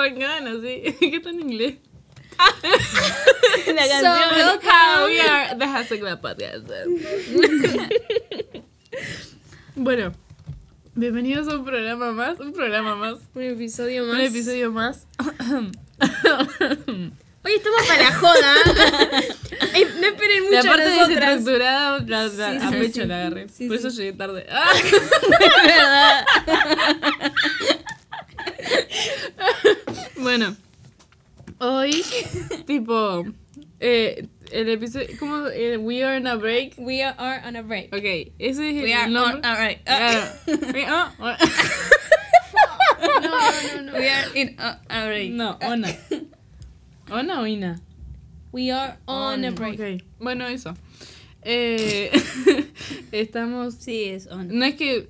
[0.00, 0.82] arrancaban así.
[1.00, 1.74] ¿Qué está en inglés?
[3.74, 4.60] La So, canción.
[4.62, 6.66] how we are the Hashtag Club Podcast.
[9.76, 10.12] bueno,
[10.94, 14.14] bienvenidos a un programa más, un programa más, Un episodio más.
[14.14, 15.06] un episodio más.
[17.42, 18.54] Hoy estamos para la joda.
[19.72, 21.08] Ey, no esperen mucho La a parte nosotras.
[21.44, 23.06] desestructurada, la, la- Sí, a sí, pecho sí.
[23.08, 23.46] la agarré.
[23.66, 24.46] Por eso llegué tarde.
[24.52, 26.24] Ah.
[30.18, 30.56] bueno,
[31.58, 32.04] hoy,
[32.66, 33.24] tipo,
[33.80, 35.46] eh, el episodio, ¿cómo?
[35.48, 36.74] Eh, We are in a break.
[36.78, 37.92] We are on a break.
[37.94, 39.38] Ok, ese es We el are nombre.
[39.38, 39.84] on a break.
[39.84, 40.20] Claro.
[40.72, 41.12] We are-
[43.22, 43.28] No,
[43.76, 43.92] no, no.
[43.98, 45.32] We are in a, a break.
[45.32, 45.88] No, Ona.
[47.10, 47.80] ¿Ona o Ina?
[48.52, 49.80] We are on a break.
[49.80, 50.74] Ok, bueno, eso.
[51.42, 52.10] Eh,
[53.12, 53.74] estamos.
[53.74, 54.48] Sí, es on.
[54.58, 55.08] No es que.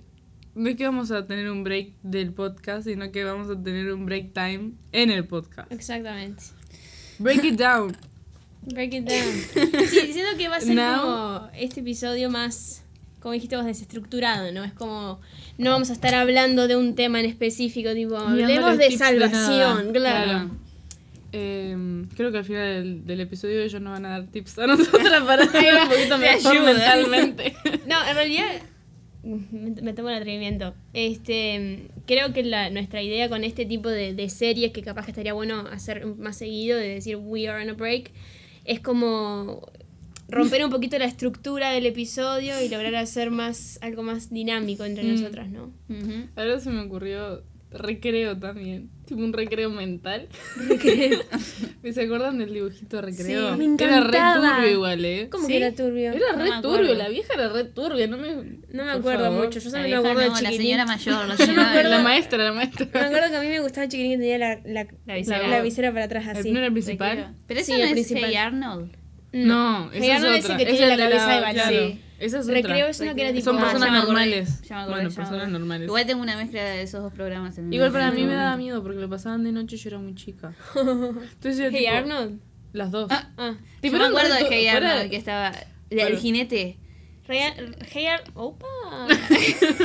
[0.55, 3.93] No es que vamos a tener un break del podcast, sino que vamos a tener
[3.93, 5.71] un break time en el podcast.
[5.73, 6.43] Exactamente.
[7.19, 7.97] Break it down.
[8.63, 9.87] Break it down.
[9.89, 12.83] Sí, diciendo que va a ser Now- como este episodio más,
[13.21, 14.65] como dijiste vos, desestructurado, ¿no?
[14.65, 15.21] Es como,
[15.57, 20.51] no vamos a estar hablando de un tema en específico, tipo, hablemos de salvación, claro.
[21.33, 24.67] Eh, creo que al final del, del episodio ellos nos van a dar tips a
[24.67, 27.55] nosotras para estar un poquito mejor mentalmente.
[27.87, 28.47] No, en realidad
[29.23, 30.75] me, tomo el atrevimiento.
[30.93, 35.11] Este, creo que la, nuestra idea con este tipo de, de series que capaz que
[35.11, 38.11] estaría bueno hacer más seguido, de decir we are on a break,
[38.65, 39.63] es como
[40.29, 45.05] romper un poquito la estructura del episodio y lograr hacer más algo más dinámico entre
[45.05, 45.09] Mm.
[45.15, 45.73] nosotras, ¿no?
[45.89, 46.29] Ujú.
[46.37, 48.91] Ahora se me ocurrió recreo también.
[49.11, 50.29] Tipo un recreo mental.
[51.93, 53.57] ¿Se acuerdan del dibujito recreo?
[53.57, 55.29] Sí, me Era re turbio igual, ¿eh?
[55.31, 55.53] ¿Cómo ¿Sí?
[55.53, 56.13] que era turbio?
[56.13, 58.29] Era re turbio, la vieja era re turbia, no me...
[58.73, 59.47] No me acuerdo favor.
[59.47, 60.61] mucho, yo La solo me acuerdo de no, la Chiquilín.
[60.63, 62.87] señora mayor, la acuerdo- La maestra, la maestra.
[62.95, 65.49] Me acuerdo que a mí me gustaba Chiquilín que tenía la, la, La visera.
[65.49, 66.53] la visera para atrás así.
[66.53, 67.17] ¿No era el principal?
[67.17, 67.35] Recreo.
[67.49, 68.25] Pero Sí, eso no el es principal.
[68.31, 68.97] Hey Arnold.
[69.33, 70.57] No, Hey esa Arnold es otra.
[70.57, 72.10] que Esa tiene es la de cabeza de balón.
[72.21, 72.89] Esa es Recreo otra.
[72.91, 73.45] es uno que era tipo...
[73.45, 74.63] Son Ah, personas acordé, normales.
[74.63, 75.53] ya me acordé, Bueno, ya personas acordé.
[75.59, 75.87] normales.
[75.89, 78.83] Igual tengo una mezcla de esos dos programas en Igual para mí me daba miedo
[78.83, 80.53] porque lo pasaban de noche y yo era muy chica.
[80.77, 82.41] Entonces yo, Hey tipo, Arnold.
[82.73, 83.09] Las dos.
[83.11, 83.55] Ah, Ah.
[83.81, 85.53] Tipo, Yo me acuerdo de Hey Arnold que estaba.
[85.91, 86.77] El jinete.
[87.29, 88.67] Real- Hey Ar- Opa.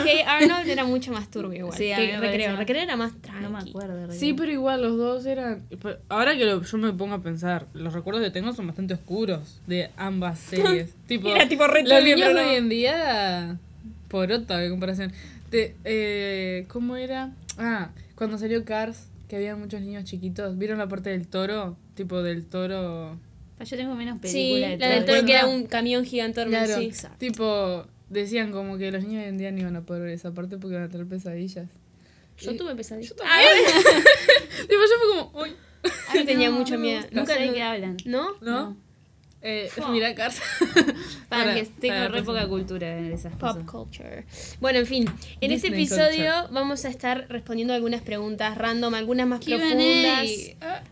[0.06, 1.78] Hey Arnold era mucho más turbio igual.
[1.78, 2.56] Sí, que recreo.
[2.56, 3.44] Recreo era más tranqui.
[3.44, 4.12] No me acuerdo.
[4.12, 5.64] Sí, pero igual los dos eran.
[6.10, 9.62] Ahora que lo- yo me pongo a pensar, los recuerdos que tengo son bastante oscuros
[9.68, 10.94] de ambas series.
[11.08, 12.40] tipo, Era tipo re los niños de no.
[12.50, 13.58] hoy en día,
[14.08, 15.12] por otra de comparación.
[15.52, 17.32] De, eh, ¿Cómo era?
[17.58, 20.58] Ah, cuando salió Cars, que había muchos niños chiquitos.
[20.58, 21.78] ¿Vieron la parte del toro?
[21.96, 23.18] Tipo del toro.
[23.64, 26.50] Yo tengo menos Sí, películas de la del toro que era un camión gigantón.
[26.50, 26.92] Claro, sí.
[27.18, 30.12] tipo, decían como que los niños de hoy en día no iban a poder ver
[30.12, 31.68] esa parte porque iban a tener pesadillas.
[32.38, 33.10] Yo Y- tuve pesadillas.
[33.12, 33.50] Yo también.
[34.62, 35.56] tipo, yo fue como, uy,
[36.14, 37.02] Yo tenía mucho miedo.
[37.12, 37.98] Nunca Nunca sé de no- qué hablan.
[38.06, 38.28] ¿No?
[38.42, 38.78] ¿no?
[39.48, 40.42] Eh, mira Cars.
[41.30, 43.64] Para, que tengo para re poca cultura en esas Pop cosas.
[43.72, 44.26] culture.
[44.60, 45.06] Bueno, en fin,
[45.40, 46.48] en este Disney episodio culture.
[46.54, 49.58] vamos a estar respondiendo algunas preguntas random, algunas más Q&A.
[49.58, 50.28] profundas,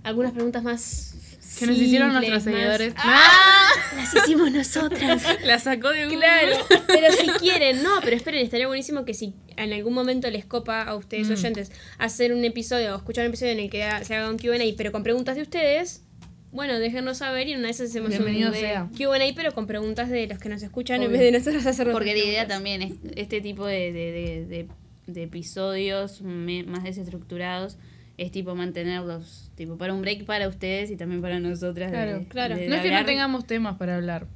[0.04, 1.33] algunas preguntas más
[1.66, 2.94] Que nos hicieron nuestros más- seguidores.
[2.98, 3.70] ¡Ah!
[3.96, 5.24] Las hicimos nosotras.
[5.46, 6.18] La sacó de Google.
[6.20, 6.56] Claro,
[6.88, 10.82] pero si quieren, no, pero esperen, estaría buenísimo que si en algún momento les copa
[10.84, 11.34] a ustedes Mm.
[11.34, 14.58] oyentes hacer un episodio o escuchar un episodio en el que se haga un QA,
[14.78, 16.04] pero con preguntas de ustedes,
[16.52, 18.90] bueno, déjenos saber y en una vez hacemos Bienvenido un sea.
[18.98, 22.14] QA, pero con preguntas de los que nos escuchan en vez de nosotros hacer Porque
[22.14, 24.68] la idea también es este tipo de, de, de, de-
[25.08, 27.78] de episodios me- más desestructurados
[28.18, 32.26] es tipo mantenerlos tipo para un break para ustedes y también para nosotras de- Claro,
[32.30, 32.56] claro.
[32.56, 34.28] de No es que no tengamos temas para hablar.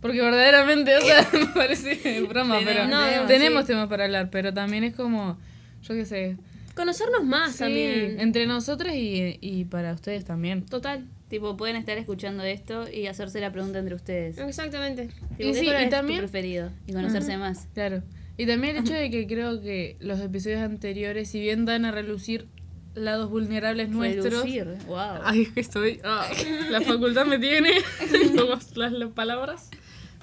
[0.00, 3.66] Porque verdaderamente, o sea, me parece broma, pero Tenemos, tenemos, tenemos sí.
[3.68, 5.38] temas para hablar, pero también es como,
[5.82, 6.36] yo qué sé,
[6.76, 8.20] Conocernos más sí, también.
[8.20, 10.64] entre nosotras y, y para ustedes también.
[10.64, 11.04] Total.
[11.28, 15.08] tipo pueden estar escuchando esto y hacerse la pregunta entre ustedes Exactamente.
[15.08, 18.02] Tipo, Y ¿qué sí, y tu también- preferido y conocerse más Claro.
[18.36, 21.90] Y también el hecho de que creo que los episodios anteriores, si bien dan a
[21.90, 22.46] relucir
[22.94, 24.42] lados vulnerables nuestros.
[24.86, 26.00] Wow Ay, es que estoy.
[26.04, 26.26] ah,
[26.70, 27.72] la facultad me tiene.
[28.36, 29.70] como las, las palabras.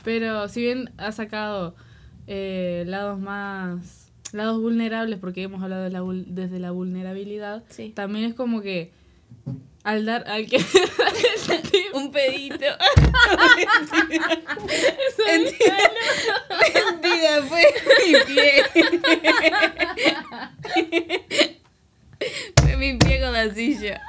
[0.03, 1.75] Pero si bien ha sacado
[2.27, 4.11] eh, lados más.
[4.33, 7.91] lados vulnerables, porque hemos hablado de la desde la vulnerabilidad, Sí.
[7.95, 8.91] también es como que.
[9.83, 10.27] Al dar.
[10.27, 10.57] Al que.
[11.93, 12.65] un pedito
[15.27, 15.77] Mentira,
[17.47, 17.63] fue
[18.05, 18.63] mi pie.
[22.61, 24.01] Fue mi pie con la silla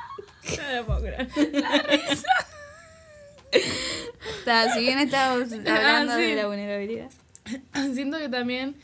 [4.40, 6.22] Está, si bien estábamos hablando Ah, sí.
[6.22, 7.10] de la vulnerabilidad
[7.94, 8.76] Siento que también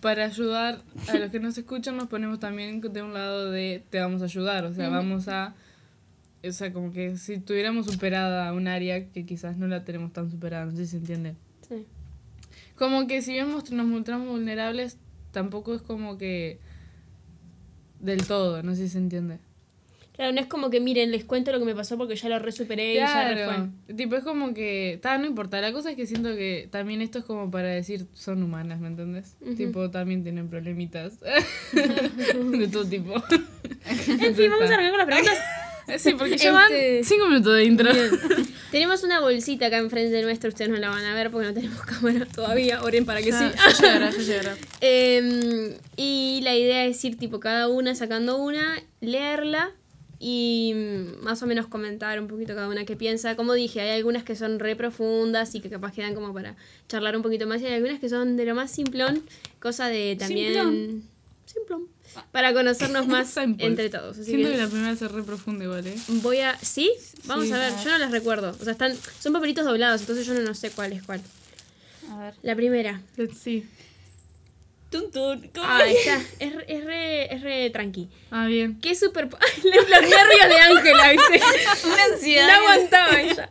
[0.00, 4.00] para ayudar a los que nos escuchan nos ponemos también de un lado de te
[4.00, 5.54] vamos a ayudar, o sea, vamos a...
[6.42, 10.30] O sea, como que si tuviéramos superada un área que quizás no la tenemos tan
[10.30, 11.34] superada, no sé si se entiende.
[11.68, 11.84] Sí.
[12.76, 14.96] Como que si bien nos mostramos vulnerables,
[15.32, 16.58] tampoco es como que
[18.00, 19.38] del todo, no sé si se entiende.
[20.20, 22.38] Claro, no es como que miren, les cuento lo que me pasó porque ya lo
[22.38, 25.96] resuperé y ya re Claro, tipo es como que, ta, no importa, la cosa es
[25.96, 29.36] que siento que también esto es como para decir son humanas, ¿me entendés?
[29.56, 31.18] Tipo también tienen problemitas
[31.72, 33.14] de todo tipo.
[33.86, 35.38] En fin, vamos a arrancar con las preguntas.
[35.98, 37.90] Sí, porque ya van Este- cinco minutos de intro.
[38.70, 41.54] tenemos una bolsita acá enfrente de nuestro, ustedes no la van a ver porque no
[41.54, 43.38] tenemos cámara todavía, oren para que sí.
[43.38, 44.56] Ya, llegará, ya llegará.
[44.80, 49.72] Em, y la idea es ir tipo cada una sacando una, leerla
[50.18, 53.36] y mm, más o menos comentar un poquito cada una qué piensa.
[53.36, 56.56] Como dije, hay algunas que son re profundas y que capaz quedan como para
[56.88, 59.22] charlar un poquito más y hay algunas que son de lo más simplón,
[59.60, 60.52] cosa de también...
[60.52, 61.02] Simplón.
[61.46, 61.86] Simplón.
[62.32, 64.16] Para conocernos más entre todos.
[64.18, 65.96] Así Siento que que la primera se re profunda igual, ¿eh?
[66.08, 66.56] voy a...
[66.60, 66.90] ¿Sí?
[67.24, 67.52] Vamos Sí.
[67.52, 68.56] a ver, yo no las recuerdo.
[68.60, 71.20] O sea, están son papelitos doblados, entonces yo no, no sé cuál es cuál.
[72.10, 72.34] A ver.
[72.42, 73.00] La primera.
[73.16, 73.66] Let's see.
[74.90, 75.48] Tun, tun.
[75.54, 76.06] ¿Cómo Ahí es?
[76.06, 76.20] está.
[76.44, 78.08] Es, re- es, re, es re tranqui.
[78.32, 78.80] Ah, bien.
[78.80, 79.28] ¿Qué super...
[79.64, 81.40] Los nervios de Ángela, ¿viste?
[81.86, 82.46] Una ansiedad.
[82.48, 83.50] No aguantaba ella.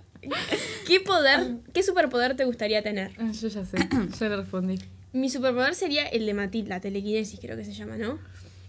[0.86, 3.12] ¿Qué poder, qué superpoder te gustaría tener?
[3.20, 3.78] Ah, yo ya sé,
[4.20, 4.78] ya le respondí.
[5.14, 8.20] Mi superpoder sería el de Matil, la telequinesis creo que se llama, ¿no?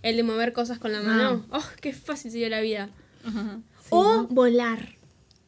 [0.03, 1.45] El de mover cosas con la mano.
[1.51, 2.89] Oh, qué fácil sería la vida.
[3.91, 5.01] o volar.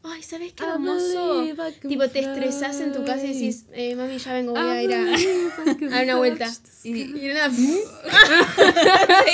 [0.04, 1.44] Ay, ¿sabes qué hermoso?
[1.86, 4.92] Tipo, te estresás en tu casa y decís, eh, mami, ya vengo, voy a ir
[4.92, 6.50] a, a dar una vuelta.
[6.82, 7.48] Y, Y de nada,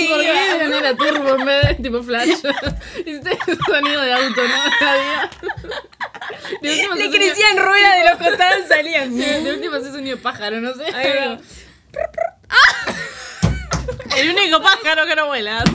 [0.08, 2.28] ¿Por qué la turbo en vez de tipo flash?
[2.98, 4.58] Hiciste sonido de auto, ¿no?
[6.60, 9.16] Última le crecían ruedas de los costados y salían.
[9.16, 10.84] De última haces sonido pájaro, no sé.
[10.94, 11.38] Ahí.
[14.18, 15.64] El único pájaro que no vuela.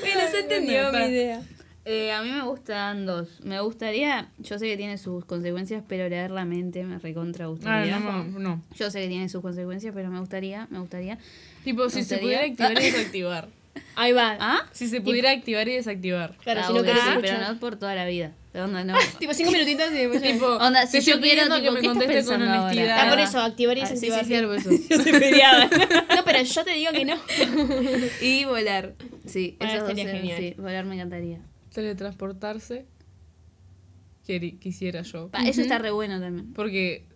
[0.00, 1.42] Bueno, se entendió mi idea.
[1.84, 3.40] Eh, a mí me gustan dos.
[3.42, 7.98] Me gustaría, yo sé que tiene sus consecuencias, pero leer la mente me recontra gustaría.
[7.98, 8.62] no, no, no.
[8.76, 11.18] Yo sé que tiene sus consecuencias, pero me gustaría, me gustaría.
[11.64, 12.38] Tipo, si ¿Me se gustaría?
[12.40, 13.48] pudiera activar y desactivar.
[13.96, 14.36] Ahí va.
[14.40, 14.60] ¿Ah?
[14.72, 16.36] Si se pudiera activar y desactivar.
[16.42, 18.32] Claro, Ah, si no querés pero no por toda la vida.
[18.52, 18.94] ¿De onda no?
[19.18, 21.98] Tipo, cinco minutitos y después Tipo, Onda, si yo quiero, tipo, que me ¿qué estás
[21.98, 22.62] contestes con pensando ahora?
[22.64, 22.98] honestidad.
[23.00, 24.26] Ah, por eso, activar y Ah, sí, sí, desactivar.
[24.26, 24.70] sí, algo eso.
[24.90, 25.70] Yo soy peleada.
[26.16, 27.16] no, pero yo te digo que no.
[28.20, 28.94] y volar.
[29.26, 30.38] Sí, dos estaría eran- genial.
[30.38, 31.40] Sí, volar me encantaría.
[31.72, 32.84] Teletransportarse.
[34.60, 35.28] Quisiera yo.
[35.30, 36.52] Pa, Eso está re bueno también.
[36.54, 37.06] Porque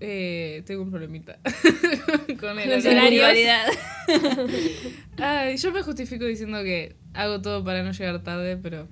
[0.00, 1.38] eh, tengo un problemita
[2.40, 3.22] con el horario.
[5.18, 8.88] Ay, yo me justifico diciendo que hago todo para no llegar tarde, pero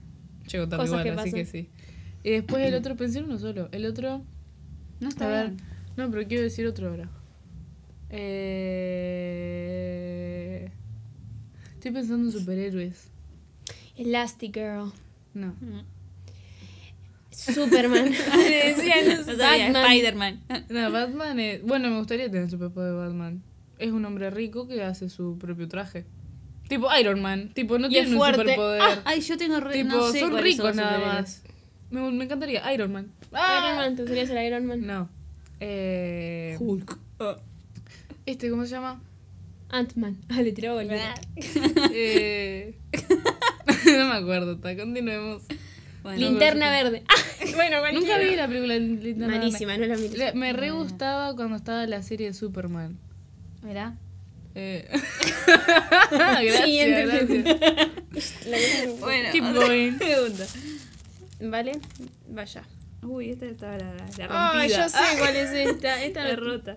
[0.51, 1.71] llego tarde Cosas igual, que así que sí.
[2.23, 3.69] Y después el otro, pensé en uno solo.
[3.73, 4.23] El otro,
[5.01, 5.63] No a está ver, bien.
[5.97, 7.09] no, pero quiero decir otro ahora.
[9.01, 10.71] Eh...
[11.75, 13.11] Estoy pensando en superhéroes.
[13.97, 14.93] Elastigirl.
[15.35, 15.55] No.
[17.39, 18.11] Superman.
[18.37, 19.85] Le decían No sabía, Batman.
[19.87, 20.41] Spider-Man.
[20.71, 21.63] No, Batman es...
[21.63, 23.43] Bueno, me gustaría tener el superpoder de Batman.
[23.79, 26.05] Es un hombre rico que hace su propio traje.
[26.69, 27.53] Tipo Iron Man.
[27.55, 28.41] Tipo, no Y tiene un fuerte.
[28.41, 28.83] superpoder.
[28.83, 31.43] Ah, ay, yo tengo re, tipo, no sé son ricos nada más.
[31.91, 32.71] Me, me encantaría.
[32.75, 33.13] Iron Man.
[33.31, 34.87] Iron Man, ¿te gustaría ser Iron Man?
[34.87, 35.09] No.
[35.61, 36.99] Eh, Hulk.
[38.27, 39.01] este, ¿cómo se llama?
[39.71, 40.19] Ant-Man.
[40.29, 40.83] Ah, le tiraba
[41.93, 42.75] Eh,
[43.87, 45.43] no me acuerdo, está, continuemos.
[46.03, 47.03] Bueno, Linterna verde.
[47.09, 47.15] Ah,
[47.57, 49.39] bueno, Nunca vi la película de Linterna Verde.
[49.41, 50.11] Malísima, no la vi.
[50.39, 52.99] Me re gustaba cuando estaba la serie de Superman.
[53.63, 53.97] Mirá.
[54.55, 54.89] Eh.
[56.11, 58.47] gracias, Siguiente gracias.
[58.47, 58.57] La
[59.01, 59.93] Bueno, Keep going.
[59.99, 60.45] pregunta.
[61.41, 61.73] Vale,
[62.29, 62.63] vaya.
[63.03, 64.29] Uy, esta estaba la, la rompida.
[64.31, 66.03] Ah, yo sé cuál es esta.
[66.03, 66.77] Esta La rota.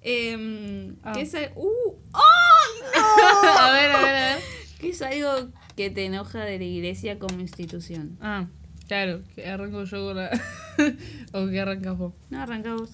[0.00, 1.12] Eh, Ah.
[1.12, 3.48] ¿Qué es al- Uh, ¡Ay, no!
[3.58, 4.38] a ver, a ver, a ver.
[4.80, 8.16] ¿Qué es algo que te enoja de la iglesia como institución?
[8.20, 8.46] Ah,
[8.88, 10.30] claro, que arranco yo con la.
[11.32, 12.14] o que arrancas vos.
[12.30, 12.90] No, arrancamos.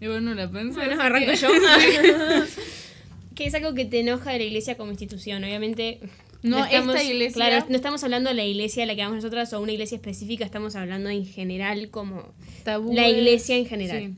[0.00, 0.74] Y bueno, la pensé.
[0.78, 1.48] Bueno, así arranco que- yo.
[3.34, 5.42] que es algo que te enoja de la iglesia como institución.
[5.42, 5.98] Obviamente.
[6.42, 9.16] No, estamos, esta iglesia- Claro, no estamos hablando de la iglesia a la que vamos
[9.16, 12.34] nosotras o una iglesia específica, estamos hablando en general como.
[12.64, 12.94] Tabúes.
[12.94, 13.98] La iglesia en general.
[14.02, 14.14] Sí.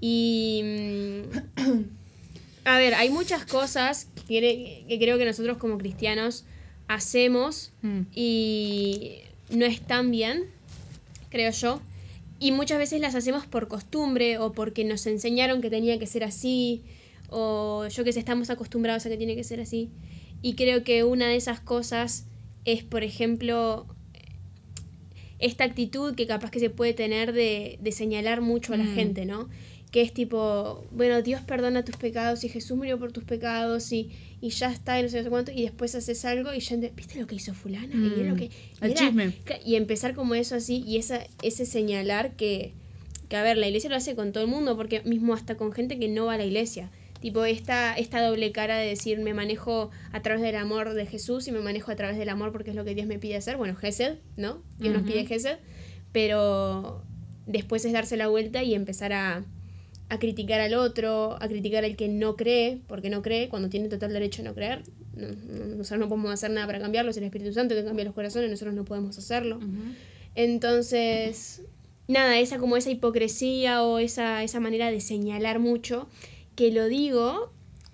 [0.00, 0.62] Y.
[0.64, 1.82] mm,
[2.64, 6.44] A ver, hay muchas cosas que creo que nosotros como cristianos
[6.88, 8.00] hacemos Mm.
[8.14, 9.18] y
[9.50, 10.44] no están bien,
[11.28, 11.80] creo yo.
[12.38, 16.24] Y muchas veces las hacemos por costumbre o porque nos enseñaron que tenía que ser
[16.24, 16.82] así
[17.28, 19.90] o yo que sé, estamos acostumbrados a que tiene que ser así.
[20.42, 22.24] Y creo que una de esas cosas
[22.64, 23.86] es, por ejemplo,
[25.38, 28.94] esta actitud que capaz que se puede tener de, de señalar mucho a la Mm.
[28.94, 29.48] gente, ¿no?
[29.90, 34.10] Que es tipo, bueno, Dios perdona tus pecados y Jesús murió por tus pecados y,
[34.40, 37.26] y ya está y no sé, cuánto, y después haces algo y ya, ¿viste lo
[37.26, 37.94] que hizo fulana?
[37.96, 38.44] Y lo Mm, que...
[38.44, 38.50] y
[38.82, 39.32] el era- chisme.
[39.66, 42.72] Y empezar como eso así y esa, ese señalar que,
[43.28, 45.72] que, a ver, la iglesia lo hace con todo el mundo, porque mismo hasta con
[45.72, 46.90] gente que no va a la iglesia.
[47.20, 51.48] Tipo, esta, esta doble cara de decir, me manejo a través del amor de Jesús
[51.48, 53.56] y me manejo a través del amor porque es lo que Dios me pide hacer.
[53.58, 54.62] Bueno, Gesed, ¿no?
[54.78, 55.58] Dios nos pide Gesed,
[56.12, 57.02] pero
[57.46, 59.44] después es darse la vuelta y empezar a,
[60.10, 63.88] a criticar al otro, a criticar al que no cree, porque no cree, cuando tiene
[63.88, 64.82] total derecho a no creer.
[65.16, 68.04] No- no- nosotros no podemos hacer nada para cambiarlo, es el Espíritu Santo que cambia
[68.04, 69.60] los corazones, nosotros no podemos hacerlo.
[70.34, 71.62] Entonces,
[72.08, 76.08] nada, esa como esa hipocresía o esa, esa manera de señalar mucho,
[76.56, 77.52] que lo digo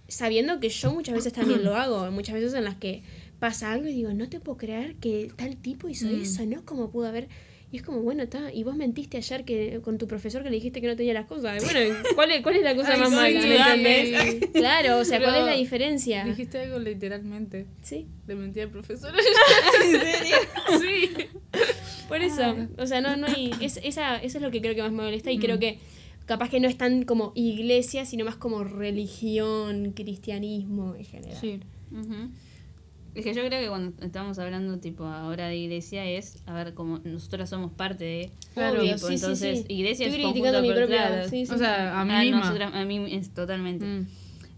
[0.09, 3.03] sabiendo que yo muchas veces también lo hago, muchas veces en las que
[3.41, 6.21] pasa algo y digo, no te puedo creer que tal tipo hizo Mm.
[6.23, 6.65] eso, ¿no?
[6.65, 7.29] ¿Cómo pudo haber?
[7.76, 10.56] Y es como, bueno, está, y vos mentiste ayer que con tu profesor que le
[10.56, 11.62] dijiste que no tenía las cosas.
[11.62, 13.40] Bueno, ¿cuál es, cuál es la cosa Ay, más sí, mala?
[13.42, 14.00] ¿Me dale.
[14.14, 14.50] entendés?
[14.54, 16.25] Claro, o sea, ¿cuál es la diferencia?
[16.25, 17.66] Dijiste algo literalmente.
[17.83, 19.12] Sí, De mentira al profesor.
[19.85, 20.37] ¿En serio?
[20.80, 21.11] sí.
[22.09, 24.80] Por eso, o sea, no, no hay, es, esa, eso es lo que creo que
[24.80, 25.78] más me molesta y creo que
[26.25, 31.38] capaz que no es tan como iglesia, sino más como religión, cristianismo en general.
[31.38, 31.61] Sí.
[31.92, 32.30] Ujú.
[33.17, 36.75] Es que yo creo que cuando estamos hablando tipo ahora de iglesia es, a ver,
[36.75, 38.31] como nosotras somos parte de...
[38.53, 39.65] Claro, tipo, sí, sí, entonces, sí.
[39.73, 41.09] iglesia Estoy es criticando conjunto, mi pero propia...
[41.09, 41.29] claro.
[41.31, 41.53] sí, sí.
[41.55, 42.41] O sea, a mí Ah, misma.
[42.41, 43.85] nosotras- a mí es totalmente.
[43.87, 44.07] Mm.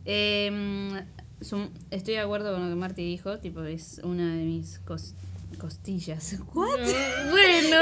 [0.06, 1.02] Eh,
[1.40, 5.14] sum- estoy de acuerdo con lo que Marty dijo, tipo, es una de mis cos-
[5.56, 6.36] costillas.
[6.54, 6.78] ¿What?
[7.30, 7.76] Bueno,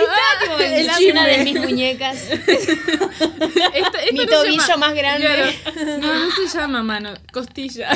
[0.60, 1.44] el una de chisme.
[1.44, 2.30] mis muñecas.
[2.30, 5.26] Esto- esto Mi no tobillo llama- más grande.
[5.26, 5.98] Claro.
[5.98, 7.90] No, no se llama mano, costilla.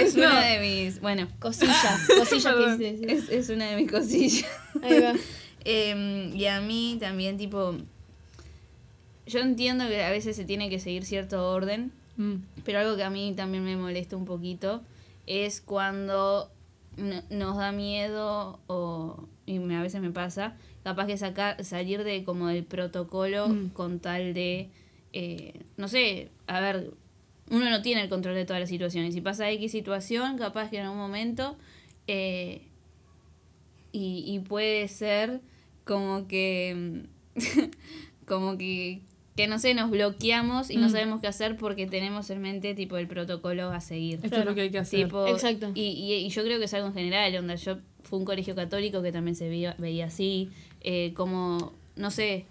[0.00, 0.26] Es No.
[0.26, 4.48] una de mis, bueno, Cosillas, cosillas que es, es una de mis cosillas.
[4.82, 5.12] Ahí va.
[5.64, 7.76] Em, y a mí también, tipo,
[9.26, 12.36] yo entiendo que a veces se tiene que seguir cierto orden, Mm.
[12.64, 14.82] pero algo que a mí también me molesta un poquito
[15.26, 16.50] es cuando
[16.96, 22.04] n- nos da miedo o y me, a veces me pasa capaz que sacar salir
[22.04, 23.68] de como del protocolo Mm.
[23.70, 24.70] con tal de
[25.12, 26.92] eh, no sé a ver
[27.50, 30.78] uno no tiene el control de todas las situaciones si pasa x situación capaz que
[30.78, 31.56] en un momento
[32.06, 32.62] eh,
[33.92, 35.40] y, y puede ser
[35.84, 37.04] como que
[38.26, 39.02] como que
[39.36, 40.90] que no sé nos bloqueamos y no Mm.
[40.90, 44.54] sabemos qué hacer porque tenemos en mente tipo el protocolo a seguir Esto es lo
[44.54, 45.04] que hay que hacer.
[45.04, 45.70] Tipo, Exacto.
[45.74, 48.24] Y, y, y yo creo que es algo en general, onda, yo fui a un
[48.26, 50.50] colegio católico que también se veía, veía así,
[50.82, 52.44] eh, como, no sé,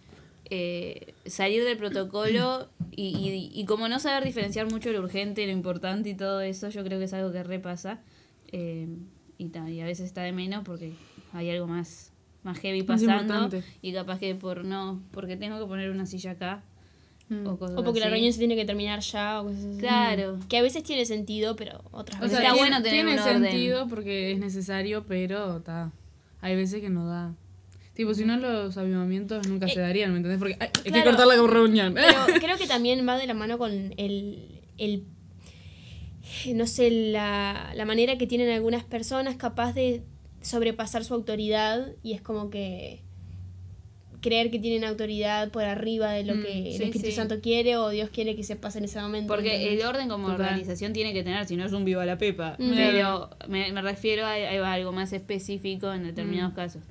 [0.49, 5.51] eh, salir del protocolo y, y, y como no saber diferenciar mucho lo urgente, lo
[5.51, 7.99] importante y todo eso, yo creo que es algo que repasa.
[8.51, 8.87] Eh,
[9.37, 10.93] y, ta, y a veces está de menos porque
[11.33, 12.11] hay algo más,
[12.43, 13.49] más heavy pasando
[13.81, 16.63] y capaz que por no, porque tengo que poner una silla acá
[17.31, 17.47] Mm.
[17.47, 19.77] o cosas O porque la reunión se tiene que terminar ya o cosas así.
[19.79, 20.37] Claro.
[20.49, 22.37] Que a veces tiene sentido, pero otras O veces...
[22.37, 23.43] sea, Está tiene, bueno tener tiene un orden.
[23.51, 25.91] sentido porque es necesario, pero ta,
[26.41, 27.33] hay veces que no da.
[27.93, 30.39] Tipo, si no los avivamientos nunca se darían, ¿me entendés?
[30.39, 31.93] Porque ay, hay que cortar la reunión.
[31.93, 32.07] Pero
[32.41, 35.05] creo que también va de la mano con el, el
[36.53, 40.03] no sé, la, la manera que tienen algunas personas capaz de
[40.41, 43.03] sobrepasar su autoridad y es como que
[44.21, 47.11] creer que tienen autoridad por arriba de lo Mm, que el Espíritu sí.
[47.11, 49.27] Santo quiere o Dios quiere que se pase en ese momento.
[49.33, 50.41] Porque el orden como Total.
[50.45, 52.55] organización tiene que tener, si no es un viva la pepa.
[52.59, 52.71] Mm.
[52.75, 56.55] Pero me, me refiero a, a algo más específico en determinados Mm.
[56.55, 56.81] casos.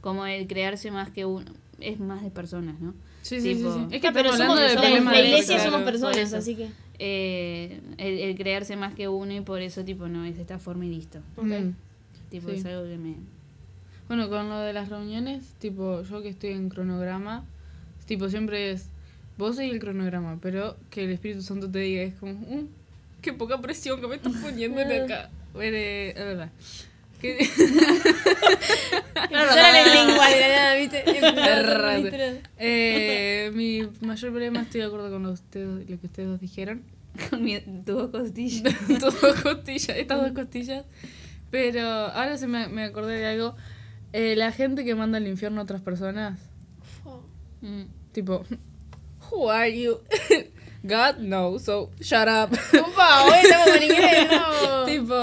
[0.00, 1.52] Como el crearse más que uno.
[1.78, 2.92] Es más de personas, ¿no?
[3.22, 3.94] Sí, sí, sí, Tipo- sí.
[3.94, 6.68] Es que Ah, pero somos, de la- iglesia claro, somos personas, así que...
[6.98, 10.58] Eh, el, el crearse más que uno y por eso, tipo, no es de esta
[10.58, 11.20] forma y listo.
[11.36, 11.44] Ok.
[11.46, 11.74] Mm.
[12.30, 12.56] Tipo, Sí.
[12.56, 13.14] es algo que me.
[14.10, 17.44] Bueno, con lo de las reuniones, tipo, yo que estoy en cronograma,
[18.06, 18.86] tipo, siempre es,
[19.38, 22.66] vos seguís el cronograma, pero que el Espíritu Santo te diga, es como, "Mm,
[23.22, 25.30] qué poca presión que me estás poniendo de acá.
[25.52, 26.50] Bueno, eh, es verdad.
[27.20, 27.38] Que-
[29.30, 29.30] en
[30.40, 31.04] de la ¿viste?
[32.58, 36.82] Eh, mi mayor problema, estoy de acuerdo con lo, ustedes, lo que ustedes dos dijeron.
[37.30, 37.60] Con mi,
[38.10, 38.74] costillas.
[39.00, 40.84] Dos costillas, estas dos costillas.
[41.52, 43.54] Pero ahora se me, me acordé de algo.
[44.12, 46.38] Eh, la gente que manda al infierno a otras personas,
[47.62, 47.82] Mm.
[48.12, 48.44] tipo,
[49.30, 49.98] Who are you?
[50.82, 52.50] God no, so shut up.
[52.72, 54.84] Upa, hoy estamos en inglés, no.
[54.86, 55.14] tipo,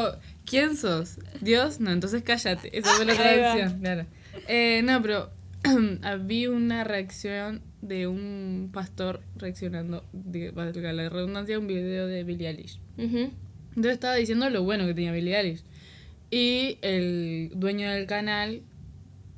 [0.46, 1.17] ¿quién sos?
[1.41, 2.77] Dios, no, entonces cállate.
[2.77, 4.06] Esa fue la traducción, claro.
[4.48, 5.32] Eh, no, pero
[6.25, 12.24] vi una reacción de un pastor reaccionando, de, valga la redundancia, a un video de
[12.24, 12.79] Billie Eilish.
[12.98, 13.32] Ujú.
[13.70, 15.63] Entonces estaba diciendo lo bueno que tenía Billie Eilish.
[16.29, 18.62] Y el dueño del canal,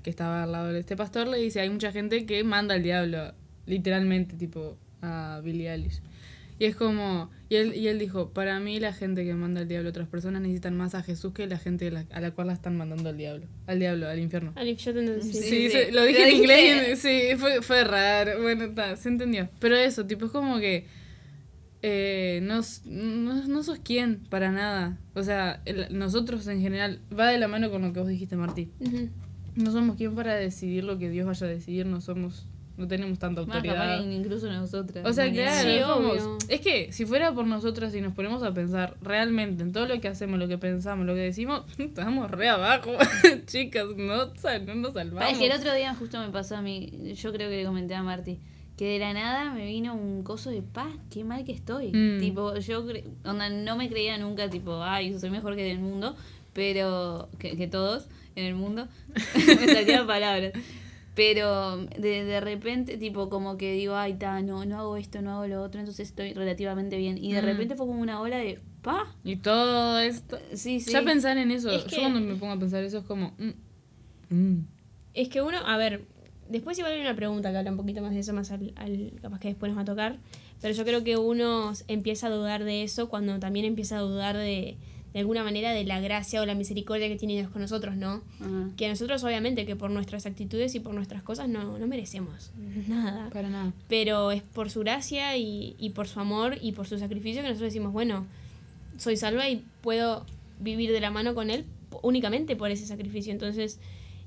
[0.10, 2.82] que estaba al lado de este pastor, le dice, hay mucha gente que manda al
[2.82, 3.34] diablo,
[3.68, 6.02] literalmente, tipo, a Billie Eilish.
[6.58, 9.68] Y es como, y él, y él dijo, para mí la gente que manda al
[9.68, 12.48] diablo a otras personas necesitan más a Jesús que la gente la- a la cual
[12.48, 14.52] la están mandando al diablo, al diablo, al infierno.
[14.56, 15.32] Te entiendo, sí.
[15.34, 15.92] Sí, Sí, sí.
[15.92, 19.48] lo dije Lo en inglés, sí, fue, fue raro, bueno, está, se entendió.
[19.60, 20.86] Pero eso, tipo, es como que
[21.82, 24.98] eh, no, no, no sos quien para nada.
[25.14, 28.36] O sea, el- nosotros en general, va de la mano con lo que vos dijiste,
[28.36, 28.70] Martí.
[28.82, 29.08] Ujú.
[29.60, 32.46] No somos quien para decidir lo que Dios vaya a decidir, no somos,
[32.78, 34.02] no tenemos tanta Más autoridad.
[34.02, 35.06] que incluso nosotras.
[35.06, 38.96] O sea, claro, Sí, es, que si fuera por nosotras y nos ponemos a pensar
[39.02, 42.92] realmente en todo lo que hacemos, lo que pensamos, lo que decimos, estamos re abajo.
[43.48, 45.30] Chicas, no, no nos salvamos.
[45.30, 47.96] Es que el otro día justo me pasó a mí, yo creo que le comenté
[47.96, 48.40] a Marty,
[48.78, 51.92] que de la nada me vino un coso de paz, qué mal que estoy.
[51.92, 52.22] Mm.
[52.22, 52.86] Tipo, yo
[53.26, 56.16] onda, no me creía nunca, tipo, ay, soy mejor que del mundo,
[56.54, 58.08] pero que, que todos
[58.40, 58.88] en el mundo.
[59.60, 60.54] me salían palabras.
[61.16, 65.32] Pero de, de repente, tipo, como que digo, ay, ta, no, no hago esto, no
[65.34, 67.18] hago lo otro, entonces estoy relativamente bien.
[67.18, 67.46] Y de Mm.
[67.46, 70.40] repente fue como una ola de, pa, Y todo esto.
[70.54, 70.92] sí, sí.
[70.94, 73.34] Ya pensar en eso, Es yo que- cuando me pongo a pensar eso es como...
[73.38, 74.66] mm, mm.
[75.14, 76.06] Es que uno, a ver,
[76.48, 79.12] después igual hay una pregunta que habla un poquito más de eso, más al, al-
[79.22, 80.20] capaz que después nos va a tocar,
[80.62, 84.38] pero yo creo que uno empieza a dudar de eso cuando también empieza a dudar
[84.38, 84.78] de,
[85.14, 88.22] de alguna manera de la gracia o la misericordia que tiene Dios con nosotros, ¿no?
[88.40, 88.70] Ajá.
[88.78, 92.52] Que nosotros obviamente que por nuestras actitudes y por nuestras cosas no, no merecemos
[92.88, 93.30] nada.
[93.30, 93.74] Para nada.
[93.88, 97.50] Pero es por su gracia y, y por su amor y por su sacrificio que
[97.50, 98.26] nosotros decimos, bueno,
[98.98, 100.26] soy salva y puedo
[100.60, 101.66] vivir de la mano con Él
[102.02, 103.32] únicamente por ese sacrificio.
[103.32, 103.80] Entonces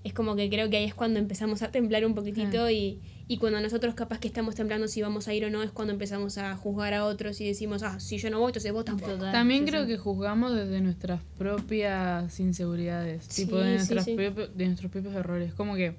[0.05, 2.99] es como que creo que ahí es cuando empezamos a temblar un poquitito y,
[3.29, 5.93] y cuando nosotros capaz que estamos temblando si vamos a ir o no es cuando
[5.93, 9.12] empezamos a juzgar a otros y decimos, ah, si yo no voy, entonces vos tampoco.
[9.12, 9.88] Total, También sí, creo sí.
[9.88, 15.55] que juzgamos desde nuestras propias inseguridades, Sí, tipo de, sí, nuestras de nuestros propios errores.
[15.55, 15.95] Como que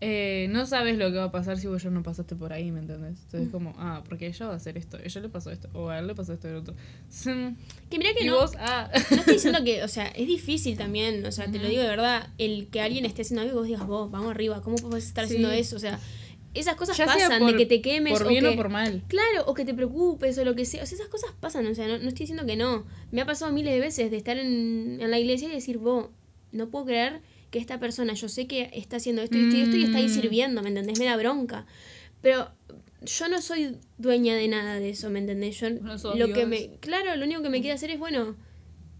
[0.00, 2.70] eh, no sabes lo que va a pasar si vos ya no pasaste por ahí,
[2.70, 3.12] ¿me entendés?
[3.18, 3.22] Mm.
[3.24, 5.98] Entonces, como, ah, porque ella va a hacer esto, ella le pasó esto, o a
[5.98, 6.74] él le pasó esto y otro.
[7.24, 7.54] Mm,
[7.88, 8.90] Que mira que Y no, vos, ah.
[9.10, 11.88] no estoy diciendo que, o sea, es difícil también, o sea, te lo digo de
[11.88, 15.06] verdad, el que alguien esté haciendo algo y vos digas, vos, vamos arriba, ¿cómo puedes
[15.06, 15.58] estar haciendo Sí.
[15.58, 15.76] eso?
[15.76, 15.98] O sea,
[16.52, 18.50] esas cosas Ya pasan, por- de que te quemes por o bien que...
[18.50, 19.02] o por mal.
[19.08, 20.82] Claro, o que te preocupes o lo que sea.
[20.82, 22.84] O sea, esas cosas pasan, o sea, no, no estoy diciendo que no.
[23.12, 26.06] Me ha pasado miles de veces de estar en, en la iglesia y decir, vos,
[26.52, 27.20] no puedo creer
[27.56, 29.96] que esta persona, yo sé que está haciendo esto y esto y esto y está
[29.98, 30.10] ahí Mm.
[30.10, 30.98] sirviendo, ¿me entendés?
[30.98, 31.64] Me da bronca.
[32.20, 32.50] Pero
[33.02, 35.58] yo no soy dueña de nada de eso, ¿me entendés?
[35.60, 38.36] Yo No lo que me, claro, lo único que me queda hacer es, bueno,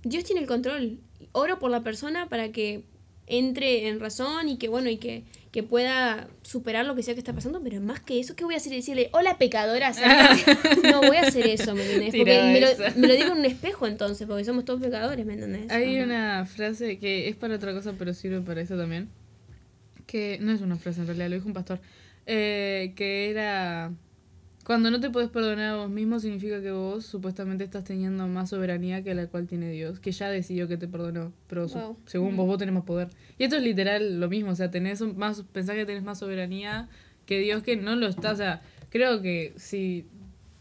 [0.04, 1.00] Dios tiene el control.
[1.32, 2.84] Oro por la persona para que
[3.26, 7.20] entre en razón y que bueno y que, que pueda superar lo que sea que
[7.20, 8.72] está pasando, pero más que eso, ¿qué voy a hacer?
[8.72, 10.80] Decirle, hola pecadora, acércate".
[10.90, 12.14] no voy a hacer eso, ¿me entendés?
[12.14, 12.66] Porque me lo,
[13.00, 15.70] me lo digo en un espejo entonces, porque somos todos pecadores, ¿me entendés?
[15.70, 19.08] Hay una frase que es para otra cosa, pero sirve para eso también.
[20.06, 21.80] Que no es una frase en realidad, lo dijo un pastor.
[22.26, 23.92] eh, que era.
[24.66, 28.50] Cuando no te puedes perdonar a vos mismo, significa que vos supuestamente estás teniendo más
[28.50, 31.96] soberanía que la cual tiene Dios, que ya decidió que te perdonó, pero Wow.
[32.04, 33.08] según vos, vos tenés más poder.
[33.38, 36.88] Y esto es literal lo mismo, o sea, tenés más, pensás que tenés más soberanía
[37.26, 38.32] que Dios que no lo está.
[38.32, 40.04] O sea, creo que si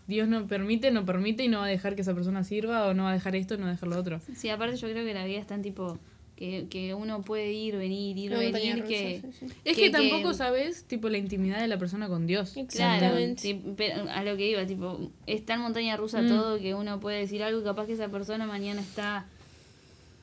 [0.08, 2.94] Dios no permite, no permite y no va a dejar que esa persona sirva o
[2.94, 4.22] no va a dejar esto, no va a dejar lo otro.
[4.36, 5.98] Sí, aparte yo creo que la vida es tan tipo
[6.36, 9.22] que, que uno puede ir, venir, ir, venir, rusa, que...
[9.22, 9.46] sí, sí.
[9.64, 12.52] Es que- que, tampoco que- sabes, tipo, la intimidad de la persona con Dios.
[12.52, 13.42] Claro, Exactamente.
[13.42, 16.28] sí, pero a lo que iba, tipo, es tan montaña rusa Mm.
[16.28, 19.26] todo que uno puede decir algo y capaz que esa persona mañana está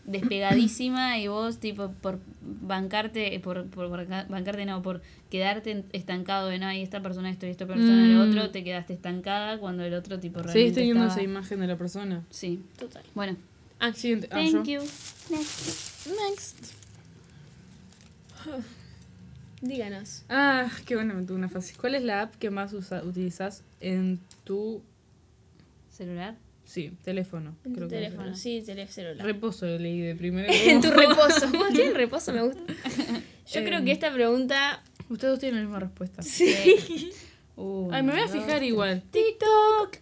[0.05, 6.59] despegadísima y vos, tipo, por bancarte, por, por banca- bancarte no, por quedarte estancado de
[6.59, 8.29] no, y esta persona esto y esta persona lo Mm.
[8.31, 12.22] otro, te quedaste estancada cuando el otro, tipo, realmente estaba- esa imagen de la persona.
[12.31, 13.03] Sí, Total.
[13.14, 13.37] bueno.
[13.85, 14.29] Ah, Siguiente.
[14.31, 14.81] ah, Thank yo.
[14.83, 14.88] you.
[15.31, 16.07] Next.
[16.07, 16.73] Next.
[19.61, 20.23] díganos.
[20.29, 21.77] Ah, qué bueno, me tuve una fácil.
[21.77, 24.83] ¿Cuál es la app que más usa, utilizas en tu
[25.90, 26.37] ¿Celular?
[26.64, 27.57] sí, teléfono?
[27.64, 29.27] En tu que teléfono, sí, teléfono celular.
[29.27, 30.49] Reposo leí de primero.
[30.53, 31.51] en tu reposo.
[31.73, 32.61] Tiene el reposo, me gusta.
[33.53, 34.83] Yo Eh, creo que esta pregunta.
[35.09, 36.23] Ustedes tienen la misma respuesta.
[36.23, 37.11] Sí.
[37.90, 39.03] Ay, me voy a fijar igual.
[39.11, 39.97] TikTok.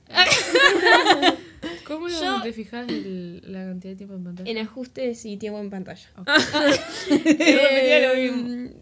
[1.94, 4.50] ¿Cómo Yo- te fijas el- la cantidad de tiempo en pantalla?
[4.50, 6.08] En ajustes y tiempo en pantalla.
[6.16, 6.28] Ok.
[7.10, 8.74] Eh, Repetía lo mismo.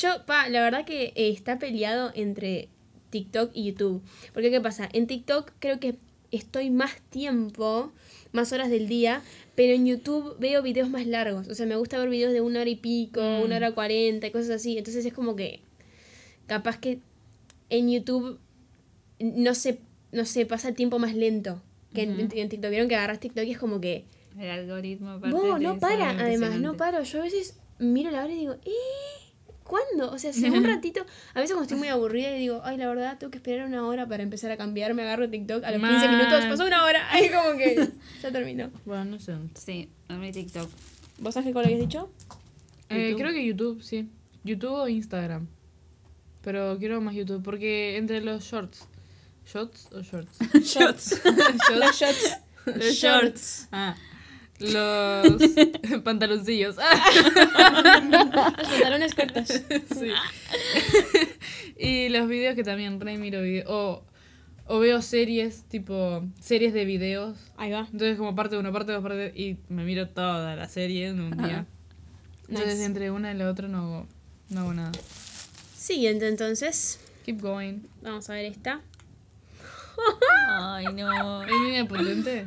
[0.00, 2.68] Yo, pa, la verdad que eh, está peleado entre
[3.10, 4.02] TikTok y YouTube.
[4.32, 4.88] Porque, ¿qué pasa?
[4.92, 5.96] En TikTok creo que
[6.30, 7.92] estoy más tiempo,
[8.32, 9.22] más horas del día,
[9.54, 11.48] pero en YouTube veo videos más largos.
[11.48, 13.42] O sea, me gusta ver videos de una hora y pico, Mm.
[13.44, 14.76] una hora cuarenta y cosas así.
[14.78, 15.60] Entonces es como que
[16.46, 17.00] capaz que
[17.70, 18.38] en YouTube
[19.18, 19.78] no se,
[20.12, 21.62] no se pasa el tiempo más lento
[21.96, 22.70] que en, TikTok.
[22.70, 24.04] Vieron que agarras TikTok y es como que...
[24.38, 27.02] El algoritmo No, no para, además, no paro.
[27.02, 29.26] Yo a veces miro la hora y digo, ¡eh!
[29.64, 30.12] ¿Cuándo?
[30.12, 31.04] O sea, si un ratito,
[31.34, 33.86] a veces cuando estoy muy aburrida y digo, ay, la verdad, tengo que esperar una
[33.86, 36.16] hora para empezar a cambiar, me agarro TikTok, a los 15 Mal.
[36.16, 37.88] minutos pasó una hora, ahí como que
[38.22, 38.70] ya terminó.
[38.84, 39.34] Bueno, no sé.
[39.54, 40.70] Sí, a mí TikTok.
[41.18, 42.10] ¿Vos Ángel, cuál habías dicho?
[42.90, 44.08] Eh, creo que YouTube, sí.
[44.44, 45.48] YouTube o Instagram.
[46.42, 48.86] Pero quiero más YouTube porque entre los shorts.
[49.46, 50.38] ¿Shots o shorts?
[50.62, 51.22] Shots.
[51.74, 52.36] Los shots.
[52.66, 53.68] Los Shorts.
[53.70, 53.94] Ah.
[54.58, 55.42] Los
[56.04, 56.76] pantaloncillos.
[56.76, 56.84] Los
[58.68, 59.48] pantalones cortos.
[59.48, 60.10] Sí.
[61.78, 63.66] y los videos que también re miro videos.
[63.70, 64.02] O,
[64.66, 67.38] o veo series, tipo series de videos.
[67.56, 67.80] Ahí va.
[67.92, 71.36] Entonces como parte uno, parte dos, parte y me miro toda la serie en un
[71.36, 71.66] día.
[72.48, 72.84] Entonces Nice.
[72.84, 74.06] entre una y la otra no hago,
[74.48, 74.92] no hago nada.
[75.76, 76.98] Siguiente entonces.
[77.24, 77.80] Keep going.
[78.02, 78.80] Vamos a ver esta.
[80.48, 81.42] Ay, no.
[81.42, 82.46] ¿Es línea potente?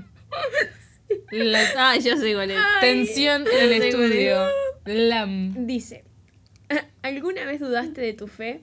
[1.31, 2.59] La Ah, yo sé cuál es.
[2.81, 4.47] tensión en el estudio.
[4.85, 5.65] Lam.
[5.67, 6.03] Dice,
[7.01, 8.61] ¿alguna vez dudaste de tu fe?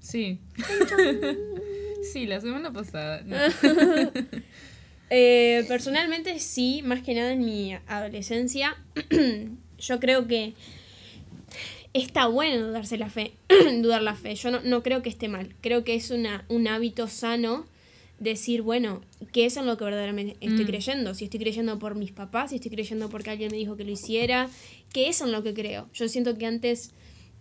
[0.00, 0.38] Sí.
[2.12, 3.22] sí, la semana pasada.
[3.24, 3.36] No.
[5.10, 8.74] Eh, personalmente sí, más que nada en mi adolescencia.
[9.78, 10.54] yo creo que
[11.92, 13.34] está bueno dudarse la fe,
[13.82, 14.34] dudar la fe.
[14.34, 15.54] Yo no, no creo que esté mal.
[15.60, 17.66] Creo que es una, un hábito sano
[18.18, 19.00] decir, bueno,
[19.32, 20.68] ¿qué es en lo que verdaderamente estoy Mm.
[20.68, 21.14] creyendo?
[21.14, 23.90] Si estoy creyendo por mis papás, si estoy creyendo porque alguien me dijo que lo
[23.90, 24.48] hiciera,
[24.92, 25.88] ¿qué es en lo que creo?
[25.92, 26.92] Yo siento que antes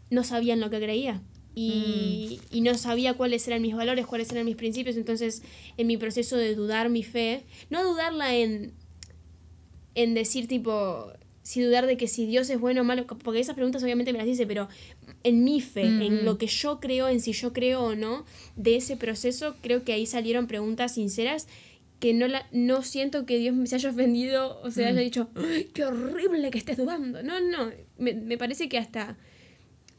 [0.10, 1.22] no sabía en lo que creía.
[1.56, 4.98] Y, y no sabía cuáles eran mis valores, cuáles eran mis principios.
[4.98, 5.44] Entonces,
[5.78, 8.74] en mi proceso de dudar mi fe, no dudarla en,
[9.96, 11.12] en decir tipo,
[11.44, 14.18] si dudar de que si Dios es bueno o malo, porque esas preguntas obviamente me
[14.18, 14.68] las dice, pero
[15.24, 18.76] en mi fe, en lo que yo creo, en si yo creo o no, de
[18.76, 21.48] ese proceso, creo que ahí salieron preguntas sinceras
[22.00, 25.30] que no, la, no siento que Dios me se haya ofendido o se haya dicho,
[25.36, 27.24] "Ay, qué horrible que estés dudando.
[27.24, 29.16] No, no, me, me parece que hasta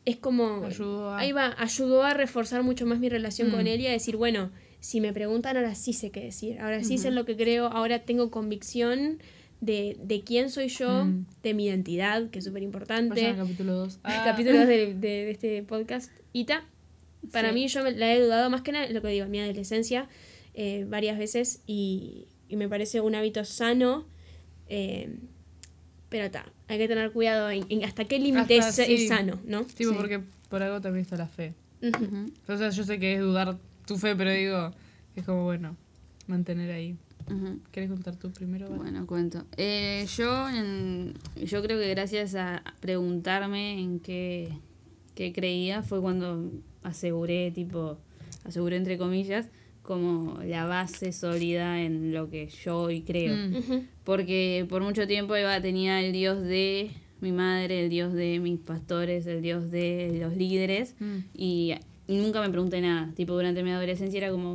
[0.04, 0.66] es como...
[0.66, 3.68] Ayudó a- Ahí va, ayudó a reforzar mucho más mi relación con Mm.
[3.68, 6.98] él y a decir, bueno, si me preguntan, ahora sí sé qué decir, ahora sí
[6.98, 9.18] sé lo que creo, ahora tengo convicción
[9.64, 11.26] de, de quién soy yo, Mm.
[11.42, 13.26] de mi identidad, que es súper importante.
[13.26, 13.98] Al capítulo 2.
[14.24, 16.10] Capítulo dos de, de- de este podcast.
[16.32, 16.64] Ita,
[17.32, 17.54] para Sí.
[17.54, 20.08] mí yo me- la he dudado más que nada, lo que digo, en mi adolescencia,
[20.54, 24.06] eh, varias veces y, y me parece un hábito sano.
[24.68, 25.08] eh,
[26.08, 29.64] pero está, hay que tener cuidado en, en hasta qué límite es, es sano, ¿no?
[29.64, 29.96] Tipo, Sí.
[29.96, 31.54] porque por algo también está la fe.
[32.46, 34.70] Sea, yo sé que es dudar tu fe, pero digo,
[35.16, 35.76] es como bueno,
[36.28, 36.96] mantener ahí.
[37.30, 37.58] Ujú.
[37.70, 38.68] ¿Quieres contar tú primero?
[38.68, 39.44] Bueno, cuento.
[39.56, 44.50] Eh, yo, en- yo creo que gracias a preguntarme en qué,
[45.14, 46.50] qué creía fue cuando
[46.82, 47.98] aseguré, tipo,
[48.44, 49.48] aseguré entre comillas,
[49.82, 53.34] como la base sólida en lo que yo hoy creo.
[53.36, 53.86] Mm.
[54.04, 58.58] Porque por mucho tiempo iba, tenía el Dios de mi madre, el Dios de mis
[58.60, 60.94] pastores, el Dios de los líderes.
[61.00, 61.16] Mm.
[61.34, 61.74] Y,
[62.08, 63.12] y nunca me pregunté nada.
[63.14, 64.54] Tipo, durante mi adolescencia era como,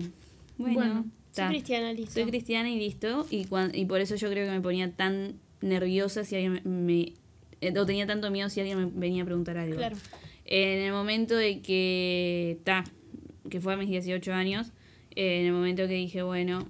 [0.58, 1.06] bueno, Bueno,
[1.48, 2.14] Soy cristiana, listo.
[2.14, 3.26] soy cristiana y listo.
[3.30, 6.62] Y, cuan- y por eso yo creo que me ponía tan nerviosa si alguien me...
[6.64, 7.14] me-
[7.62, 9.76] eh, o tenía tanto miedo si alguien me venía a preguntar algo.
[9.76, 9.98] Claro.
[10.46, 12.84] En el momento de que, ta,
[13.50, 14.72] que fue a mis 18 años,
[15.16, 16.68] eh, en el momento que dije, bueno,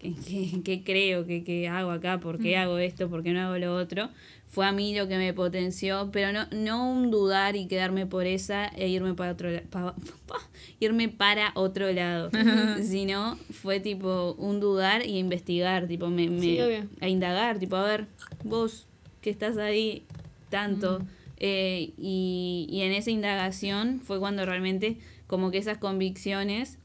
[0.00, 1.24] ¿qué, qué- qué creo?
[1.24, 2.18] ¿Qué, qué hago acá?
[2.18, 3.08] ¿Por qué hago esto?
[3.08, 4.10] ¿Por qué no hago lo otro?
[4.54, 8.24] Fue a mí lo que me potenció, pero no, no un dudar y quedarme por
[8.26, 12.30] esa e irme para otro pa- pa- irme para otro lado,
[12.84, 16.58] sino fue tipo un dudar y investigar, tipo me, me- Sí,
[17.00, 18.06] a indagar, tipo a ver,
[18.44, 18.86] vos
[19.22, 20.04] que estás ahí
[20.50, 21.00] tanto.
[21.00, 21.06] Mm.
[21.38, 26.78] eh, y, y en esa indagación fue cuando realmente como que esas convicciones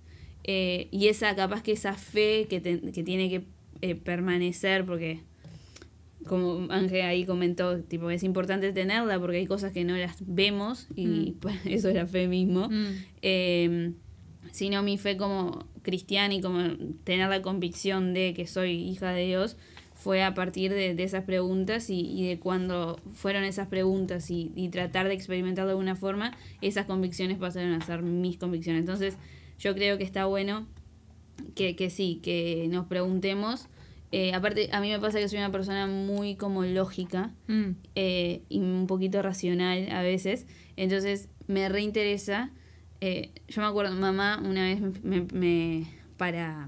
[0.43, 3.43] eh, y esa capaz que esa fe que, te- que tiene que
[3.81, 5.19] eh, permanecer porque
[6.27, 10.87] como Ángel ahí comentó, tipo, es importante tenerla porque hay cosas que no las vemos
[10.95, 12.69] y pues, eso es la fe mismo.
[12.69, 13.05] Mm.
[13.21, 13.93] Eh,
[14.51, 16.59] sino mi fe como cristiana y como
[17.03, 19.57] tener la convicción de que soy hija de Dios
[19.93, 24.51] fue a partir de, de esas preguntas y, y de cuando fueron esas preguntas y,
[24.55, 28.79] y tratar de experimentar de alguna forma, esas convicciones pasaron a ser mis convicciones.
[28.79, 29.17] Entonces
[29.59, 30.65] yo creo que está bueno
[31.53, 33.67] que, que sí, que nos preguntemos.
[34.11, 37.71] Eh, aparte, a mí me pasa que soy una persona muy como lógica Mm.
[37.95, 40.47] eh, y un poquito racional a veces.
[40.77, 42.51] Entonces me reinteresa.
[43.01, 46.67] Eh, yo me acuerdo, mamá una vez me, me- para...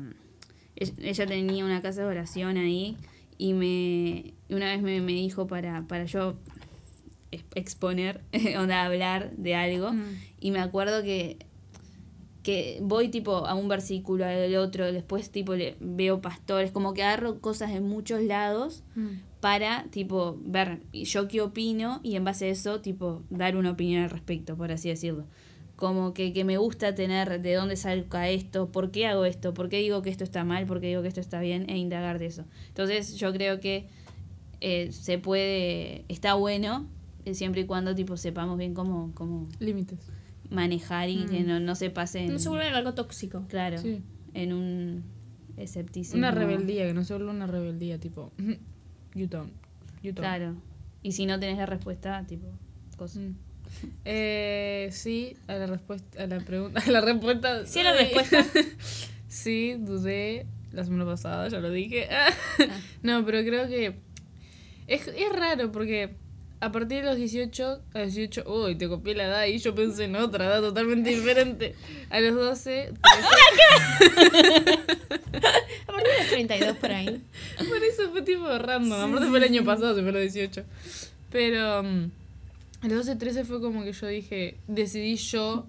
[0.75, 2.95] ella- tenía una casa de oración ahí
[3.37, 6.35] y me una vez me, me dijo para, para yo
[7.31, 8.21] ex- exponer,
[8.57, 9.93] onda, hablar de algo.
[9.93, 10.03] Mm.
[10.39, 11.37] Y me acuerdo que
[12.43, 17.03] que voy tipo a un versículo, al otro, después tipo le, veo pastores, como que
[17.03, 19.21] agarro cosas de muchos lados Mm.
[19.39, 24.03] para tipo ver yo qué opino y en base a eso tipo dar una opinión
[24.03, 25.25] al respecto, por así decirlo.
[25.75, 29.67] Como que, que me gusta tener de dónde salga esto, por qué hago esto, por
[29.67, 32.19] qué digo que esto está mal, por qué digo que esto está bien e indagar
[32.19, 32.45] de eso.
[32.67, 33.87] Entonces yo creo que
[34.59, 36.85] eh, se puede, está bueno
[37.25, 39.99] eh, siempre y cuando tipo sepamos bien cómo, cómo Límites.
[40.51, 43.45] Manejar y que no, no se pase en, No se vuelve algo tóxico.
[43.49, 44.01] claro, Sí.
[44.33, 45.03] en un
[45.57, 46.19] escepticismo.
[46.19, 48.31] Una rebeldía, que no se vuelva una rebeldía, tipo,
[49.15, 49.51] you don't,
[50.03, 50.19] you don't.
[50.19, 50.55] Claro.
[51.01, 52.47] Y si no tenés la respuesta, tipo,
[52.97, 53.23] cosas.
[53.23, 53.35] Mm.
[54.05, 57.65] Eh, sí, a la respuesta, a la pregunta, a la respuesta.
[57.65, 58.45] Sí, a la respuesta.
[59.27, 62.07] sí, dudé la semana pasada, ya lo dije.
[63.03, 63.95] no, pero creo que
[64.87, 66.15] es, es raro porque
[66.61, 69.73] a partir de los 18, a los 18, uy, te copié la edad y yo
[69.73, 71.73] pensé en otra edad totalmente diferente.
[72.11, 73.11] A los 12, A
[75.91, 77.19] partir de los 32 por ahí.
[77.57, 79.09] Por eso fue tipo random.
[79.09, 80.63] Aparte fue el año pasado, se fue a los 18.
[81.31, 82.11] Pero mm,
[82.83, 85.65] a los 12, 13 fue como que yo dije, decidí yo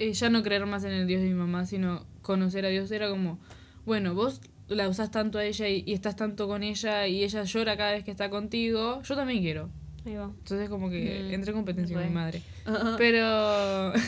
[0.00, 2.90] eh, ya no creer más en el Dios de mi mamá, sino conocer a Dios.
[2.90, 3.38] Era como,
[3.86, 7.44] bueno, vos la usás tanto a ella y, y estás tanto con ella y ella
[7.44, 9.70] llora cada vez que está contigo, yo también quiero.
[10.06, 10.30] Ahí va.
[10.38, 12.42] Entonces como que Mm, entré en competencia con mi madre.
[12.98, 13.92] Pero...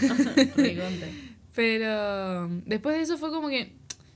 [1.55, 3.73] Pero después de eso fue como que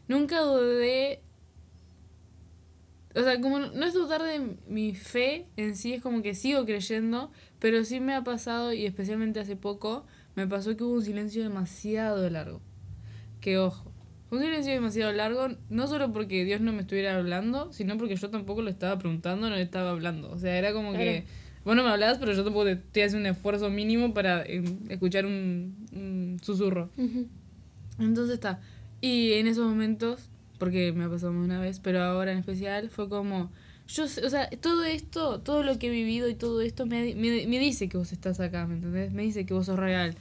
[0.08, 1.22] nunca dudé.
[3.14, 6.64] O sea, como no es dudar de mi fe en sí, es como que sigo
[6.64, 11.02] creyendo, pero sí me ha pasado, y especialmente hace poco, me pasó que hubo un
[11.02, 12.60] silencio demasiado largo.
[13.40, 13.89] Que ojo,
[14.30, 18.30] un silencio demasiado largo, no solo porque Dios no me estuviera hablando, sino porque yo
[18.30, 20.30] tampoco lo estaba preguntando, no le estaba hablando.
[20.30, 21.24] O sea, era como que,
[21.64, 24.62] vos no me hablabas, pero yo tampoco te estoy haciendo un esfuerzo mínimo para eh,
[24.88, 26.90] escuchar un, un susurro.
[26.96, 27.26] Ujú.
[27.98, 28.60] Entonces está.
[29.00, 32.90] Y en esos momentos, porque me ha pasado más una vez, pero ahora en especial,
[32.90, 33.50] fue como.
[33.88, 37.46] Yo, o sea, todo esto, todo lo que he vivido y todo esto me, me,
[37.48, 39.12] me dice que vos estás acá, ¿me entendés?
[39.12, 40.14] Me dice que vos sos real.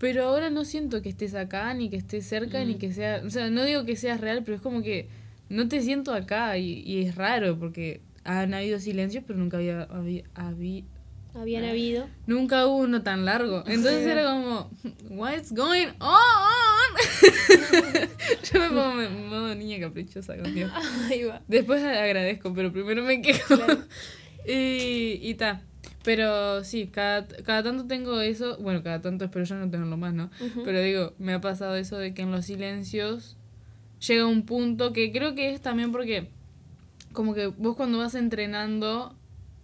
[0.00, 3.22] Pero ahora no siento que estés acá, ni que estés cerca, ni que sea.
[3.24, 5.08] O sea, no digo que seas real, pero es como que
[5.48, 9.82] no te siento acá y, y es raro porque han habido silencios, pero nunca había,
[9.82, 10.84] había, había-
[11.32, 12.08] Habían habido.
[12.26, 13.62] Nunca hubo uno tan largo.
[13.68, 14.68] Entonces era como,
[15.10, 16.90] what's going on?
[18.52, 20.72] Yo me pongo en modo niña caprichosa con Dios.
[21.10, 21.40] Ahí va.
[21.46, 23.54] Después agradezco, pero primero me quejo.
[24.46, 25.62] y y ta.
[26.02, 28.56] Pero sí, cada, cada tanto tengo eso.
[28.58, 30.30] Bueno, cada tanto espero yo no tenerlo más, ¿no?
[30.64, 33.36] Pero digo, me ha pasado eso de que en los silencios
[34.06, 36.28] llega un punto que creo que es también porque
[37.12, 39.14] como que vos cuando vas entrenando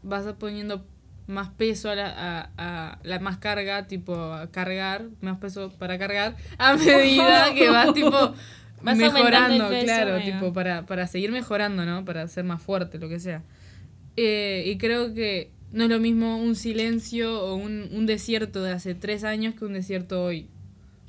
[0.03, 0.85] vas poniendo
[1.27, 5.99] más peso a la, a, a la más carga, tipo a cargar, más peso para
[5.99, 8.35] cargar, a medida que vas tipo
[8.83, 12.05] Vas mejorando, peso, claro, tipo para, para seguir mejorando, ¿no?
[12.05, 13.43] Para ser más fuerte, lo que sea.
[14.17, 18.73] Eh, y creo que no es lo mismo un silencio o un, un desierto de
[18.73, 20.47] hace tres años que un desierto hoy.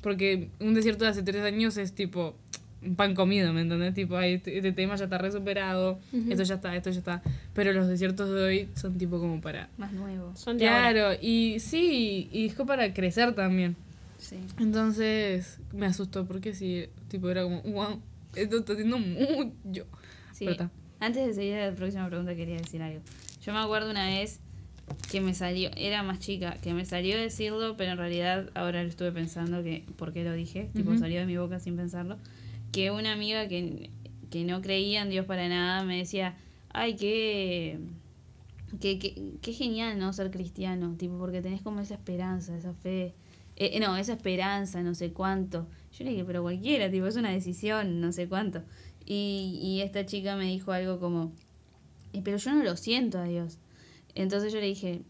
[0.02, 2.34] Porque un desierto de hace tres años es tipo
[2.82, 3.94] un pan comido, ¿me entendés?
[3.94, 7.22] Tipo, ay, este, este tema ya está resuperado, esto ya está, esto ya está.
[7.54, 9.68] Pero los desiertos de hoy son tipo como para...
[9.78, 10.34] Más nuevo.
[10.36, 10.92] Son de ahora.
[10.92, 13.76] Claro, y sí, y es como para crecer también.
[14.18, 14.36] Sí.
[14.58, 18.00] Entonces me asustó porque sí, tipo era como, wow,
[18.34, 19.86] esto está haciendo mucho.
[20.32, 20.44] Sí.
[20.44, 20.70] Pero está.
[21.00, 23.00] Antes de seguir a la próxima pregunta quería decir algo.
[23.44, 24.40] Yo me acuerdo una vez
[25.10, 28.88] que me salió, era más chica, que me salió decirlo, pero en realidad ahora lo
[28.88, 30.98] estuve pensando que por qué lo dije, tipo Ujú.
[30.98, 32.18] salió de mi boca sin pensarlo,
[32.72, 33.90] que una amiga que,
[34.30, 36.36] que no creía en Dios para nada me decía,
[36.70, 37.78] ay, qué,
[38.80, 40.12] qué, qué, qué genial, ¿no?
[40.12, 43.14] Ser cristiano, tipo, porque tenés como esa esperanza, esa fe,
[43.56, 45.66] eh, eh, no, esa esperanza, no sé cuánto.
[45.96, 48.62] Yo le dije, pero cualquiera, tipo, es una decisión, no sé cuánto.
[49.06, 51.32] Y, y esta chica me dijo algo como,
[52.12, 53.58] "Eh, pero yo no lo siento a Dios.
[54.22, 55.02] Entonces yo le dije,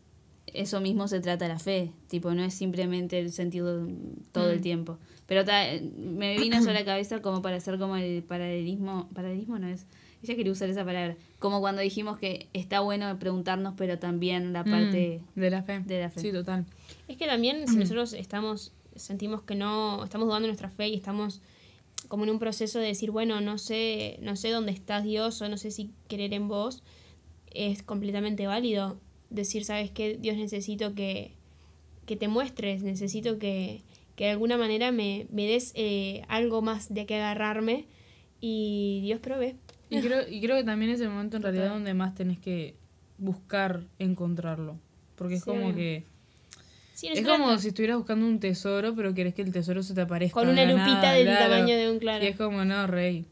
[0.46, 3.86] eso mismo se trata la fe, tipo, no es simplemente el sentido
[4.32, 4.62] todo el Mm.
[4.62, 4.98] tiempo.
[5.26, 5.64] Pero ta-
[5.96, 9.86] me vino eso a la cabeza como para hacer como el paralelismo, paralelismo no es,
[10.22, 14.64] ella quería usar esa palabra, como cuando dijimos que está bueno preguntarnos, pero también la
[14.64, 15.80] parte Mm, de la fe.
[15.80, 16.20] de la fe.
[16.20, 16.64] Sí, total.
[17.08, 20.94] Es que también si nosotros estamos, sentimos que no, estamos dudando de nuestra fe y
[20.94, 21.42] estamos
[22.08, 25.48] como en un proceso de decir, bueno, no sé, no sé dónde estás Dios o
[25.48, 26.82] no sé si querer en vos,
[27.54, 28.98] es completamente válido
[29.30, 30.16] decir, ¿sabes qué?
[30.20, 31.32] Dios necesito que,
[32.06, 33.82] que te muestres, necesito que,
[34.16, 37.86] que de alguna manera me, me des eh, algo más de que agarrarme
[38.40, 39.56] y Dios provee.
[39.90, 41.76] Y creo, y creo que también es el momento en realidad Total.
[41.78, 42.74] donde más tenés que
[43.16, 44.78] buscar encontrarlo.
[45.16, 46.04] Porque es Sí, como que
[46.98, 49.94] Sí, no es como si estuvieras buscando un tesoro, pero querés que el tesoro se
[49.94, 50.34] te aparezca.
[50.40, 51.50] Con una lupita nada, del claro.
[51.54, 52.24] tamaño de un claro.
[52.24, 53.24] Y es como, no, rey.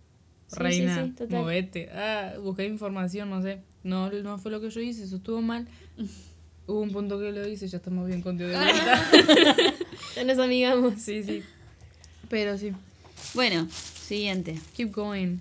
[0.46, 1.90] Sí, Reina, movete.
[1.92, 3.62] Ah, busqué información, no sé.
[3.86, 5.66] No, no fue lo que yo hice, eso estuvo mal.
[6.66, 9.74] Hubo un punto que lo hice, ya estamos bien contigo de vuelta.
[10.16, 11.00] Ya nos amigamos.
[11.00, 11.42] sí, sí.
[12.28, 12.72] Pero sí.
[13.34, 14.58] Bueno, siguiente.
[14.76, 15.36] Keep going.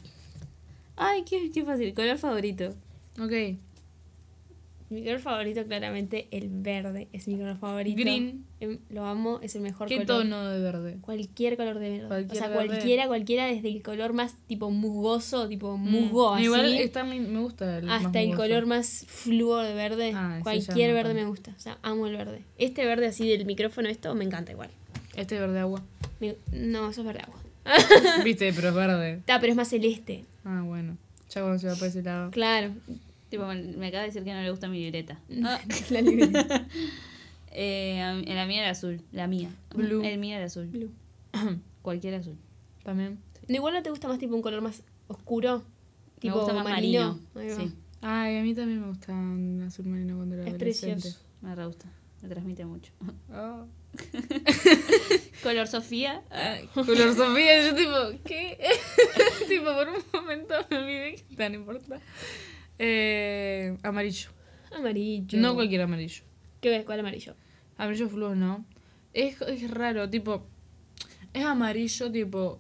[0.96, 1.94] Ay, qué, qué fácil.
[1.96, 2.76] Color favorito.
[3.20, 3.58] Ok.
[4.90, 7.08] Mi color favorito, claramente, el verde.
[7.12, 8.00] Es mi color favorito.
[8.00, 8.46] Green.
[8.60, 10.24] Em, Lo amo, es el mejor ¿Qué color.
[10.24, 10.98] tono de verde?
[11.02, 12.08] Cualquier color de verde.
[12.08, 12.68] Cualquier o sea, verde.
[12.68, 15.90] cualquiera, cualquiera, desde el color más tipo musgoso, tipo Mm.
[15.90, 20.12] musgo así, Igual está, me gusta el más hasta el color más fluo de verde.
[20.14, 21.52] Ah, cualquier verde me gusta.
[21.58, 22.44] O sea, amo el verde.
[22.60, 24.70] Este verde así del micrófono, esto me encanta igual.
[25.16, 25.82] Este verde agua.
[26.20, 27.40] Me- no, eso es verde agua.
[28.24, 29.14] Viste, pero es verde.
[29.20, 30.26] Está, pero es más celeste.
[30.44, 30.96] Ah, bueno.
[31.32, 32.30] Ya cuando se va para ese lado.
[32.32, 32.72] Claro.
[33.38, 35.20] Tipo, me acaba de decir que no le gusta mi libreta.
[35.44, 35.60] Ah.
[35.90, 36.68] La libreta.
[37.58, 39.02] Eh, la mía era azul.
[39.14, 39.50] La mía.
[39.74, 40.04] Blue.
[40.04, 40.68] El mío era azul.
[40.68, 40.92] Blue.
[41.82, 42.38] Cualquier azul.
[42.84, 43.18] También.
[43.48, 45.64] ¿No igual no te gusta más tipo un color más oscuro?
[46.20, 47.18] Tipo me gusta más marino.
[47.34, 47.72] Sí,
[48.02, 50.96] Ay, a mí también me gustaba un azul marino cuando era Es adolescente.
[51.02, 51.26] precioso.
[51.42, 51.86] me re gusta.
[52.22, 52.92] Me transmite mucho.
[53.32, 53.64] Ah.
[55.44, 56.24] Color Sofía.
[56.32, 58.58] Ay, color Sofía, yo tipo, ¿qué?
[59.48, 62.00] tipo, por un momento me olvidé que tan importa.
[62.80, 64.30] Eh, amarillo.
[64.76, 65.40] Amarillo.
[65.40, 66.24] No cualquier amarillo.
[66.62, 66.86] ¿Qué ves?
[66.86, 67.36] ¿Cuál amarillo?
[67.78, 68.66] Amarillo fluo, no.
[69.14, 70.46] Es, es raro, tipo.
[71.34, 72.60] Es amarillo, tipo.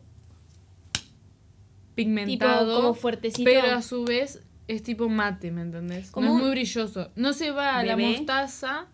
[1.95, 2.65] Pigmentado.
[2.65, 3.49] Tipo, como fuertecito.
[3.49, 6.12] Pero a su vez es tipo mate, ¿me entendés?
[6.12, 7.12] Como no es muy brilloso.
[7.15, 8.17] No se va a la ¿Bebé?
[8.17, 8.88] mostaza,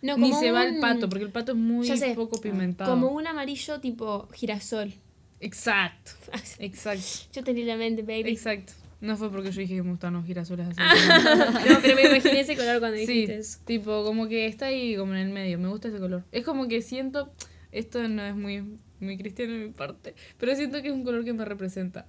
[0.00, 2.90] No, ni se va al un- pato, porque el pato es muy poco pigmentado.
[2.90, 4.92] Como un amarillo tipo girasol.
[5.40, 6.12] Exacto,
[6.58, 7.02] exacto,
[7.32, 8.30] Yo tenía la mente, baby.
[8.30, 8.72] exacto.
[9.00, 10.80] No fue porque yo dije que me gustan los girasoles así.
[11.68, 13.60] No, pero me imaginé ese color cuando sí, dijiste eso.
[13.64, 15.58] tipo, como que está ahí como en el medio.
[15.58, 16.24] Me gusta ese color.
[16.32, 17.30] Es como que siento.
[17.70, 18.64] Esto no es muy,
[18.98, 20.14] muy cristiano de mi parte.
[20.38, 22.06] Pero siento que es un color que me representa.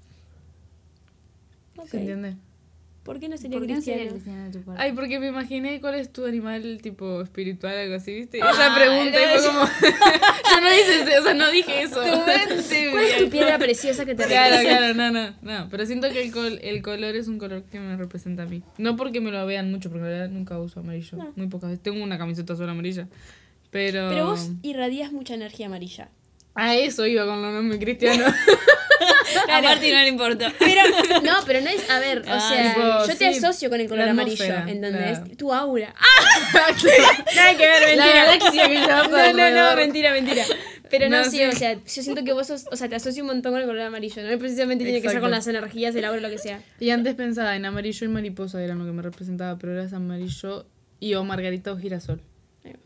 [1.78, 1.90] Ok.
[1.90, 2.38] ¿Se entiende?
[3.10, 4.52] ¿Por qué no sería ¿Por qué no sería cristiano?
[4.52, 4.72] tu?
[4.78, 8.40] Ay, porque me imaginé cuál es tu animal tipo espiritual, algo así, ¿viste?
[8.40, 9.60] Ah, Esa pregunta y fue como.
[10.52, 11.96] yo no hice eso, o sea, no dije eso.
[12.92, 14.78] ¿Cuál es tu piedra preciosa que te Claro, representa?
[14.78, 15.70] claro, no, no, no.
[15.72, 18.62] Pero siento que el, col- el color es un color que me representa a mí.
[18.78, 21.18] No porque me lo vean mucho, porque en realidad nunca uso amarillo.
[21.18, 21.34] No.
[21.36, 21.82] Muy pocas veces.
[21.82, 23.08] Tengo una camiseta sola amarilla.
[23.72, 24.08] Pero.
[24.10, 26.10] Pero vos irradias mucha energía amarilla.
[26.54, 27.80] A eso iba con lo no muy
[29.50, 30.54] A Marty no le importa.
[30.60, 30.82] Pero,
[31.24, 33.80] no, pero no es, a ver, o Ah, sea, tipo, yo te sí, asocio con
[33.82, 35.20] el color amarillo, atmósfera, ¿entendés?
[35.20, 35.36] claro.
[35.38, 35.94] Tu aura.
[36.54, 38.52] Nada que ver, mentira.
[38.52, 40.44] que No, no, no, mentira, mentira.
[40.90, 41.44] Pero no, No, sí, sí.
[41.44, 43.68] o sea, yo siento que vos sos, o sea, te asocio un montón con el
[43.68, 44.24] color amarillo.
[44.24, 45.22] No precisamente tiene que ser Exacto.
[45.26, 46.62] con las energías, el aura o lo que sea.
[46.80, 49.94] Y antes pensaba en amarillo y mariposa, era lo que me representaba, pero ahora es
[49.94, 50.66] amarillo
[51.00, 52.22] y o margarita o girasol.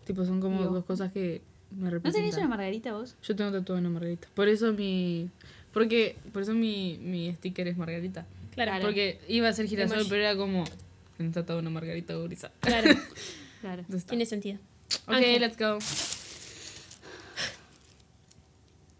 [0.05, 2.13] Tipo, son como dos cosas que me ¿No representan.
[2.21, 3.15] tenías una margarita vos?
[3.23, 4.27] Yo tengo tatuado una margarita.
[4.33, 5.29] Por eso mi.
[5.73, 6.15] Porque.
[6.31, 8.25] Por eso mi, mi sticker es margarita.
[8.53, 10.09] Claro, Porque iba a ser girasol, Emoji.
[10.09, 10.63] pero era como.
[11.19, 12.51] En tatuado una margarita gurisa.
[12.59, 12.89] claro,
[13.61, 13.83] Claro.
[14.07, 14.59] Tiene sentido.
[15.07, 15.41] Ok, Ángel.
[15.41, 15.79] let's go.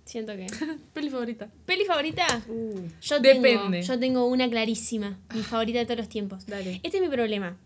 [0.05, 0.47] Siento que.
[0.93, 1.49] Peli favorita.
[1.65, 2.25] ¿Peli favorita?
[2.47, 3.81] Uh, Yo tengo, Depende.
[3.81, 6.45] yo tengo una clarísima, mi favorita de todos los tiempos.
[6.45, 6.79] Dale.
[6.83, 7.57] Este es mi problema.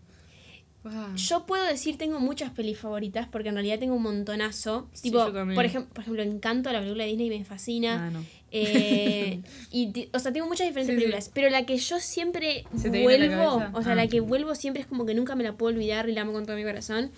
[0.84, 1.14] Wow.
[1.16, 4.88] Yo puedo decir tengo muchas pelis favoritas porque en realidad tengo un montonazo.
[4.92, 5.18] Sí, tipo,
[5.54, 8.06] por ejemplo, por ejemplo, Encanto, la película de Disney me fascina.
[8.06, 8.24] Ah, no.
[8.50, 11.04] Eh, y o sea, tengo muchas diferentes Sí, sí.
[11.04, 13.96] películas, pero la que yo siempre ¿Se te viene a la vuelvo, o sea, Ah.
[13.96, 16.32] la que vuelvo siempre es como que nunca me la puedo olvidar y la amo
[16.32, 17.10] con todo mi corazón,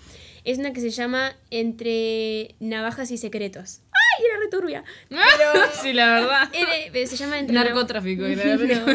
[0.43, 3.81] es una que se llama Entre navajas y secretos.
[3.91, 4.83] ¡Ay, era returbia!
[5.81, 6.49] sí, la verdad.
[6.93, 8.25] Era- se llama Entre Narcotráfico.
[8.25, 8.85] era No.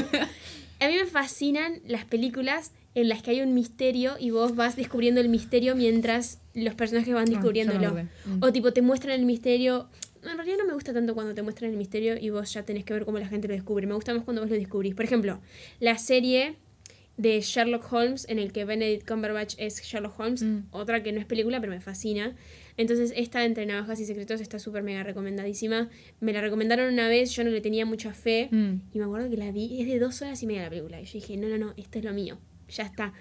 [0.78, 4.76] A mí me fascinan las películas en las que hay un misterio y vos vas
[4.76, 7.94] descubriendo el misterio mientras los personajes van Ah, descubriéndolo.
[8.26, 8.42] Mm.
[8.42, 9.88] o tipo te muestran el misterio.
[10.30, 12.84] En realidad no me gusta tanto cuando te muestran el misterio y vos ya tenés
[12.84, 13.86] que ver cómo la gente lo descubre.
[13.86, 14.94] Me gusta más cuando vos lo descubrís.
[14.94, 15.40] Por ejemplo,
[15.80, 16.56] la serie
[17.16, 20.64] de Sherlock Holmes en el que Benedict Cumberbatch es Sherlock Holmes, Mm.
[20.70, 22.36] otra que no es película pero me fascina.
[22.76, 25.88] Entonces esta entre navajas y secretos está súper mega recomendadísima.
[26.20, 28.48] Me la recomendaron una vez, yo no le tenía mucha fe.
[28.50, 28.74] Mm.
[28.92, 31.00] Y me acuerdo que la vi, es de dos horas y media la película.
[31.00, 32.36] Y yo dije, no, no, no, esto es lo mío.
[32.68, 33.14] Ya está.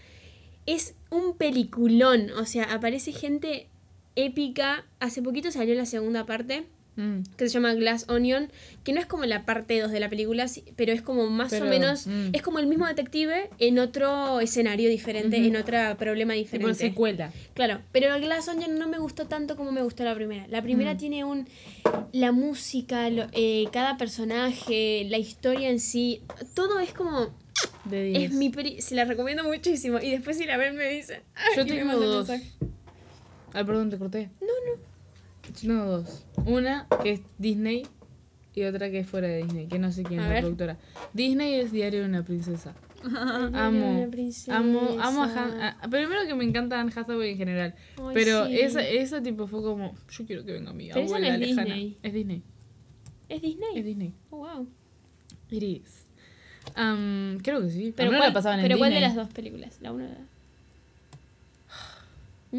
[0.65, 2.31] Es un peliculón.
[2.31, 3.69] O sea, aparece gente
[4.17, 4.85] épica.
[4.99, 6.65] Hace poquito salió la segunda parte,
[6.97, 7.23] Mm.
[7.37, 8.49] que se llama Glass Onion,
[8.83, 10.45] que no es como la parte 2 de la película,
[10.77, 12.07] pero es como más Pero, o menos.
[12.07, 12.29] mm.
[12.33, 16.75] Es como el mismo detective en otro escenario diferente, en otro problema Tipo diferente.
[16.75, 17.31] secuela.
[17.53, 20.47] Claro, pero Glass Onion no me gustó tanto como me gustó la primera.
[20.47, 20.97] La primera Mm.
[20.97, 21.47] tiene un...
[22.13, 26.21] La música, lo- eh, cada personaje, la historia en sí,
[26.53, 27.35] todo es como...
[27.85, 28.23] De 10.
[28.23, 29.99] Es mi peli, se la recomiendo muchísimo.
[29.99, 31.21] Y después si la ven me dicen...
[31.55, 32.29] Yo tengo dos.
[32.29, 32.43] Ay,
[33.63, 34.29] perdón, te corté.
[34.41, 34.94] No, no.
[35.63, 36.25] No, dos.
[36.45, 37.83] Una que es Disney
[38.53, 40.41] y otra que es fuera de Disney, que no sé quién A es la ver.
[40.43, 40.77] productora.
[41.13, 42.73] Disney es Diario de una princesa.
[43.05, 44.07] Amo,
[44.49, 47.75] amo, amo a Han, a- Primero que me encanta Anne Hathaway en general.
[47.97, 48.59] Ay, pero sí.
[48.59, 51.39] esa, esa tipo fue como, yo quiero que venga mi Pero esa no abuela es
[51.49, 51.63] lejana.
[51.75, 51.97] Disney.
[52.01, 52.43] Es Disney.
[53.29, 53.69] ¿Es Disney?
[53.79, 54.13] Es Disney.
[54.31, 54.67] Oh, wow.
[55.51, 56.05] It is.
[56.75, 57.93] Um, creo que sí.
[57.95, 59.15] Pero, ¿cuál, la pasaban en pero ¿cuál de Disney.
[59.15, 59.77] las dos películas?
[59.81, 60.27] La una.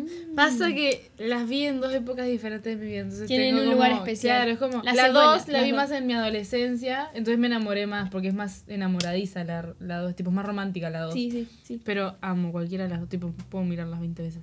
[0.05, 0.34] Mm.
[0.34, 3.01] Pasa que las vi en dos épocas diferentes de mi vida.
[3.01, 4.36] Entonces Tienen tengo un lugar especial.
[4.38, 4.82] Claro, es como.
[4.82, 5.76] La La, dos la las vi dos.
[5.76, 7.09] más en mi adolescencia.
[7.14, 10.14] Entonces me enamoré más porque es más enamoradiza la, la dos.
[10.16, 11.14] Tipo, es más romántica la dos.
[11.14, 11.80] Sí, sí, sí.
[11.84, 13.09] Pero amo cualquiera de las dos.
[13.09, 14.42] Tipo, puedo mirarlas 20 veces.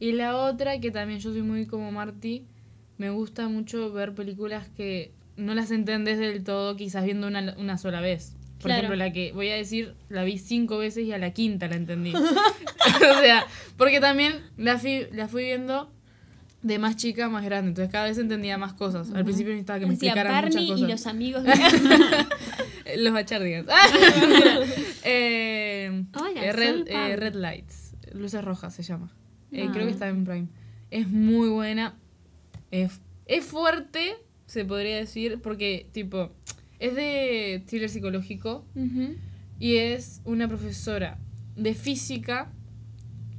[0.00, 2.44] Y la otra, que también yo soy muy como Marty,
[2.98, 7.78] me gusta mucho ver películas que no las entendés del todo, quizás viendo una, una
[7.78, 8.34] sola vez.
[8.58, 8.78] Por Claro.
[8.86, 11.76] ejemplo, la que voy a decir, la vi cinco veces y a la quinta la
[11.76, 12.12] entendí.
[12.14, 13.46] o sea,
[13.76, 15.92] porque también la fui, la fui viendo
[16.62, 19.12] de más chica a más grande, entonces cada vez entendía más cosas.
[19.12, 20.88] Al principio necesitaba que me Decía explicaran muchas Barney cosas.
[20.88, 21.42] y los amigos.
[22.96, 23.68] Los bachardigans.
[23.70, 23.86] Ah,
[24.20, 24.60] mentira.
[25.04, 27.94] eh, Hola, eh, red, eh, red Lights.
[28.14, 29.14] Luces rojas se llama.
[29.52, 29.70] Eh, Ah.
[29.72, 30.48] Creo que está en Prime.
[30.90, 31.94] Es muy buena.
[32.70, 36.32] Es, es fuerte, se podría decir, porque, tipo,
[36.78, 38.64] es de thriller psicológico
[39.58, 41.18] y es una profesora
[41.56, 42.52] de física.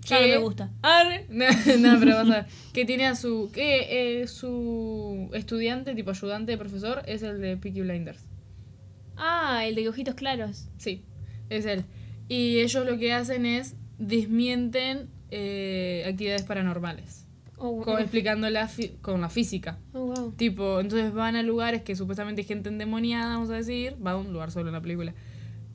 [0.05, 0.71] Ya no que- me gusta.
[0.81, 1.25] Arre.
[1.29, 1.45] No,
[1.93, 2.45] no, pero vas a ver.
[2.73, 3.49] Que tiene a su.
[3.53, 8.25] Que eh, su estudiante, tipo ayudante de profesor, es el de Peaky Blinders.
[9.17, 10.67] Ah, el de ojitos claros.
[10.77, 11.03] Sí,
[11.49, 11.83] es él.
[12.27, 17.25] Y ellos lo que hacen es desmienten eh, actividades paranormales,
[17.59, 17.83] Oh, wow.
[17.83, 18.69] como explicando la
[19.01, 19.77] con la física.
[19.93, 20.31] Oh, wow.
[20.33, 24.17] Tipo, entonces van a lugares que supuestamente hay gente endemoniada, vamos a decir, va a
[24.17, 25.13] un lugar solo en la película.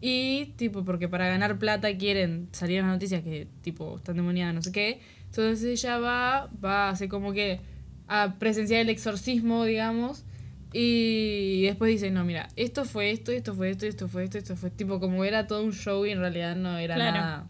[0.00, 4.54] Y, tipo, porque para ganar plata quieren salir en las noticias que, tipo, están endemoniadas,
[4.54, 5.00] no sé qué.
[5.26, 7.60] Entonces ella va, va a hacer como que
[8.06, 10.24] a presenciar el exorcismo, digamos.
[10.72, 14.56] Y después dice, no, mira, esto fue esto, esto fue esto, esto fue esto, esto
[14.56, 17.16] fue tipo como era todo un show y en realidad no era Claro.
[17.16, 17.46] nada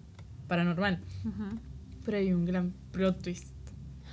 [0.47, 1.01] paranormal.
[1.27, 1.53] Ajá.
[2.05, 3.49] Pero hay un gran plot twist.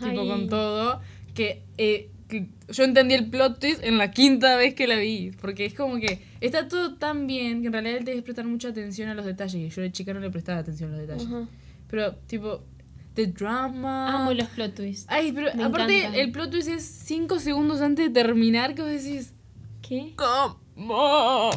[0.10, 1.02] Tipo con todo.
[1.34, 5.32] Que, eh, que yo entendí el plot twist en la quinta vez que la vi.
[5.42, 8.70] Porque es como que está todo tan bien que en realidad te debes prestar mucha
[8.70, 9.56] atención a los detalles.
[9.56, 11.28] Y yo de chica no le prestaba atención a los detalles.
[11.28, 11.48] Ajá.
[11.90, 12.64] Pero, tipo,
[13.16, 14.22] the drama.
[14.22, 15.06] Amo los plot twists.
[15.10, 16.20] Ay, pero Me aparte encantan.
[16.22, 19.34] el plot twist es cinco segundos antes de terminar que vos decís,
[19.82, 20.14] ¿Qué?
[20.16, 21.52] ¿cómo?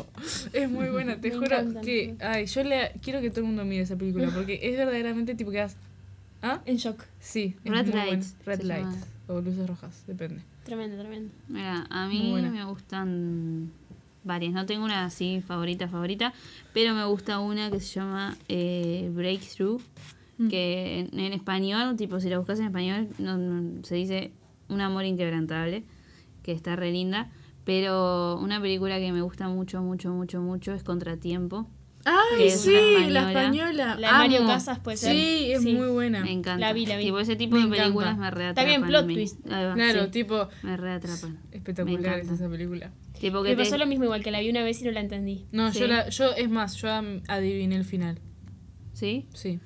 [0.52, 2.16] Es muy buena, te Me juro que...
[2.20, 5.50] Ay, yo le, quiero que todo el mundo mire esa película porque es verdaderamente tipo
[5.50, 5.76] que das...
[6.44, 6.60] ¿Ah?
[6.66, 7.02] En shock.
[7.18, 8.84] Sí, Red lights, Red lights.
[8.90, 9.06] llama.
[9.28, 10.42] O luces rojas, depende.
[10.64, 11.30] Tremendo, tremendo.
[11.48, 13.70] Mira, a mí me gustan
[14.24, 14.52] varias.
[14.52, 16.34] No tengo una así favorita, favorita,
[16.74, 19.80] pero me gusta una que se llama eh, Breakthrough,
[20.36, 20.48] Mm.
[20.48, 24.32] que en, en español, tipo si la buscas en español, no, no- se dice
[24.68, 25.84] Un amor inquebrantable,
[26.42, 27.30] que está re linda.
[27.64, 31.68] Pero una película que me gusta mucho, mucho, mucho, mucho es Contratiempo.
[32.06, 32.70] ¡Ay, Que es sí!
[33.08, 33.30] La española.
[33.30, 33.96] española.
[33.98, 34.48] La de Mario amo.
[34.48, 35.12] Casas puede ser.
[35.12, 35.72] Sí, es Sí.
[35.74, 36.20] muy buena.
[36.20, 36.58] Me encanta.
[36.58, 37.04] La vi, la vi.
[37.04, 37.82] Tipo, ese tipo Me de encanta.
[37.84, 38.66] películas me reatrapan.
[38.66, 39.46] bien, a plot twist.
[39.50, 41.38] Ahí va, Claro, sí, tipo, me reatrapan.
[41.52, 42.34] espectacular Me es encanta.
[42.34, 42.90] esa película.
[43.18, 44.90] Tipo que Me te- pasó lo mismo igual que la vi una vez y no
[44.90, 45.46] la entendí.
[45.52, 45.78] No, Sí.
[45.80, 46.88] yo, la, yo, es más, yo
[47.28, 48.18] adiviné el final.
[48.92, 49.26] ¿Sí?
[49.32, 49.60] Sí.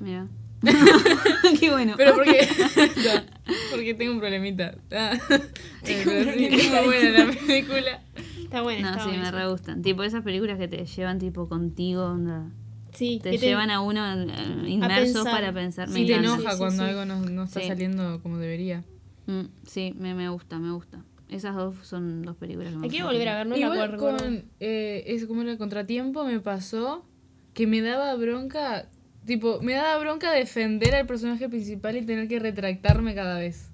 [0.00, 0.28] Mira.
[1.60, 1.94] Qué bueno.
[1.96, 2.48] Pero porque.
[3.70, 4.76] Porque tengo un problemita.
[4.92, 5.42] Ah, pero
[6.32, 8.00] sí, es muy buena la película.
[8.52, 8.90] Está buena.
[8.90, 9.82] No, está sí, me re gustan.
[9.82, 12.50] Tipo esas películas que te llevan tipo contigo, onda.
[12.92, 15.32] Sí, Te que llevan a uno eh, inmerso pensar.
[15.32, 15.88] para pensar.
[15.88, 16.34] Me Sí, te encanta.
[16.36, 16.88] enoja Sí, cuando sí.
[16.90, 17.68] algo no, no está Sí.
[17.68, 18.84] saliendo como debería.
[19.26, 21.02] Mm, sí, me, me gusta, me gusta.
[21.30, 23.14] Esas dos son dos películas que me La quiero gustan.
[23.18, 26.40] volver a ver, no la Igual puedo con eh, es como era el contratiempo me
[26.40, 27.06] pasó
[27.54, 28.90] que me daba bronca,
[29.24, 33.70] tipo, me daba bronca defender al personaje principal y tener que retractarme cada vez.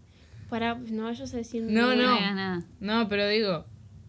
[0.49, 2.21] Para, no vayas a decir No, No no.
[2.21, 2.63] nada.
[2.79, 3.65] No, pero digo,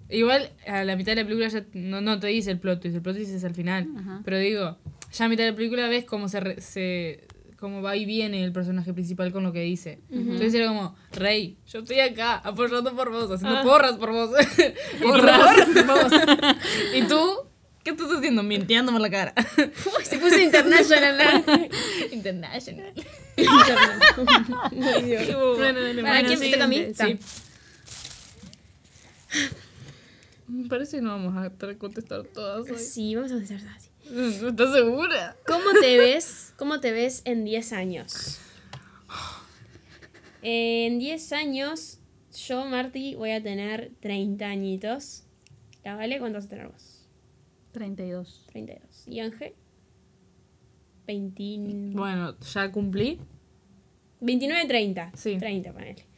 [0.10, 2.96] igual a la mitad de la película ya no, no te dice el plot twist,
[2.96, 3.88] el plot twist es al final.
[3.98, 4.22] Ajá.
[4.26, 4.78] Pero digo,
[5.14, 8.44] ya a mitad de la película ves cómo se, re- se cómo va y viene
[8.44, 10.00] el personaje principal con lo que dice.
[10.12, 13.64] Entonces era como, Rey, yo estoy acá apoyando por vos, haciendo Ah.
[13.64, 14.30] porras por vos.
[15.02, 16.12] Porras por vos.
[16.96, 17.30] y tú,
[17.84, 18.44] ¿qué estás haciendo?
[18.44, 19.34] Mintiéndome la cara.
[20.04, 21.44] Se puso international.
[22.12, 22.94] International.
[25.58, 26.86] Bueno, dale, ¿Para quién me toca a mí?
[26.94, 27.20] Sí.
[30.50, 32.78] Me parece que no vamos a estar contestar todas hoy.
[32.80, 33.90] Sí, vamos a hacer así.
[34.48, 35.38] ¿Estás segura?
[35.46, 36.54] ¿Cómo te ves?
[36.58, 38.40] ¿Cómo te ves en 10 años?
[40.42, 42.00] En 10 años,
[42.34, 45.26] yo, Marty, voy a tener 30 añitos.
[45.84, 46.18] ¿La vale?
[46.18, 47.06] ¿Cuántos vas a tener vos?
[47.74, 48.48] 32.
[48.52, 49.08] 32.
[49.08, 49.54] ¿Y Ángel?
[51.06, 51.96] 20...
[51.96, 53.20] Bueno, ya cumplí.
[54.22, 55.12] 29, 30.
[55.16, 55.38] Sí.
[55.38, 56.09] 30, ponele.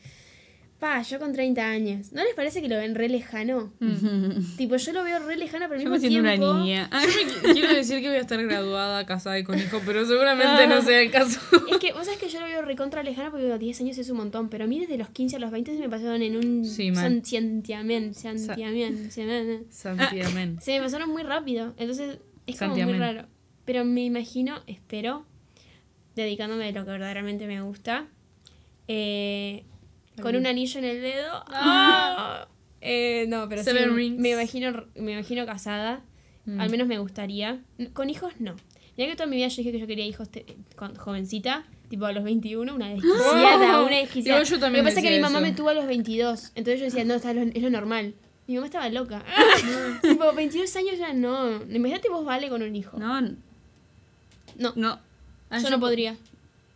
[0.81, 2.11] Pa, yo con 30 años.
[2.11, 3.71] ¿No les parece que lo ven re lejano?
[4.57, 6.49] Tipo, yo lo veo re lejano, pero al Yo mismo tiempo...
[6.51, 6.89] una niña.
[6.91, 10.03] Yo me qui- quiero decir que voy a estar graduada, casada y con hijo, pero
[10.07, 11.39] seguramente no sea el caso.
[11.71, 14.09] Es que, vos sabés que yo lo veo recontra lejano porque digo, 10 años es
[14.09, 16.35] un montón, pero a mí desde los 15 a los 20 se me pasaron en
[16.35, 19.05] un Sí, santiamén, santiamén,
[19.69, 20.59] Santiamén.
[20.61, 22.17] se me pasaron muy rápido, entonces
[22.47, 22.95] es como Santiamén.
[22.95, 23.27] muy raro.
[23.65, 25.27] Pero me imagino, espero,
[26.15, 28.07] dedicándome a lo que verdaderamente me gusta,
[28.87, 29.63] eh,
[30.21, 31.43] con un anillo en el dedo.
[31.47, 32.47] ¡Ah!
[32.81, 34.19] Eh, no, pero sí, Seven rings.
[34.19, 36.01] me imagino, me imagino casada,
[36.45, 36.59] Mm.
[36.59, 37.59] al menos me gustaría.
[37.93, 38.55] Con hijos no.
[38.97, 40.45] Ya que toda mi vida yo dije que yo quería hijos te-
[40.75, 44.43] con- jovencita, tipo a los 21, una desquiciada, una desquiciada.
[44.43, 45.47] Yo también Lo que pasa es que mi mamá eso.
[45.47, 48.15] me tuvo a los 22, entonces yo decía, no, está lo- es lo normal.
[48.47, 49.23] Mi mamá estaba loca.
[50.01, 51.61] tipo, 22 años ya no.
[51.69, 52.97] Imagínate vos vale con un hijo.
[52.97, 53.21] No,
[54.57, 54.99] No, no.
[55.49, 56.15] Ah, yo yo no po- podría.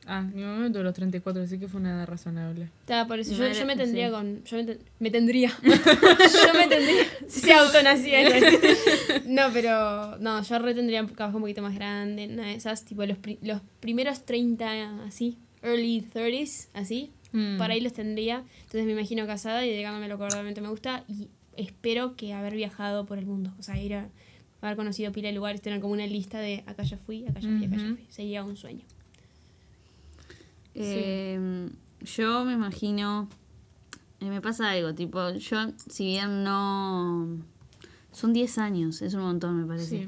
[0.07, 2.69] Ah, mi mamá me tuvo a los 34, así que fue una edad razonable.
[2.81, 3.31] Estaba por eso.
[3.33, 4.13] Yo, madre- yo me tendría sí.
[4.13, 4.43] con.
[4.43, 5.49] Yo me, ten- me tendría.
[5.63, 7.03] yo me tendría.
[7.27, 8.19] Se autonacía.
[9.25, 10.17] No, pero.
[10.19, 12.27] No, yo retendría un trabajo un poquito más grande.
[12.31, 15.37] Una de esas, tipo los, pri- los primeros 30, así.
[15.63, 17.11] Early 30s, así.
[17.31, 17.57] Mm.
[17.57, 18.43] Para ahí los tendría.
[18.61, 21.03] Entonces me imagino casada y dedicándome a lo que verdaderamente me gusta.
[21.07, 23.53] Y espero que haber viajado por el mundo.
[23.59, 24.09] O sea, ir a.
[24.61, 27.49] Haber conocido pila de lugares, tener como una lista de acá ya fui, acá ya
[27.49, 28.05] fui, acá ya fui.
[28.09, 28.83] Sería un sueño.
[30.75, 31.69] Eh,
[32.01, 33.27] Yo me imagino.
[34.19, 35.57] eh, me pasa algo, tipo, yo,
[35.89, 37.37] si bien no.
[38.11, 40.03] Son 10 años, es un montón, me parece.
[40.03, 40.07] Sí.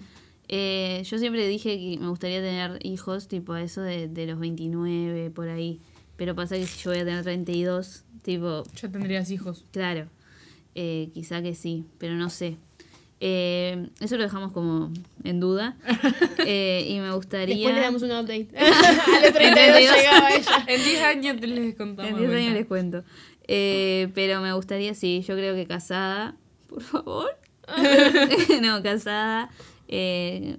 [0.50, 4.40] Eh, yo siempre dije que me gustaría tener hijos, tipo, a eso de, de los
[4.40, 5.82] 29, por ahí.
[6.16, 9.66] Pero pasa que si yo voy a tener 32, tipo, Ya tendrías hijos.
[9.72, 10.08] claro,
[10.76, 12.58] eh, quizá que sí, pero no sé.
[13.20, 14.92] Eh, eso lo dejamos como
[15.24, 15.76] en duda.
[16.50, 17.56] Eh, y me gustaría.
[17.56, 18.48] Después le damos un update.
[18.58, 20.66] a los 32 llegaba ella.
[20.68, 22.12] En 10 años te les contamos.
[22.12, 23.04] En 10 de años les cuento.
[23.50, 26.36] Eh, pero me gustaría, sí, yo creo que casada,
[26.70, 27.38] por favor.
[28.62, 29.50] no, casada.
[29.90, 30.58] eh,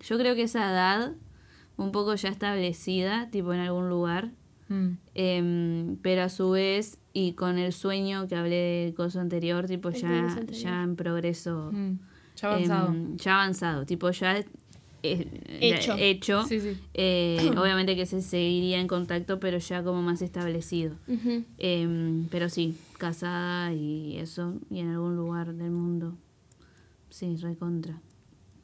[0.00, 1.12] yo creo que esa edad,
[1.76, 4.30] un poco ya establecida, tipo en algún lugar,
[4.68, 4.98] Mm.
[5.14, 9.88] em, pero a su vez, y con el sueño que hablé del coso anterior, tipo
[9.88, 10.50] El ya, anterior.
[10.52, 11.70] ya en progreso.
[11.72, 11.98] Mm.
[12.36, 12.88] Ya avanzado.
[12.88, 14.36] em, ya avanzado, tipo ya
[15.02, 15.94] eh, Hecho.
[15.98, 16.44] hecho.
[16.44, 16.76] sí, sí.
[16.92, 20.94] Eh, obviamente que se seguiría en contacto, pero ya como más establecido.
[21.56, 26.18] Em, pero sí, casada y eso, y en algún lugar del mundo.
[27.08, 27.98] Sí, recontra.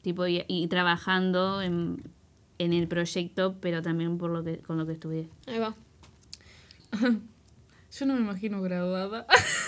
[0.03, 2.03] Tipo, y, y trabajando en,
[2.59, 5.27] en el proyecto, pero también por lo que, con lo que estudié.
[5.47, 5.73] Ahí va.
[7.97, 9.27] Yo no me imagino graduada.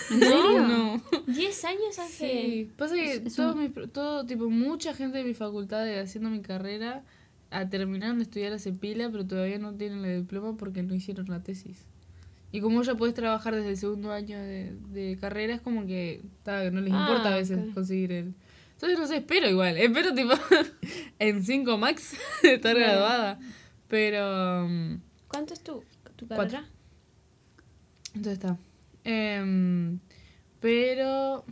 [0.09, 0.61] ¿En serio?
[0.67, 1.01] no.
[1.27, 2.27] 10 años hace.
[2.27, 2.71] Sí.
[2.77, 5.99] Pasa que Es todo, un- mi pro- todo, tipo, mucha gente de mi facultad de-
[5.99, 7.03] haciendo mi carrera
[7.51, 11.27] a terminaron de estudiar hace pila, pero todavía no tienen el diploma porque no hicieron
[11.29, 11.85] la tesis.
[12.51, 16.21] Y como ya puedes trabajar desde el segundo año de, de carrera, es como que
[16.43, 18.33] ta, no les Ah, importa a veces conseguir el...
[18.73, 19.77] Entonces, no sé, espero igual.
[19.77, 20.33] Espero, tipo,
[21.19, 22.13] en 5 max
[22.43, 23.39] estar graduada.
[23.87, 24.65] Pero...
[24.65, 25.83] um, ¿Cuánto es tu,
[26.15, 26.59] tu Cuatro.
[28.15, 28.57] Entonces está.
[29.03, 29.99] Em,
[30.59, 31.45] pero.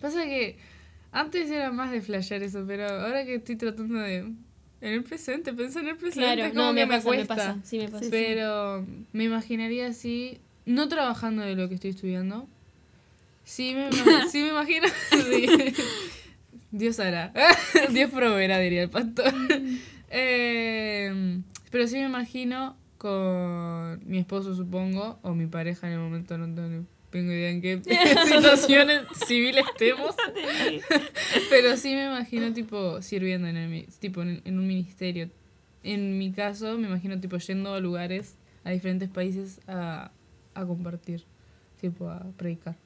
[0.00, 0.56] Pasa que
[1.12, 4.18] antes era más de flashear eso, pero ahora que estoy tratando de.
[4.82, 7.34] En el presente, pensar en el presente, Claro, como no, que me pasa, me cuesta.
[7.34, 7.56] pasa.
[7.64, 8.06] Sí, me pasa.
[8.10, 12.48] Pero me imaginaría así, no trabajando de lo que estoy estudiando.
[13.44, 13.90] Sí me,
[14.30, 14.86] sí me imagino.
[15.10, 15.74] sí.
[16.70, 17.32] Dios hará.
[17.90, 19.32] Dios proveerá, diría el pastor.
[20.12, 21.38] Eh,
[21.70, 26.54] pero sí me imagino con mi esposo, supongo, o mi pareja en el momento, no
[26.54, 27.80] tengo, tengo idea en qué
[28.26, 30.14] situaciones civiles estemos.
[31.50, 35.30] pero sí me imagino, tipo, sirviendo en, el, tipo, en, en un ministerio.
[35.82, 40.10] En mi caso, me imagino, tipo, yendo a lugares, a diferentes países a,
[40.52, 41.24] a compartir,
[41.80, 42.76] tipo, a predicar.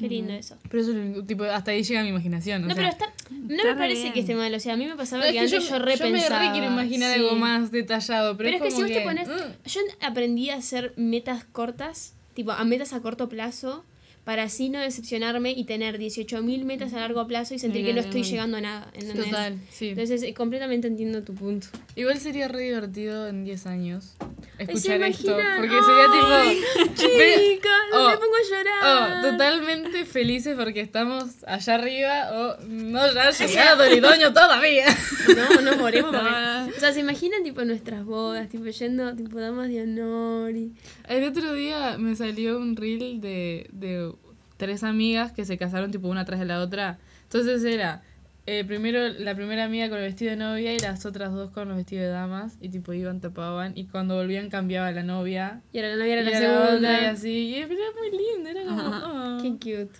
[0.00, 0.56] Qué lindo eso.
[0.68, 2.64] Pero eso, es lo único- tipo, hasta ahí llega mi imaginación.
[2.64, 2.76] o No, sea.
[2.76, 4.12] pero está, no Está me re parece bien.
[4.14, 4.54] que esté mal.
[4.54, 6.40] O sea, a mí me pasaba No, que es que antes yo, yo, repensaba.
[6.40, 7.20] me re quiero imaginar sí.
[7.20, 9.28] algo más detallado, pero, Pero es que si vos te pones.
[9.28, 13.84] mm, Yo aprendí a hacer metas cortas, tipo a metas a corto plazo,
[14.30, 17.98] para así no decepcionarme y tener 18.000 metas a largo plazo y sentir que no
[17.98, 18.88] estoy llegando a nada.
[18.94, 19.24] ¿entendés?
[19.26, 19.88] Total, sí.
[19.88, 21.66] Entonces, eh, completamente entiendo tu punto.
[21.96, 24.14] Igual sería re divertido en 10 años
[24.56, 25.36] escuchar ¿se esto.
[25.56, 26.94] Porque sería tipo.
[26.94, 29.24] Chicas, Oh, me pongo a llorar.
[29.26, 34.86] Oh, totalmente felices porque estamos allá arriba o no ya ha llegado el idóneo todavía.
[35.34, 36.14] No, no moremos.
[36.14, 36.60] porque-.
[36.76, 40.72] O sea, se imaginan tipo nuestras bodas, tipo yendo, tipo damas de honor y.
[41.08, 44.12] El otro día me salió un reel de, de
[44.60, 46.98] tres amigas que se casaron tipo una tras de la otra.
[47.22, 48.02] Entonces era
[48.44, 51.68] eh, primero la primera amiga con el vestido de novia y las otras dos con
[51.68, 52.58] los vestidos de damas.
[52.60, 53.72] Y tipo iban, tapaban.
[53.74, 55.62] Y cuando volvían cambiaba la novia.
[55.72, 57.00] Y ahora la novia era la era segunda.
[57.00, 57.30] y así.
[57.30, 58.82] Y era muy lindo, era como.
[58.84, 59.38] ah.
[59.42, 59.98] Qué cute.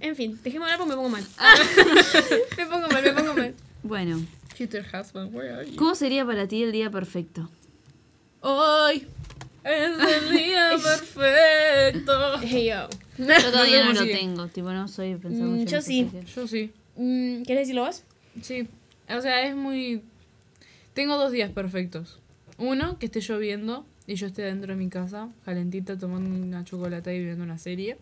[0.00, 1.24] En fin, dejemos hablar porque me pongo mal.
[2.56, 3.54] me pongo mal, me pongo mal.
[3.82, 4.20] Bueno,
[4.56, 5.76] Future husband, where are you?
[5.76, 7.48] ¿cómo sería para ti el día perfecto?
[8.40, 9.06] Hoy
[9.64, 12.38] es el día perfecto.
[12.42, 12.88] Hey yo.
[13.18, 14.14] Yo todavía no lo sigue.
[14.16, 16.10] tengo, tipo, no soy de pensar Mm, mucho en yo sí.
[16.34, 16.70] Yo sí.
[16.96, 18.02] Mm, ¿Querés decirlo vos?
[18.42, 18.68] Sí.
[19.14, 20.02] O sea, es muy.
[20.94, 22.18] Tengo dos días perfectos.
[22.58, 27.14] Uno, que esté lloviendo y yo esté dentro de mi casa, calentita, tomando una chocolate
[27.16, 27.98] y viendo una serie.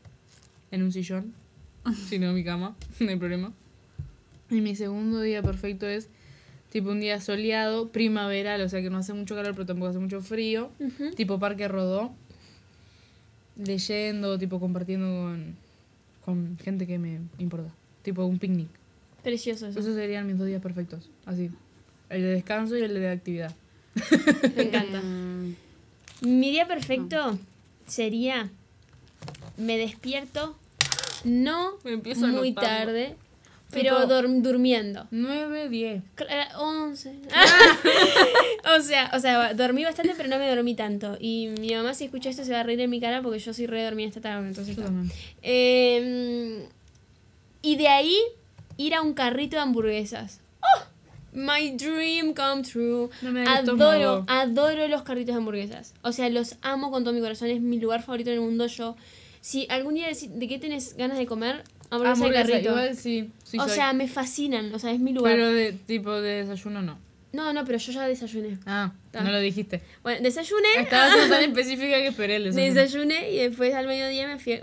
[0.71, 1.35] En un sillón.
[2.09, 3.53] si no en mi cama, no hay problema.
[4.51, 6.09] Y mi segundo día perfecto es
[6.71, 9.99] tipo un día soleado, primaveral, o sea que no hace mucho calor pero tampoco hace
[9.99, 10.71] mucho frío.
[10.79, 11.11] Ujú.
[11.13, 12.13] Tipo Parque Rodó.
[13.65, 15.57] Leyendo, tipo compartiendo con,
[16.25, 17.71] con gente que me importa.
[18.03, 18.69] Tipo un picnic.
[19.23, 19.79] Precioso eso.
[19.79, 21.11] Esos serían mis dos días perfectos.
[21.27, 21.51] Así.
[22.09, 23.55] El de descanso y el de actividad.
[24.57, 25.01] Me encanta.
[25.03, 25.55] Mm,
[26.23, 27.39] Mi día perfecto
[27.87, 28.51] sería.
[29.57, 30.57] Me despierto.
[31.25, 33.15] No Me empiezo a muy tarde,
[33.73, 35.07] pero dorm- durmiendo.
[35.11, 36.03] 9, 10.
[36.17, 37.15] Cla- 11.
[38.77, 41.17] o sea, o sea, dormí bastante, pero no me dormí tanto.
[41.21, 43.53] Y mi mamá, si escucha esto, se va a reír en mi cara porque yo
[43.55, 44.49] soy re dormida esta tarde.
[44.49, 44.77] Entonces.
[45.43, 46.67] Eh,
[47.63, 48.17] y de ahí
[48.77, 50.41] ir a un carrito de hamburguesas.
[50.63, 50.85] ¡Oh!
[51.33, 53.09] My dream come true.
[53.23, 55.95] No me Adoro, adoro los carritos de hamburguesas.
[56.03, 57.49] O sea, los amo con todo mi corazón.
[57.51, 58.67] Es mi lugar favorito en el mundo.
[58.67, 58.97] Yo,
[59.41, 62.69] si algún día deci- de qué tenés ganas de comer, hamburguesa, carrito.
[62.71, 63.31] igual sí.
[63.45, 63.75] sí o soy.
[63.75, 64.73] sea, me fascinan.
[64.75, 65.33] O sea, es mi lugar.
[65.35, 66.99] Pero de tipo de desayuno no.
[67.33, 68.59] No, no, pero yo ya desayuné.
[68.67, 69.23] Ah, Ah.
[69.23, 69.81] no lo dijiste.
[70.03, 70.67] Bueno, desayuné.
[70.79, 72.75] Estaba siendo tan específica que esperé el desayuno.
[72.75, 74.61] Desayuné y después al mediodía me fui a.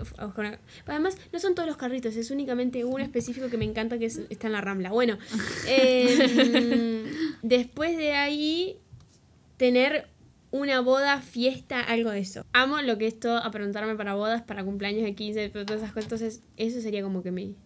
[0.86, 4.20] Además, no son todos los carritos, es únicamente uno específico que me encanta que es-
[4.28, 4.90] está en la Rambla.
[4.90, 5.16] Bueno,
[5.66, 7.04] eh,
[7.42, 8.76] después de ahí,
[9.56, 10.08] tener
[10.50, 12.44] una boda, fiesta, algo de eso.
[12.52, 15.92] Amo lo que es todo a preguntarme para bodas, para cumpleaños de 15, todas esas
[15.92, 16.04] cosas.
[16.04, 17.56] Entonces, eso sería como que mi...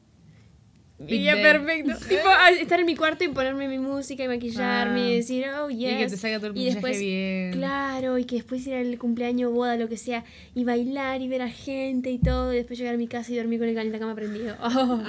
[0.98, 1.42] Mi día day.
[1.42, 1.92] perfecto.
[2.08, 2.28] tipo,
[2.60, 5.08] estar en mi cuarto y ponerme mi música y maquillarme Ah.
[5.10, 5.92] y decir, oh, yes.
[5.92, 7.52] Y que te salga todo el Y después, bien.
[7.52, 10.24] Claro, y que después ir al cumpleaños, boda, lo que sea,
[10.54, 13.36] y bailar y ver a gente y todo, y después llegar a mi casa y
[13.36, 14.54] dormir con el calentacama prendido.
[14.62, 15.02] Oh,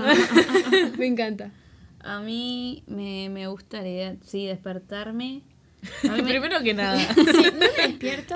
[0.97, 1.51] me encanta.
[1.99, 5.41] A mí me, me gustaría, sí, despertarme.
[6.09, 6.97] A mí, me, Primero que nada.
[7.15, 8.35] Sí, no me despierto.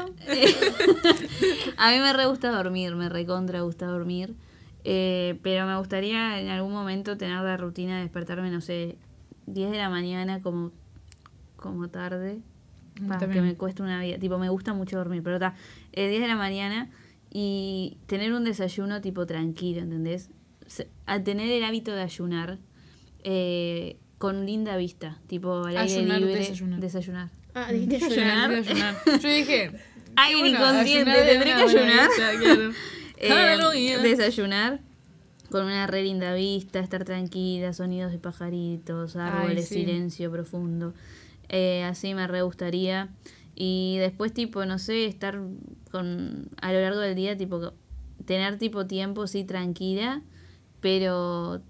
[1.77, 4.35] a mí me re gusta dormir, me recontra gusta dormir.
[4.83, 8.97] Eh, pero me gustaría en algún momento tener la rutina de despertarme, no sé,
[9.47, 10.71] 10 de la mañana como,
[11.57, 12.39] como tarde.
[13.07, 14.17] Pa, que me cuesta una vida.
[14.17, 15.55] Tipo, me gusta mucho dormir, pero está.
[15.93, 16.89] 10 de la mañana
[17.31, 20.29] y tener un desayuno tipo tranquilo, ¿entendés?
[21.05, 22.57] A tener el hábito de ayunar
[23.23, 26.35] eh, con linda vista, tipo al aire Ayunar, libre.
[26.35, 26.79] desayunar.
[26.79, 27.29] desayunar.
[27.57, 28.51] Ah, dijiste Ayunar.
[28.51, 28.95] ayunar.
[29.21, 29.71] Yo dije.
[30.15, 32.09] Ay, bueno, inconsciente, tendré que ayunar.
[32.09, 32.71] vista, claro.
[33.19, 34.79] Eh, desayunar
[35.49, 39.79] con una re linda vista, estar tranquila, sonidos de pajaritos, árboles, sí.
[39.79, 40.93] silencio profundo.
[41.49, 43.09] Eh, así me re gustaría.
[43.55, 45.41] Y después, tipo, no sé, estar
[45.89, 47.73] con a lo largo del día, tipo,
[48.25, 50.21] tener tipo tiempo, sí, tranquila,
[50.79, 51.63] pero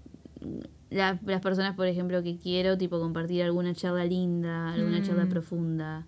[0.90, 5.28] la- las personas, por ejemplo, que quiero, tipo, compartir alguna charla linda, alguna charla Mm.
[5.28, 6.06] profunda,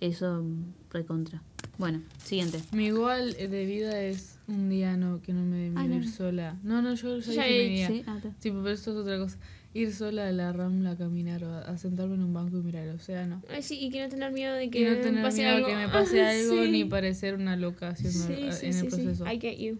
[0.00, 0.44] eso
[0.90, 1.42] recontra.
[1.78, 2.60] Bueno, siguiente.
[2.72, 6.10] Mi igual de vida es un día no, que no me Ay, no, ir no.
[6.12, 6.58] sola.
[6.62, 7.88] No, no, yo ya Ya dije he- mi día.
[7.88, 8.18] Sí, ah.
[8.40, 9.38] Tipo, pero esto es otra cosa.
[9.74, 12.62] Ir sola a la rambla a caminar o a, a sentarme en un banco y
[12.62, 13.42] mirar el océano.
[13.48, 15.56] Ay, sí, y que no tener miedo de que Y no me tener pase miedo
[15.56, 15.66] algo.
[15.68, 16.70] que me pase Ah, algo sí.
[16.70, 19.24] ni parecer una loca haciendo Sí, eh, sí, en sí, el proceso.
[19.24, 19.30] sí.
[19.34, 19.78] I get you.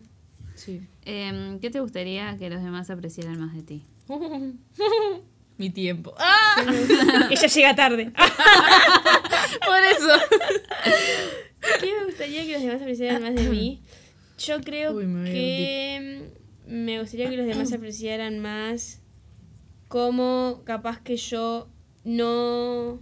[0.54, 0.80] Sí.
[1.04, 3.84] Em, ¿Qué te gustaría que los demás apreciaran más de ti?
[5.58, 6.14] Mi tiempo.
[6.18, 6.56] ¡Ah!
[7.30, 8.12] Ella llega tarde.
[9.66, 10.08] Por eso.
[11.80, 13.82] ¿Qué me gustaría que los demás apreciaran más de mí?
[14.38, 16.22] Yo creo Uy, me que
[16.66, 19.00] me gustaría que los demás apreciaran más
[19.88, 21.68] como capaz que yo
[22.04, 23.00] no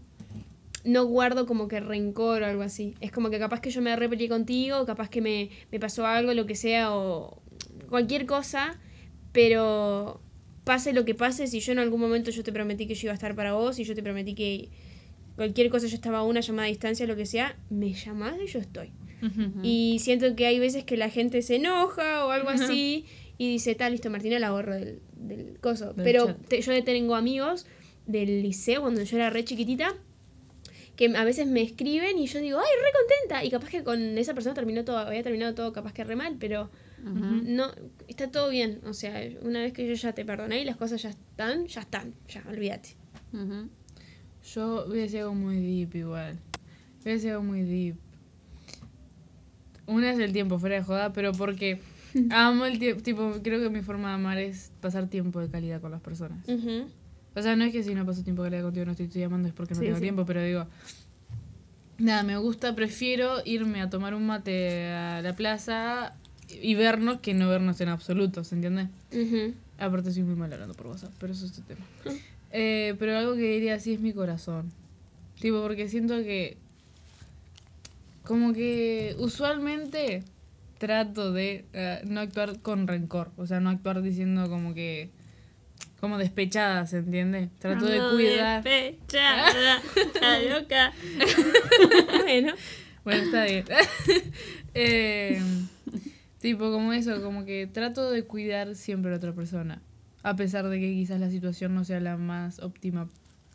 [0.84, 2.94] no guardo como que rencor o algo así.
[3.00, 6.34] Es como que capaz que yo me repelí contigo, capaz que me, me pasó algo,
[6.34, 7.42] lo que sea, o
[7.88, 8.78] cualquier cosa,
[9.32, 10.20] pero
[10.64, 13.12] pase lo que pase, si yo en algún momento yo te prometí que yo iba
[13.12, 14.68] a estar para vos, y yo te prometí que
[15.36, 18.46] cualquier cosa yo estaba a una llamada a distancia, lo que sea, me llamás y
[18.46, 18.90] yo estoy.
[19.62, 23.04] Y siento que hay veces que la gente se enoja o algo así
[23.36, 25.92] y dice, tal, listo, Martina la borro del, del coso.
[25.92, 27.66] Del Pero te- yo tengo amigos
[28.06, 29.94] del liceo cuando yo era re chiquitita
[30.96, 33.44] que a veces me escriben y yo digo, ay, re contenta.
[33.44, 36.36] Y capaz que con esa persona terminó todo, había terminado todo capaz que re mal,
[36.38, 36.70] pero
[37.04, 37.66] no,
[38.08, 38.80] está todo bien.
[38.86, 41.80] O sea, una vez que yo ya te perdoné y las cosas ya están, ya
[41.82, 42.14] están.
[42.28, 42.90] Ya, olvídate.
[44.54, 46.38] Yo voy a decir algo muy deep igual.
[47.02, 47.96] Voy a decir algo muy deep.
[49.86, 51.80] Una es el tiempo, fuera de joda, pero porque
[52.30, 53.02] amo el tiempo.
[53.02, 56.46] Tipo, creo que mi forma de amar es pasar tiempo de calidad con las personas.
[57.34, 59.20] O sea, no es que si no paso tiempo de calidad contigo no te estoy
[59.22, 60.02] llamando, es porque no Sí, tengo sí.
[60.02, 60.66] tiempo, pero digo.
[61.98, 66.14] Nada, me gusta, prefiero irme a tomar un mate a la plaza
[66.62, 68.88] y vernos que no vernos en absoluto, ¿se entiende?
[69.78, 71.86] Aparte soy muy mal hablando por WhatsApp, pero eso es otro tema.
[72.52, 74.72] Eh, pero algo que diría así es mi corazón.
[75.40, 76.56] Tipo, porque siento que...
[78.24, 80.22] Como que usualmente
[80.78, 83.30] trato de eh, no actuar con rencor.
[83.36, 85.10] O sea, no actuar diciendo como que...
[86.00, 87.50] Como despechada, ¿se entiende?
[87.58, 88.62] Trato de cuidar...
[88.62, 90.92] despechada, está loca.
[92.22, 92.54] bueno.
[93.04, 93.64] Bueno, está bien.
[94.72, 95.42] Eh,
[96.40, 99.82] tipo, como eso, como que trato de cuidar siempre a la otra persona.
[100.22, 103.08] A pesar de que quizás la situación no sea la más óptima.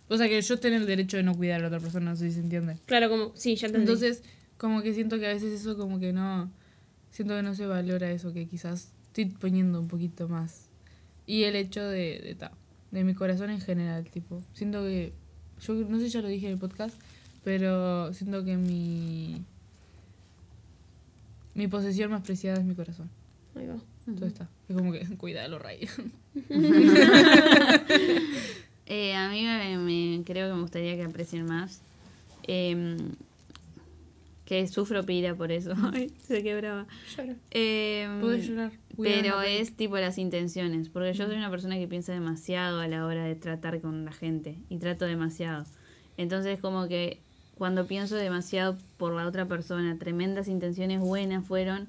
[0.07, 2.15] O sea, que yo tengo el derecho de no cuidar a la otra persona, no
[2.15, 2.77] sé si se entiende.
[2.85, 3.91] Claro, como, sí, ya entendí.
[3.91, 4.23] Entonces,
[4.57, 6.51] como que siento que a veces eso como que no...
[7.11, 10.69] Siento que no se valora eso, que quizás estoy poniendo un poquito más.
[11.25, 12.51] Y el hecho de, de, ta,
[12.91, 14.43] de mi corazón en general, tipo.
[14.53, 15.13] Siento que...
[15.61, 16.99] Yo no sé si ya lo dije en el podcast,
[17.43, 19.43] pero siento que mi...
[21.55, 23.09] Mi posesión más preciada es mi corazón.
[23.55, 23.77] Ahí va.
[24.13, 24.47] Todo está.
[24.69, 25.87] Es como que cuídalo, Ray.
[28.87, 31.81] Eh, a mí me, me- creo que me gustaría que aprecien más.
[32.43, 32.97] Em,
[34.45, 35.73] que sufro pira por eso.
[35.93, 36.85] Ay, se quebraba.
[37.17, 37.33] Lloro.
[37.49, 38.71] Em, Puedes llorar.
[39.01, 43.07] Pero es tipo las intenciones, porque yo soy una persona que piensa demasiado a la
[43.07, 45.65] hora de tratar con la gente y trato demasiado.
[46.17, 47.19] Entonces como que
[47.57, 51.87] cuando pienso demasiado por la otra persona, tremendas intenciones buenas fueron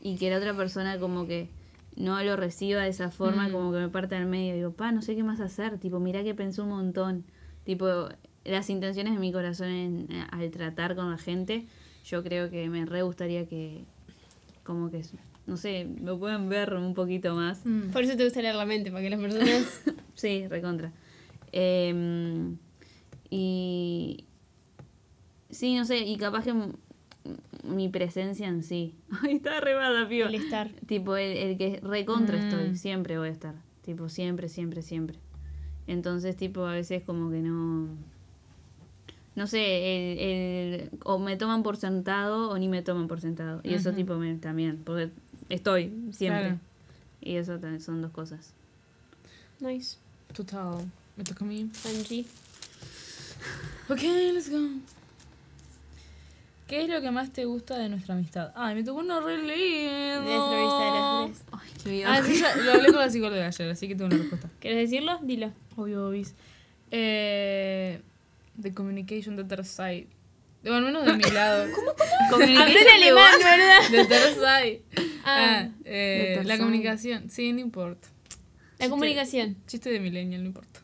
[0.00, 1.48] y que la otra persona como que
[1.96, 3.52] no lo reciba de esa forma, Mm.
[3.52, 4.54] como que me parte al medio.
[4.54, 5.78] Digo, pa, no sé qué más hacer.
[5.78, 7.24] Tipo, mirá que pensé un montón.
[7.64, 8.08] Tipo,
[8.44, 11.66] las intenciones de mi corazón en- al tratar con la gente,
[12.04, 13.84] yo creo que me re gustaría que,
[14.64, 15.02] como que,
[15.46, 17.60] no sé, me puedan ver un poquito más.
[17.66, 17.90] Mm.
[17.90, 19.82] Por eso te gusta leer la mente, para que las personas...
[20.14, 20.92] Sí, recontra.
[21.52, 22.56] Em,
[23.30, 24.24] y.
[25.52, 26.54] Sí, no sé, y capaz que
[27.62, 28.94] mi presencia en sí.
[29.22, 30.26] Ay, está remada, piba.
[30.26, 30.70] el estar.
[30.86, 32.40] Tipo, el, el que recontra Mm.
[32.40, 33.54] estoy, siempre voy a estar.
[33.84, 35.16] Tipo, siempre, siempre, siempre.
[35.86, 37.88] Entonces, tipo, a veces como que no.
[39.34, 39.60] No sé,
[40.14, 43.60] el, el- o me toman por sentado o ni me toman por sentado.
[43.64, 44.80] Y eso, tipo, me, también.
[44.84, 45.10] Porque
[45.48, 46.42] estoy siempre.
[46.42, 46.58] Claro.
[47.20, 48.52] Y eso también son dos cosas.
[49.60, 49.96] Nice.
[50.34, 50.84] Total.
[51.16, 51.70] Me toca a mí.
[51.86, 52.24] Angie.
[53.88, 54.00] Ok,
[54.32, 54.58] let's go.
[56.72, 58.50] ¿Qué es lo que más te gusta de nuestra amistad?
[58.54, 59.52] Ay, me tocó uno re lindo.
[59.52, 61.44] De entrevista de las tres.
[61.52, 64.16] Ay, qué Ah, sí, ya lo hablé con la psicóloga ayer, así que tengo una
[64.16, 64.48] respuesta.
[64.58, 65.18] ¿Quieres decirlo?
[65.22, 65.52] Dilo.
[65.76, 66.34] Obvio, obis.
[66.90, 68.00] Eh,
[68.58, 70.06] the communication, the third side.
[70.66, 71.66] O al menos de mi lado.
[72.32, 73.80] Hablé en alemán, ¿verdad?
[73.90, 74.82] The third side.
[75.26, 77.28] Ah, Ah, eh, la comunicación.
[77.28, 78.08] Sí, no importa.
[78.78, 79.58] la comunicación.
[79.66, 80.80] Chiste de millennial, no importa.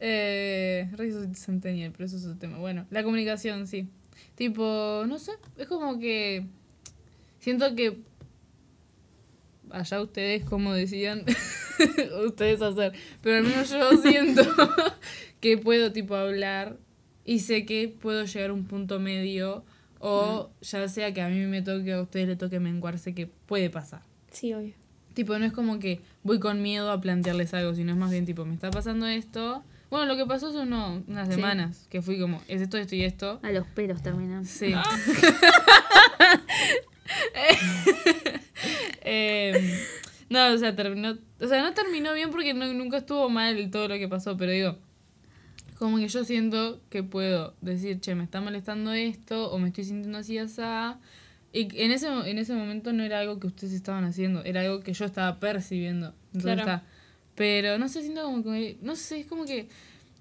[0.00, 2.58] Eh, re centennial, pero eso es otro tema.
[2.58, 3.88] Bueno, la comunicación, sí.
[4.34, 6.46] Tipo, no sé, es como que
[7.38, 7.98] siento que
[9.70, 11.24] allá ustedes como decían
[12.26, 14.42] ustedes hacer, pero al menos yo siento
[15.40, 16.76] que puedo tipo hablar
[17.24, 19.64] y sé que puedo llegar a un punto medio
[19.98, 23.26] o ya sea que a mí me toque o a ustedes le toque menguarse que
[23.26, 24.02] puede pasar.
[24.30, 24.74] Sí, obvio.
[25.14, 28.26] Tipo, no es como que voy con miedo a plantearles algo, sino es más bien
[28.26, 29.62] tipo, me está pasando esto.
[29.94, 31.34] Bueno, lo que pasó son uno- unas Sí.
[31.36, 33.38] semanas, que fui como, es esto, esto y esto.
[33.44, 34.44] A los pelos terminan.
[34.44, 34.74] Sí.
[39.02, 39.54] Em,
[40.30, 43.86] no, o sea, terminó, o sea, no terminó bien porque no- nunca estuvo mal todo
[43.88, 44.78] lo que pasó, pero digo,
[45.78, 49.84] como que yo siento que puedo decir, che, me está molestando esto, o me estoy
[49.84, 50.98] sintiendo así, asá.
[51.52, 54.80] Y en ese, en ese momento no era algo que ustedes estaban haciendo, era algo
[54.80, 56.14] que yo estaba percibiendo.
[56.32, 56.60] Entonces Claro.
[56.62, 56.82] está.
[57.34, 59.68] Pero no sé, siento como que, no sé, es como que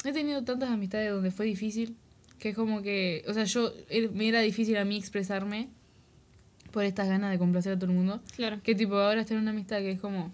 [0.05, 1.95] he tenido tantas amistades donde fue difícil,
[2.39, 5.69] que es como que, o sea, yo, er- me era difícil a mí expresarme
[6.71, 8.21] por estas ganas de complacer a todo el mundo.
[8.35, 8.59] Claro.
[8.63, 10.31] Que tipo, ahora estar en una amistad que es como,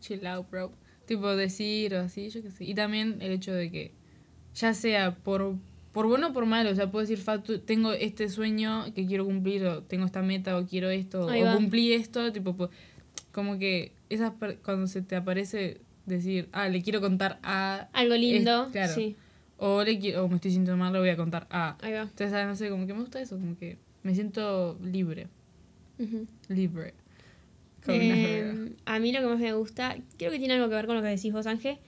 [0.00, 0.72] chill out, bro.
[1.06, 2.64] Tipo, decir o así, yo qué sé.
[2.64, 3.90] Y también el hecho de que,
[4.54, 5.56] ya sea por,
[5.92, 9.04] por bueno o por malo, o sea, puedo decir, "Fa, tú- tengo este sueño que
[9.06, 11.56] quiero cumplir, o tengo esta meta, o quiero esto, Ahí o va.
[11.56, 12.70] cumplí esto, tipo,
[13.32, 14.32] como que esas
[14.64, 15.80] cuando se te aparece
[16.16, 17.88] decir, ah, le quiero contar a...
[17.92, 18.66] Algo lindo.
[18.66, 18.94] Es- claro.
[18.94, 19.16] Sí.
[19.58, 21.76] O, le quiero, o me estoy sintiendo mal, le voy a contar a...
[21.80, 22.02] Ahí va.
[22.02, 25.28] Entonces, ah, no sé, como que me gusta eso, como que me siento libre
[25.98, 26.26] Ujú.
[26.48, 26.94] libre.
[27.88, 30.96] Eh, a mí lo que más me gusta, creo que tiene algo que ver con
[30.96, 31.78] lo que decís vos, Ángel,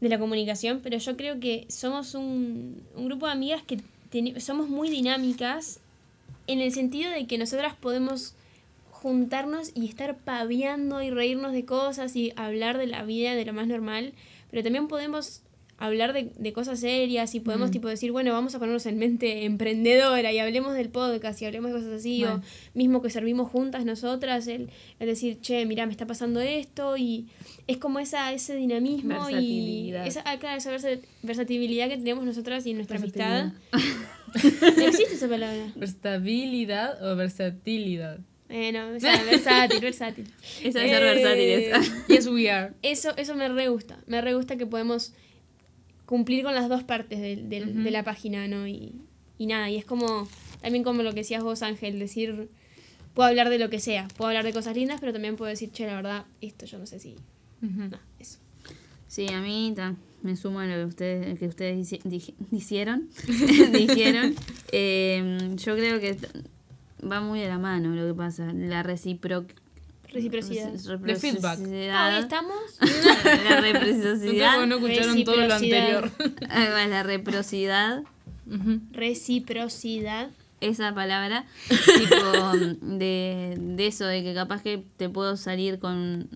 [0.00, 3.78] de la comunicación, pero yo creo que somos un, un grupo de amigas que
[4.40, 5.80] somos muy dinámicas
[6.46, 8.34] en el sentido de que nosotras podemos
[9.04, 13.52] juntarnos y estar paviando y reírnos de cosas y hablar de la vida de lo
[13.52, 14.14] más normal,
[14.50, 15.42] pero también podemos
[15.76, 17.72] hablar de, de cosas serias y podemos Mm.
[17.72, 21.72] tipo decir, bueno, vamos a ponernos en mente emprendedora y hablemos del podcast y hablemos
[21.72, 22.40] de cosas así, o
[22.74, 27.26] mismo que servimos juntas nosotras, el, el decir, che, mira, me está pasando esto y
[27.66, 30.06] es como esa, ese dinamismo y Versatilidad.
[30.06, 33.50] esa, ah, claro, esa versa- versatilidad que tenemos nosotras y en nuestra amistad.
[33.72, 34.78] Versatilidad.
[34.88, 35.72] ¿Existe esa palabra?
[35.76, 38.18] ¿Verstabilidad o versatilidad?
[38.56, 40.26] Eh, no, o sea, versátil, versátil.
[40.62, 42.04] Esa de ser Eh, versátil esa.
[42.08, 42.72] Yes, we are.
[42.82, 43.98] Eso, eso me re gusta.
[44.06, 45.12] Me re gusta que podemos
[46.06, 47.48] cumplir con las dos partes Ujú.
[47.48, 48.68] de la página, ¿no?
[48.68, 48.92] Y,
[49.38, 50.28] y nada, y es como,
[50.62, 52.48] también como lo que decías vos, Ángel, decir,
[53.14, 55.72] puedo hablar de lo que sea, puedo hablar de cosas lindas, pero también puedo decir,
[55.72, 57.16] che, la verdad, esto yo no sé si...
[57.60, 58.38] No, eso.
[59.08, 63.08] Sí, a mí ta, me sumo a lo que ustedes, que ustedes dici- dijeron.
[63.72, 64.34] dijeron.
[64.70, 66.16] Eh, yo creo que
[67.10, 68.52] va muy de la mano lo que pasa.
[68.52, 69.46] La recipro
[70.14, 70.70] Reciprocidad.
[70.70, 71.58] De feedback.
[71.92, 72.78] Ahí estamos.
[73.44, 74.64] La reciprocidad.
[74.66, 76.10] no escucharon todo lo anterior.
[76.50, 78.04] Ahí va, la reciprocidad.
[78.92, 80.30] Reciprocidad.
[80.60, 86.28] esa palabra, tipo de, de eso, de que capaz que te puedo salir con...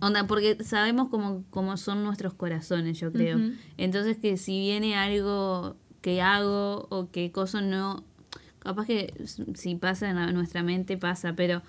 [0.00, 3.38] Onda, porque sabemos cómo, cómo son nuestros corazones, yo creo.
[3.76, 8.02] Entonces que si viene algo que hago o que cosa no...
[8.64, 9.14] Capaz que
[9.54, 11.62] si pasa en nuestra mente, pasa, pero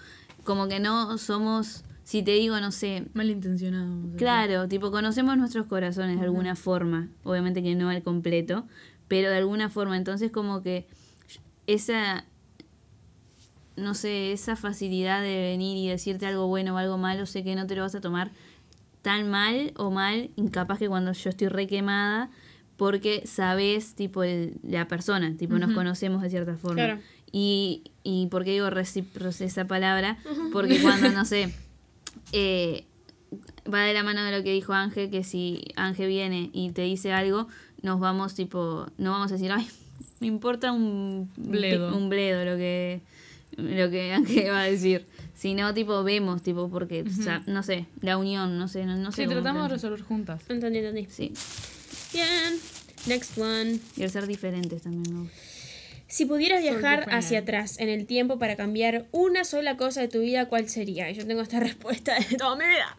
[0.43, 1.84] como que no somos...
[2.04, 3.86] Si te digo, no sé, Malintencionado.
[3.86, 4.20] vamos a decir.
[4.20, 8.66] Claro, tipo, conocemos nuestros corazones de alguna forma, obviamente que no al completo,
[9.08, 10.88] pero de alguna forma, entonces como que
[11.66, 12.26] esa,
[13.76, 17.56] no sé, esa facilidad de venir y decirte algo bueno o algo malo, sé que
[17.56, 18.32] no te lo vas a tomar
[19.02, 22.30] tan mal o mal, incapaz que cuando yo estoy re quemada,
[22.78, 26.76] porque sabes, tipo, el- la persona, tipo, nos conocemos de cierta forma.
[26.76, 26.99] Claro.
[27.32, 30.17] Y, y ¿por qué digo esa palabra?
[30.53, 31.53] Porque cuando, no sé,
[32.32, 32.86] eh,
[33.71, 36.84] va de la mano de lo que dijo Ángel, que si Ángel viene y te
[36.84, 37.47] dice algo,
[37.82, 39.67] nos vamos tipo, no vamos a decir, ay,
[40.19, 41.95] me importa un Bledo.
[41.95, 43.01] un bledo lo que
[43.57, 47.86] lo que Ángel va a decir, sino tipo vemos, tipo porque, o sea, no sé,
[48.01, 49.23] la unión, no sé, no, no sé.
[49.23, 50.43] Sí, tratamos de resolver juntas.
[50.49, 51.07] Entendí, entendí.
[51.09, 51.32] Sí,
[52.16, 52.59] Bien.
[53.07, 53.80] Next one.
[53.97, 55.38] y el ser diferentes también me gusta.
[56.07, 60.22] Si pudieras viajar hacia atrás en el tiempo para cambiar una sola cosa de tu
[60.22, 61.09] vida, ¿cuál sería?
[61.11, 62.97] Y yo tengo esta respuesta de toda mi vida.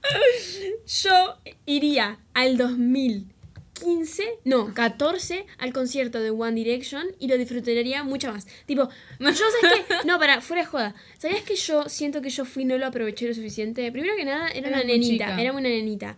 [0.87, 8.33] Yo iría al 2015, no, 14, al concierto de One Direction y lo disfrutaría mucho
[8.33, 8.47] más.
[8.67, 8.89] Tipo,
[9.19, 10.95] yo sabes que, no, para, fuera de joda.
[11.19, 13.91] ¿Sabías que yo siento que yo fui no lo aproveché lo suficiente?
[13.93, 15.41] Primero que nada, era Eras una nenita, chica.
[15.41, 16.17] era una nenita.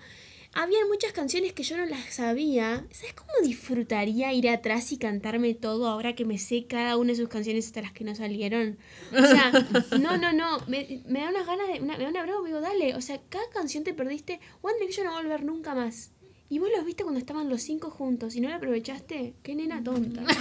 [0.55, 2.85] Habían muchas canciones que yo no las sabía.
[2.91, 7.17] ¿Sabes cómo disfrutaría ir atrás y cantarme todo ahora que me sé cada una de
[7.17, 8.79] sus canciones hasta las que no salieron?
[9.13, 9.53] O sea,
[10.01, 10.59] no, no, no.
[10.67, 11.81] Me, me da unas ganas de.
[11.81, 12.95] Una, me da una broma, digo, dale.
[12.97, 14.41] O sea, cada canción te perdiste.
[14.63, 16.13] One Direction no va a volver nunca más.
[16.51, 19.35] Y vos los viste cuando estaban los cinco juntos y no lo aprovechaste.
[19.43, 20.23] Qué nena tonta.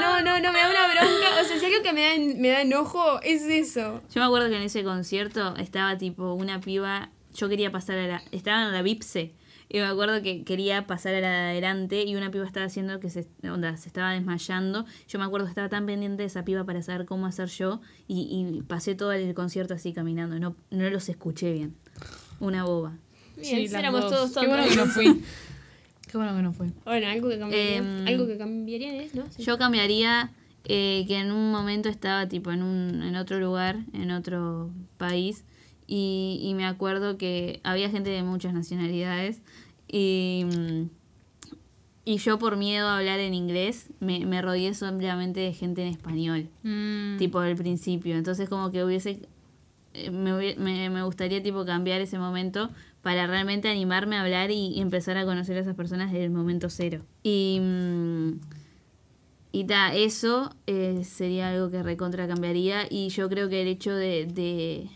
[0.00, 1.40] No, no, no, me da una bronca.
[1.40, 4.00] O sea, si algo que me da, me da enojo es eso.
[4.12, 8.06] Yo me acuerdo que en ese concierto estaba tipo una piba, yo quería pasar a
[8.06, 9.34] la, estaba en la Vipse,
[9.72, 13.00] y me acuerdo que quería pasar a la de adelante y una piba estaba haciendo
[13.00, 14.84] que se, onda, se estaba desmayando.
[15.08, 17.80] Yo me acuerdo que estaba tan pendiente de esa piba para saber cómo hacer yo
[18.06, 21.74] y, y pasé todo el concierto así caminando, no, no los escuché bien.
[22.38, 22.98] Una boba.
[23.38, 24.10] Bien, éramos dos.
[24.10, 24.88] todos Qué bueno que tontos.
[24.88, 25.24] no fui.
[26.10, 26.70] Qué bueno que no fui.
[26.84, 27.76] Bueno, algo que cambiaría.
[27.78, 29.24] Em, algo que cambiaría es, ¿no?
[29.30, 29.42] Sí.
[29.42, 30.32] Yo cambiaría
[30.66, 35.44] eh, que en un momento estaba tipo en un en otro lugar, en otro país
[35.94, 39.42] y, y me acuerdo que había gente de muchas nacionalidades
[39.88, 40.88] y, mm,
[42.06, 45.88] y yo por miedo a hablar en inglés me, me rodeé solamente de gente en
[45.88, 47.18] español, Mm.
[47.18, 48.16] tipo al principio.
[48.16, 49.20] Entonces como que hubiese
[49.92, 52.70] eh, me, me, me gustaría tipo cambiar ese momento
[53.02, 56.30] para realmente animarme a hablar y, y empezar a conocer a esas personas desde el
[56.30, 57.02] momento cero.
[57.22, 58.40] Y, mm,
[59.52, 63.94] y ta, eso eh, sería algo que recontra cambiaría y yo creo que el hecho
[63.94, 64.88] de, de,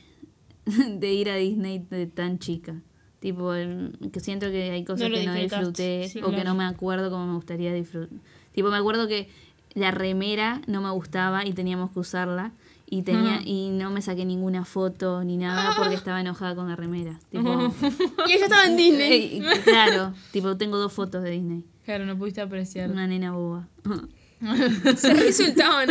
[1.01, 2.83] de ir a Disney de tan chica.
[3.21, 6.55] Tipo, el- que siento que hay cosas No que no disfruté sí, o que no
[6.55, 8.19] me acuerdo como me gustaría disfrutar.
[8.53, 9.29] Tipo, me acuerdo que
[9.75, 12.53] la remera no me gustaba y teníamos que usarla
[12.89, 16.77] y tenía y no me saqué ninguna foto ni nada porque estaba enojada con la
[16.77, 17.19] remera.
[17.31, 17.75] Tipo,
[18.29, 19.41] Y ella estaba en Disney.
[19.43, 21.65] eh, claro, tipo tengo dos fotos de Disney.
[21.85, 22.91] Claro, no pudiste apreciar.
[22.91, 23.69] Una nena boba.
[24.97, 25.89] Se resultaban.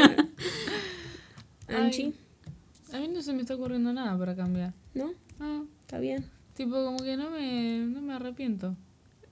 [1.67, 2.13] Anchi.
[2.95, 4.73] A mí no se me está ocurriendo nada para cambiar.
[4.93, 5.11] ¿No?
[5.39, 6.25] Ah, Está bien.
[6.55, 8.75] tipo, como que no me, no me arrepiento.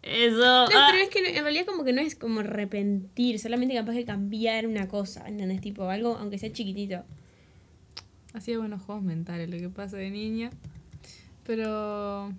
[0.01, 0.37] Eso.
[0.37, 0.87] No, ah.
[0.91, 4.03] pero es que no- en realidad como que no es como arrepentir, solamente capaz de
[4.03, 5.61] cambiar una cosa, ¿entendés?
[5.61, 7.05] Tipo, algo, aunque sea chiquitito.
[8.33, 10.49] Hacía buenos juegos mentales, lo que pasa de niña.
[11.45, 12.33] Pero.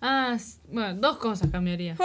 [0.00, 0.36] Ah,
[0.70, 1.96] bueno, dos cosas cambiaría.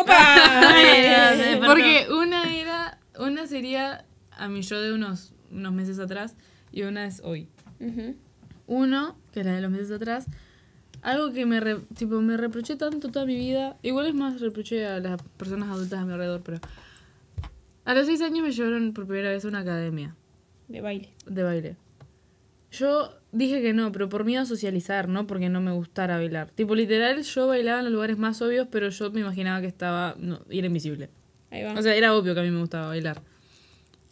[1.66, 3.00] Porque una era.
[3.20, 6.36] Una sería a mi yo de unos, unos meses atrás
[6.72, 7.48] y una es hoy.
[8.68, 10.26] Uno, que es la de los meses atrás,
[11.02, 13.76] algo que me, re- tipo, me reproché tanto toda mi vida.
[13.84, 16.60] Igual es más, reproché a las personas adultas a mi alrededor, pero.
[17.86, 20.16] A los seis años me llevaron por primera vez a una academia
[20.70, 21.10] De baile.
[21.26, 21.76] de baile.
[22.72, 26.50] Yo dije que no, pero por miedo a socializar, no porque no me gustara bailar.
[26.52, 30.16] Tipo, literal, yo bailaba en los lugares más obvios, pero yo me imaginaba que estaba.
[30.18, 31.10] No, era invisible.
[31.52, 31.74] Ahí va.
[31.74, 33.22] O sea, era obvio que a mí me gustaba bailar.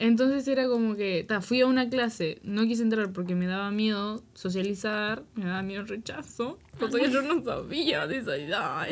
[0.01, 3.69] Entonces era como que, ta, fui a una clase, no quise entrar porque me daba
[3.69, 8.87] miedo socializar, me daba miedo el rechazo, cosa que yo no sabía de esa edad.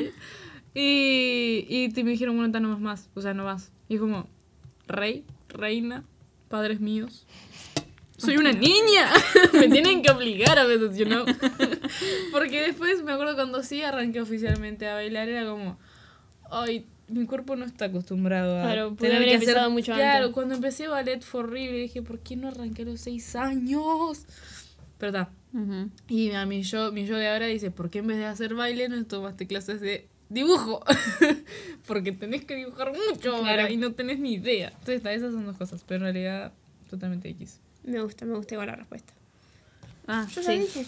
[0.76, 3.72] Y, y me dijeron, bueno, ta, no vas más, o sea, no vas.
[3.88, 4.30] Y es como,
[4.86, 6.04] rey, reina,
[6.48, 7.26] padres míos.
[8.16, 9.10] Soy una niña,
[9.54, 11.26] me tienen que obligar a veces, you know.
[12.32, 15.80] Porque después me acuerdo cuando sí arranqué oficialmente a bailar, era como,
[16.52, 18.64] ay, mi cuerpo no está acostumbrado a.
[18.64, 20.34] Claro, pude tener haber que hacer- mucho Claro, antes.
[20.34, 21.78] cuando empecé ballet fue horrible.
[21.80, 24.26] Dije, ¿por qué no arranqué a los seis años?
[24.98, 25.30] Pero está.
[25.54, 25.90] Ujú.
[26.08, 28.54] Y a mi yo, mi yo de ahora dice, ¿por qué en vez de hacer
[28.54, 30.84] baile no tomaste clases de dibujo?
[31.88, 33.74] Porque tenés que dibujar mucho ahora Claro.
[33.74, 34.68] y no tenés ni idea.
[34.70, 36.52] Entonces, está, esas son dos cosas, pero en realidad
[36.90, 37.60] totalmente X.
[37.84, 39.14] Me gusta, me gusta igual la respuesta.
[40.08, 40.60] Ah, Yo ya sí.
[40.60, 40.86] dije.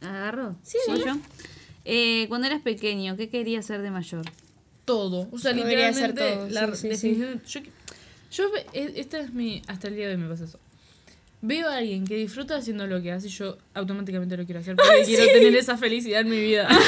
[0.00, 0.56] ¿Agarro?
[0.62, 0.78] Sí.
[0.88, 1.16] ¿Voy yo?
[1.84, 4.24] Eh, cuando eras pequeño, ¿qué querías ser de mayor?
[4.84, 5.28] Todo.
[5.32, 7.08] O sea, Podría literalmente ser todo, la sí, sí, sí.
[7.14, 7.42] definición.
[7.46, 7.60] Yo,
[8.30, 9.62] yo e- esta es mi.
[9.66, 10.58] Hasta el día de hoy me pasa eso.
[11.46, 14.76] Veo a alguien que disfruta haciendo lo que hace y yo automáticamente lo quiero hacer
[14.76, 16.66] porque quiero tener esa felicidad en mi vida.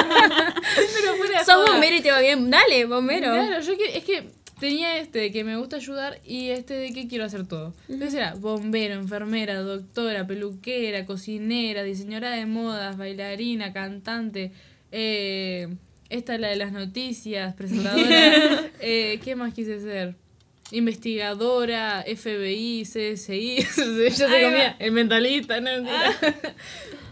[0.00, 1.72] Pero fuera Sos joda.
[1.72, 2.50] bombero y te va bien.
[2.50, 3.32] Dale, bombero.
[3.32, 4.28] Claro, yo que, es que
[4.60, 7.74] tenía este de que me gusta ayudar y este de que quiero hacer todo.
[7.88, 14.52] Entonces era bombero, enfermera, doctora, peluquera, cocinera, diseñadora de modas, bailarina, cantante,
[14.92, 15.68] eh,
[16.08, 20.14] esta es la de las noticias, presentadora, eh, ¿qué más quise ser?
[20.72, 26.16] Investigadora, FBI, CSI, yo se comía, el mentalista, no mentira.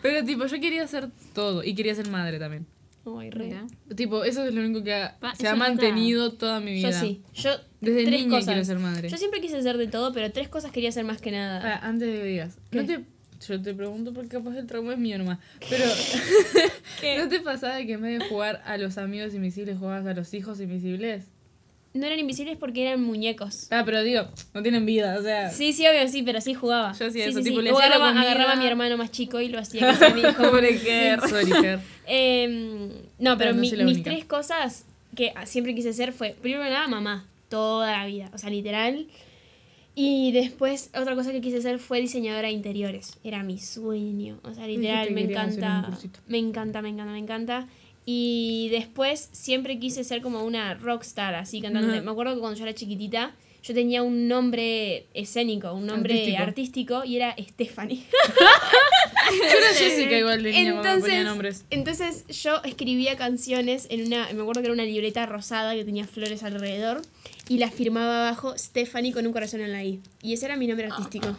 [0.02, 2.66] Pero tipo, yo quería hacer todo y quería ser madre también.
[3.06, 3.44] Ay, re.
[3.46, 3.66] Mira.
[3.96, 6.90] Tipo, eso es lo único que ha- Pa, se ha nunca- mantenido toda mi vida.
[6.90, 7.22] Yo sí.
[7.34, 8.46] Yo Desde tres niña cosas.
[8.46, 9.08] quiero ser madre.
[9.10, 11.78] Yo siempre quise ser de todo, pero tres cosas quería hacer más que nada.
[11.82, 12.78] Antes de que digas, ¿Qué?
[12.78, 13.00] no te,
[13.48, 15.38] yo te pregunto porque capaz el trauma es mío nomás.
[15.68, 15.84] Pero,
[17.22, 20.32] ¿no te pasaba que en vez de jugar a los amigos invisibles jugabas a los
[20.34, 21.24] hijos invisibles?
[21.92, 23.68] No eran invisibles porque eran muñecos.
[23.70, 24.22] Ah, pero digo,
[24.52, 25.50] no tienen vida, o sea.
[25.50, 26.92] Sí, sí, obvio, sí, pero sí jugaba.
[26.92, 27.64] Yo hacía Sí, eso, sí, tipo, sí.
[27.64, 30.32] le hacía agarraba, a mi hermano más chico y lo hacía que sea mi hijo.
[30.50, 30.76] Pobre.
[31.28, 31.52] Sorry.
[32.06, 32.88] Em,
[33.20, 34.10] no, pero no mi- mis única.
[34.10, 34.84] tres cosas
[35.16, 39.06] que siempre quise ser fue, primero nada, mamá, toda la vida, o sea, literal.
[39.94, 43.18] Y después, otra cosa que quise ser fue diseñadora de interiores.
[43.22, 44.40] Era mi sueño.
[44.42, 45.98] O sea, literal, me hacer encanta.
[46.26, 47.68] Me encanta, me encanta, me encanta.
[48.04, 52.00] Y después siempre quise ser como una rockstar, así cantante.
[52.02, 53.34] Me acuerdo que cuando yo era chiquitita,
[53.66, 56.42] yo tenía un nombre escénico, un nombre Artístico.
[56.42, 58.04] artístico, y era Stephanie.
[59.30, 61.64] Yo era Jessica igual de niña cuando me ponía Entonces, nombres.
[61.70, 66.06] entonces yo escribía canciones en una, me acuerdo que era una libreta rosada que tenía
[66.06, 67.00] flores alrededor
[67.48, 70.00] y la firmaba abajo Stephanie con un corazón en la I.
[70.20, 71.34] Y ese era mi nombre artístico.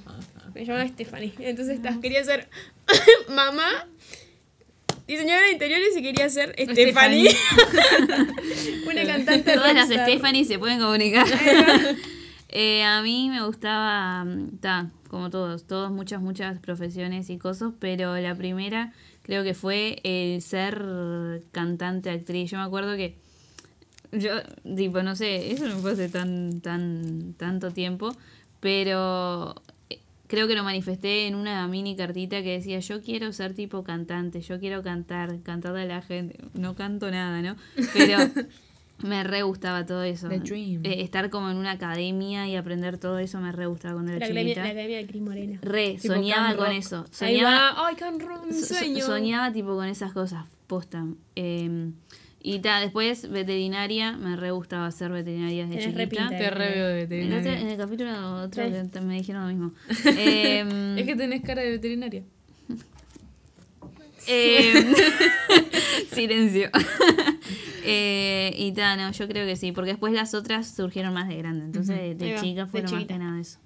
[0.56, 1.34] Me llamaba Stephanie.
[1.38, 2.50] Entonces ta, quería ser
[3.30, 3.88] mamá,
[5.08, 7.30] diseñadora de interiores y quería ser Stephanie.
[8.88, 9.90] una cantante Todas las.
[9.90, 11.28] Stephanie se pueden comunicar.
[12.50, 17.74] Eh, a mí me gustaba, mm, ta, como todos, todos, muchas, muchas profesiones y cosas,
[17.80, 18.94] pero la primera
[19.24, 22.52] creo que fue el ser cantante, actriz.
[22.52, 23.18] Yo me acuerdo que
[24.12, 24.32] yo,
[24.76, 28.16] tipo, no sé, eso no fue hace tan, tan, tanto tiempo,
[28.60, 29.56] pero
[29.90, 33.84] eh, creo que lo manifesté en una mini cartita que decía, yo quiero ser tipo
[33.84, 36.38] cantante, yo quiero cantar, cantarle a la gente.
[36.54, 37.56] No canto nada, ¿no?
[37.94, 38.18] Pero
[39.04, 40.30] me re gustaba todo eso.
[40.30, 40.82] The dream.
[40.86, 44.20] Eh, estar como en una academia y aprender todo eso me re gustaba cuando era
[44.20, 45.60] La academia, la academia de Cris Morena.
[45.62, 46.76] Re, Tipo soñaba con Rock.
[46.78, 46.98] eso.
[47.22, 47.88] Ahí Soñaba, va.
[47.88, 49.06] Ay, qué honro- un so- sueño.
[49.06, 51.06] soñaba tipo con esas cosas, posta.
[51.36, 51.92] Eh,
[52.42, 56.30] y ta, después veterinaria, me re gustaba hacer veterinaria de Tenés re chiquita.
[56.30, 57.60] Te re veo de En, otro- veterinaria.
[57.62, 58.64] en el capítulo otro
[59.02, 59.74] me dijeron lo mismo.
[60.20, 62.24] Em, Es que tenés cara de veterinaria.
[64.28, 64.94] em,
[66.14, 66.70] silencio.
[67.86, 71.38] Eh, y ta, no, yo creo que sí, porque después las otras surgieron más de
[71.38, 71.66] grande.
[71.66, 73.60] Entonces, de, chica fueron más que nada eso.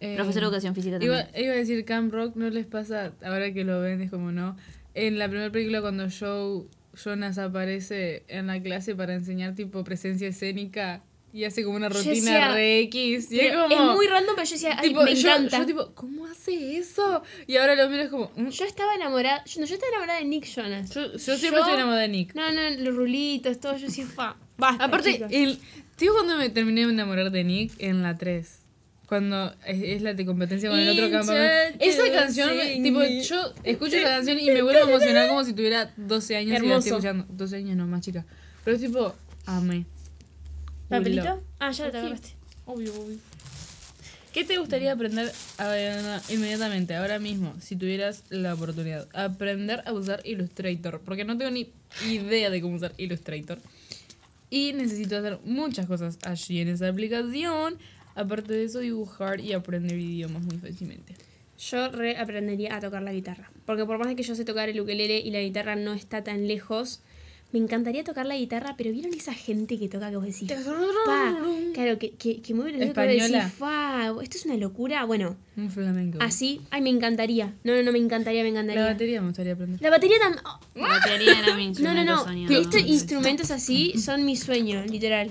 [0.00, 1.12] Eh, Profesor de educación física también.
[1.12, 4.32] Iba, iba a decir Camp Rock, ¿no les pasa, ahora que lo ven, es como
[4.32, 4.56] no?
[4.94, 6.64] En la primera película cuando Joe,
[6.94, 11.02] Jonas aparece en la clase para enseñar tipo presencia escénica
[11.32, 13.32] y hace como una rutina decía, re X.
[13.32, 13.90] Y es Pero como...
[13.90, 15.58] es muy random, pero yo decía, ay, tipo, me yo, encanta.
[15.58, 17.22] yo tipo, ¿cómo hace eso?
[17.46, 18.30] Y ahora lo miro es como...
[18.36, 18.48] mm.
[18.48, 20.90] Yo estaba enamorada, yo, no, yo estaba enamorada de Nick Jonas.
[20.94, 22.34] Yo, yo siempre estoy enamorada de Nick.
[22.34, 25.28] No, no, los rulitos, todo, yo decía, fa, basta, Aparte, chicos.
[25.30, 25.58] el,
[25.96, 28.58] tío, cuando me terminé de enamorar de Nick en la 3.
[29.06, 31.78] Cuando es, es la de competencia con el otro campamento.
[31.84, 35.52] Esa canción, me- tipo, yo escucho esa canción y me vuelvo a emocionar como si
[35.52, 36.78] tuviera 12 años y la Hermoso.
[36.78, 37.26] estoy escuchando.
[37.28, 38.24] 12 años no, más chica.
[38.64, 39.14] Pero es tipo,
[39.44, 39.84] amé.
[40.98, 41.42] ¿Papelito?
[41.58, 42.30] Ah, ya te agarraste.
[42.66, 43.18] Obvio, obvio.
[44.32, 45.30] ¿Qué te gustaría aprender
[46.30, 49.06] inmediatamente, ahora mismo, si tuvieras la oportunidad?
[49.12, 51.70] Aprender a usar Illustrator, porque no tengo ni
[52.08, 53.58] idea de cómo usar Illustrator.
[54.48, 57.76] Y necesito hacer muchas cosas allí en esa aplicación.
[58.14, 61.14] Aparte de eso, dibujar y aprender idiomas muy fácilmente.
[61.58, 63.50] Yo reaprendería a tocar la guitarra.
[63.66, 66.24] Porque por más de que yo sé tocar el ukelele y la guitarra no está
[66.24, 67.00] tan lejos,
[67.52, 70.50] me encantaría tocar la guitarra, pero ¿vieron esa gente que toca que vos decís?
[71.06, 71.36] Pa,
[71.74, 73.50] claro, que, que, que mueve los dedos para decir, Española.
[73.50, 75.04] fa, esto es una locura.
[75.04, 76.18] Bueno, Un flamenco.
[76.22, 77.52] así, ay, me encantaría.
[77.62, 78.82] No, no, no, me encantaría, me encantaría.
[78.82, 79.82] La batería me gustaría aprender.
[79.82, 80.42] La batería también.
[80.74, 82.24] La batería era mi No, no, no.
[82.24, 82.58] soñado.
[82.60, 85.30] Estos instrumentos así son mi sueño, literal.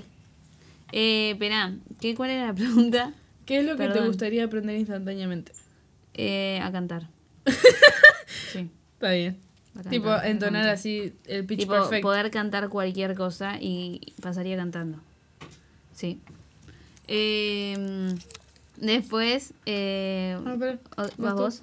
[0.92, 3.14] Eh, espera, ¿qué, ¿cuál era la pregunta?
[3.46, 5.54] ¿Qué es lo que te gustaría aprender instantáneamente?
[6.14, 7.08] Eh, a cantar.
[8.54, 8.70] sí.
[8.94, 9.38] Está bien.
[9.90, 12.02] Tipo, entonar así el pitch Tipo, perfect.
[12.02, 15.00] poder cantar cualquier cosa y pasaría cantando.
[15.96, 16.20] Sí.
[17.08, 18.14] Eh,
[18.78, 21.42] después, eh, Ah, pero- o- vas ¿vas tú.
[21.42, 21.62] vos?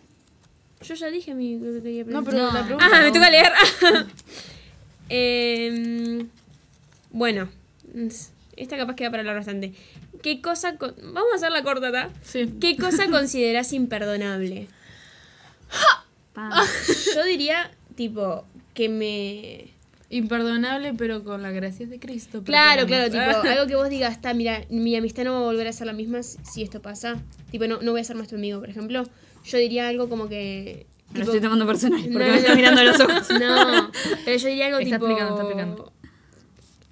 [0.82, 2.52] Yo ya dije mi lo que quería No, pero No.
[2.52, 2.86] la pregunta.
[2.92, 3.52] Ah, me toca leer.
[5.10, 6.28] Em,
[7.10, 7.48] bueno,
[8.56, 9.72] esta capaz queda para hablar bastante.
[10.22, 10.76] ¿Qué cosa...
[10.76, 12.10] con- Vamos a hacerla corta, ¿ta?
[12.22, 12.52] Sí.
[12.60, 14.68] ¿Qué cosa consideras imperdonable?
[17.14, 18.44] Yo diría, tipo,
[18.74, 19.74] que me...
[20.10, 22.42] Imperdonable, pero con la gracia de Cristo.
[22.44, 23.20] Claro, claro, tipo,
[23.50, 25.92] algo que vos digas, está, mira, mi amistad no va a volver a ser la
[25.92, 27.20] misma si esto pasa.
[27.50, 29.02] Tipo, no, no voy a ser más tu amigo, por ejemplo.
[29.44, 30.86] Yo diría algo como que...
[31.12, 33.28] Me lo tipo, estoy tomando personal porque No, me no, estás mirando a los ojos.
[33.40, 33.90] No,
[34.24, 35.06] pero yo diría algo Está tipo.
[35.06, 35.92] explicando, está explicando.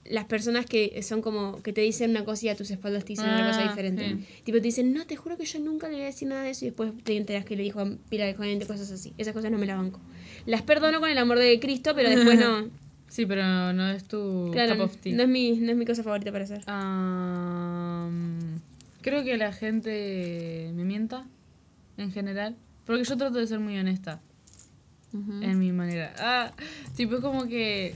[0.09, 3.15] Las personas que son como que te dicen una cosa y a tus espaldas te
[3.15, 4.09] dicen una cosa Ah, diferente.
[4.09, 4.43] sí.
[4.45, 6.51] Tipo, te dicen, no, te juro que yo nunca le voy a decir nada de
[6.51, 9.13] eso y después te enteras que le dijo a pila de gente cosas así.
[9.19, 10.01] Esas cosas no me las banco.
[10.47, 12.69] Las perdono con el amor de Cristo, pero después no.
[13.09, 15.15] Sí, pero no es tu Claro, cup of tea.
[15.17, 16.63] no es, mi, no es mi cosa favorita para hacer.
[16.67, 18.61] Am,
[19.01, 21.25] creo que la gente me mienta,
[21.97, 22.57] en general.
[22.85, 24.21] Porque yo trato de ser muy honesta
[25.41, 26.13] en mi manera.
[26.19, 26.51] Ah,
[26.97, 27.95] tipo, es como que.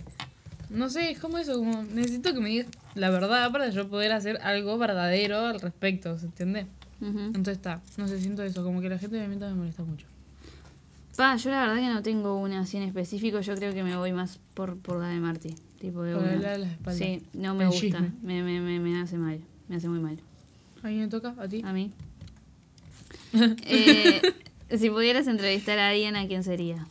[0.70, 4.12] No sé, es como eso, como necesito que me digas la verdad para yo poder
[4.12, 6.66] hacer algo verdadero al respecto, ¿se entiende?
[7.02, 10.06] Entonces está, no sé, siento eso, como que la gente me mienta me molesta mucho.
[11.20, 13.94] Pa, yo la verdad que no tengo una así en específico, yo creo que me
[13.94, 15.54] voy más por, por la de Marty.
[15.78, 16.32] Tipo de Por una.
[16.32, 16.96] hablar a las espaldas.
[16.96, 17.86] Sí, no me El gusta.
[17.98, 18.12] chisme.
[18.22, 19.38] Me, me, me, me hace mal.
[19.68, 20.18] Me hace muy mal.
[20.82, 21.34] ¿A mí me toca?
[21.38, 21.60] ¿A ti?
[21.64, 21.92] A mí.
[23.66, 24.22] Eh,
[24.78, 26.86] si pudieras entrevistar a alguien, ¿a quién sería?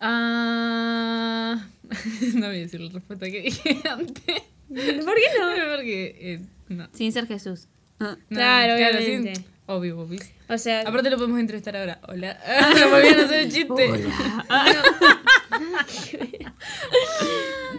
[0.00, 1.64] Ah,
[2.34, 4.42] no voy a decir la respuesta que dije antes.
[4.68, 5.76] ¿Por qué no?
[5.76, 6.88] Porque, eh, no.
[6.92, 7.68] Sin ser Jesús.
[8.00, 8.74] Ah, No, Claro.
[9.66, 10.20] Obvio, obvio.
[10.48, 12.00] O sea, Aparte lo podemos entrevistar ahora.
[12.08, 12.38] Hola.
[12.46, 14.04] A hacer el chiste.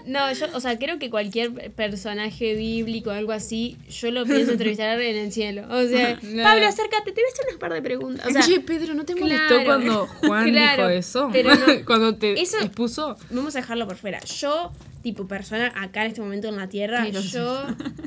[0.05, 4.51] No, yo, o sea, creo que cualquier personaje bíblico o algo así, yo lo pienso
[4.51, 5.63] entrevistar en el cielo.
[5.69, 6.43] O sea, No.
[6.43, 8.27] Pablo, acércate, te voy a hacer unas par de preguntas.
[8.27, 11.29] O sea, Oye, Pedro, ¿no te molestó claro, cuando Juan claro, dijo eso?
[11.33, 11.65] pero no.
[11.85, 13.17] cuando te Eso- expuso.
[13.31, 14.19] vamos a dejarlo por fuera.
[14.25, 14.71] Yo,
[15.01, 17.65] tipo persona acá en este momento en la tierra, yo.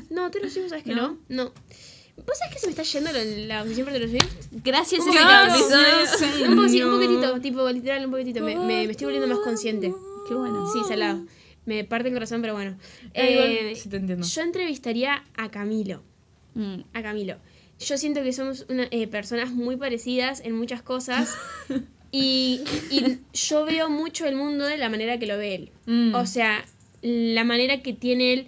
[0.09, 1.17] No, te lo sigo, ¿sabes que no?
[1.27, 1.51] No.
[2.25, 3.11] ¿Vos sabés que se me está yendo
[3.47, 4.47] la, obsesión por Taylor Swift?
[4.63, 6.87] Gracias, Un ese episodio.
[6.89, 8.41] Un, poquitito, tipo, literal, un poquitito.
[8.41, 9.93] Me, me, me estoy volviendo más consciente.
[10.27, 10.71] Qué bueno.
[10.71, 11.25] Sí, salado.
[11.65, 12.77] Me parte el corazón, pero bueno.
[13.13, 14.25] Eh, igual, Eh, sí te entiendo.
[14.25, 16.03] Yo entrevistaría a Camilo.
[16.55, 17.37] Mm, A Camilo.
[17.79, 21.35] Yo siento que somos una, eh, personas muy parecidas en muchas cosas.
[22.11, 25.71] y, y yo veo mucho el mundo de la manera que lo ve él.
[25.85, 26.15] Mm.
[26.15, 26.65] O sea,
[27.01, 28.47] la manera que tiene él.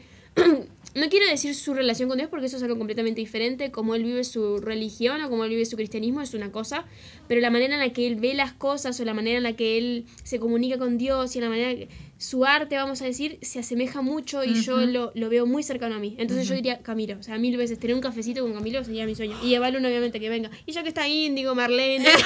[0.94, 3.72] No quiero decir su relación con Dios porque eso es algo completamente diferente.
[3.72, 6.86] Como él vive su religión o como él vive su cristianismo es una cosa.
[7.28, 9.54] Pero la manera en la que él ve las cosas o la manera en la
[9.54, 11.88] que él se comunica con Dios y la manera que
[12.18, 15.96] su arte, vamos a decir, se asemeja mucho y yo lo, lo veo muy cercano
[15.96, 16.16] a mí.
[16.20, 17.18] Entonces yo diría Camilo.
[17.20, 19.38] O sea, mil veces tener un cafecito con Camilo sería mi sueño.
[19.44, 20.52] Y Evalun obviamente que venga.
[20.66, 22.06] Y ya que está Índigo, Marlene.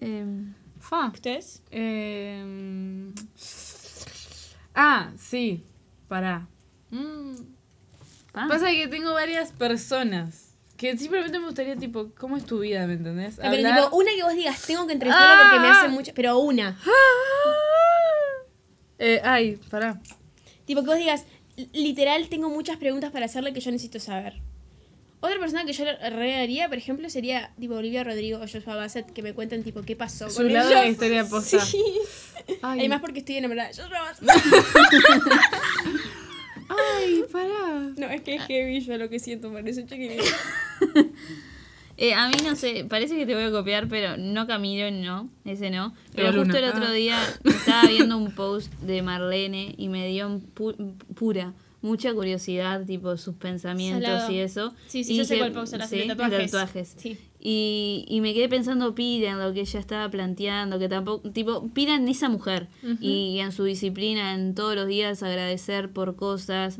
[0.88, 1.10] Fa.
[1.12, 1.62] ¿Ustedes?
[1.70, 3.12] Eh,
[4.78, 5.64] ah, sí.
[6.08, 6.46] Pará.
[6.90, 7.34] Mm,
[8.32, 8.46] Pa.
[8.48, 12.86] Pasa que tengo varias personas que simplemente me gustaría, tipo, ¿cómo es tu vida?
[12.86, 13.36] ¿Me entendés?
[13.36, 15.80] Pero Hablar- tipo, una que vos digas, tengo que entrevistarla porque me Ah.
[15.80, 16.12] hace mucho.
[16.14, 16.78] Pero una.
[19.00, 20.00] Eh, ay, pará.
[20.64, 21.24] Tipo, que vos digas,
[21.56, 24.40] "L- literal, tengo muchas preguntas para hacerle que yo necesito saber.
[25.20, 28.76] Otra persona que yo le re haría, por ejemplo, sería tipo Olivia Rodrigo o Joshua
[28.76, 31.58] Bassett, que me cuenten tipo qué pasó Su con lado de la historia posta.
[31.60, 31.82] Sí.
[32.62, 34.28] Ay, Además porque estoy enamorada de Joshua Bassett.
[36.68, 37.90] ay, pará.
[37.96, 40.22] No, es que es heavy yo lo que siento por chiquillo.
[42.00, 45.28] Eh, a mí no sé, parece que te voy a copiar, pero no Camilo, no,
[45.44, 45.92] ese no.
[46.14, 46.58] Pero Pero justo Luna.
[46.58, 46.92] el otro Ah.
[46.92, 53.16] día estaba viendo un post de Marlene y me dio pu- pura, mucha curiosidad, tipo
[53.16, 54.32] sus pensamientos Salado.
[54.32, 54.74] y eso.
[54.88, 56.50] Sí, sí, Y yo sé cuál post hablas, sí, de tatuajes.
[56.50, 56.94] tatuajes.
[56.98, 57.18] Sí.
[57.40, 61.68] Y, y me quedé pensando Pira en lo que ella estaba planteando, que tampoco, tipo,
[61.68, 62.66] Pira en esa mujer
[63.00, 66.78] y en su disciplina, en todos los días agradecer por cosas,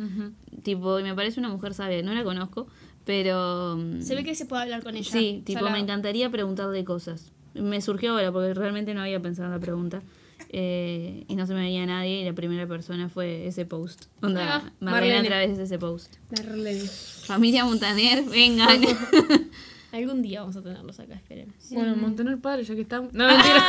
[0.64, 2.66] tipo, y me parece una mujer sabia, no la conozco,
[3.04, 3.76] pero...
[3.78, 5.10] mm, Se ve que se puede hablar con ella.
[5.10, 5.76] Sí, tipo, Salado.
[5.76, 7.30] me encantaría preguntarle cosas.
[7.54, 10.02] Me surgió ahora porque realmente no había pensado en la pregunta.
[10.50, 14.06] Eh, y no se me venía nadie y la primera persona fue ese post.
[14.22, 15.18] Onda, Ah, Marlene Marlene.
[15.18, 16.16] a través de ese post.
[16.36, 16.88] Marlene.
[17.26, 18.80] Familia Montaner, vengan.
[19.92, 21.54] Algún día vamos a tenerlos acá, esperemos.
[21.70, 23.12] Bueno, Montener padre, ya que estamos.
[23.12, 23.64] No, mentira.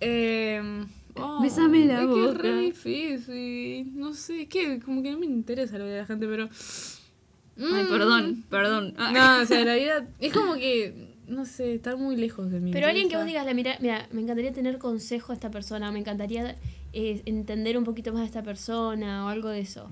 [0.00, 0.84] eh,
[1.16, 2.38] oh, Bésame la es que es boca.
[2.42, 3.92] re difícil.
[3.98, 6.48] No sé, es que como que no me interesa lo de la gente, pero.
[7.58, 7.88] Ay, Mm.
[7.90, 8.94] perdón, perdón.
[8.96, 10.06] No, o sea, la vida.
[10.20, 11.11] Es como que.
[11.32, 12.72] No sé, estar muy lejos de mí.
[12.72, 15.90] Pero alguien que vos digas, la mira, mira, me encantaría tener consejo a esta persona,
[15.90, 16.56] me encantaría
[16.92, 19.90] eh, entender un poquito más de esta persona o algo de eso.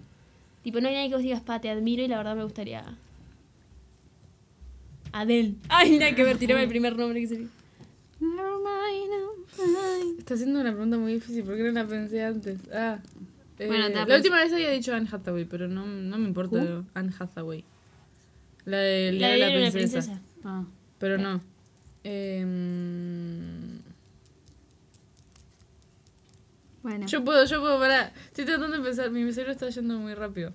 [0.63, 2.85] Tipo, no hay nadie que vos digas, pa, te admiro y la verdad me gustaría.
[5.13, 5.57] Adel.
[5.71, 7.49] Ay, nada que ver, tirame el primer nombre que sería.
[10.19, 12.59] Está haciendo una pregunta muy difícil, ¿por qué no la pensé antes?
[12.73, 12.99] Ah.
[13.59, 16.85] eh, Bueno, la la última vez había dicho Anne Hathaway, pero no, no me importa
[16.95, 17.65] Anne Hathaway.
[18.67, 20.13] La de La de la, Diario de princesa.
[20.13, 20.23] princesa.
[20.45, 20.65] Ah.
[21.01, 21.41] Pero no.
[22.05, 23.81] Em,
[26.83, 27.07] Bueno.
[27.07, 28.13] yo puedo, yo puedo, para.
[28.27, 30.51] Estoy tratando de pensar, mi cerebro está yendo muy rápido.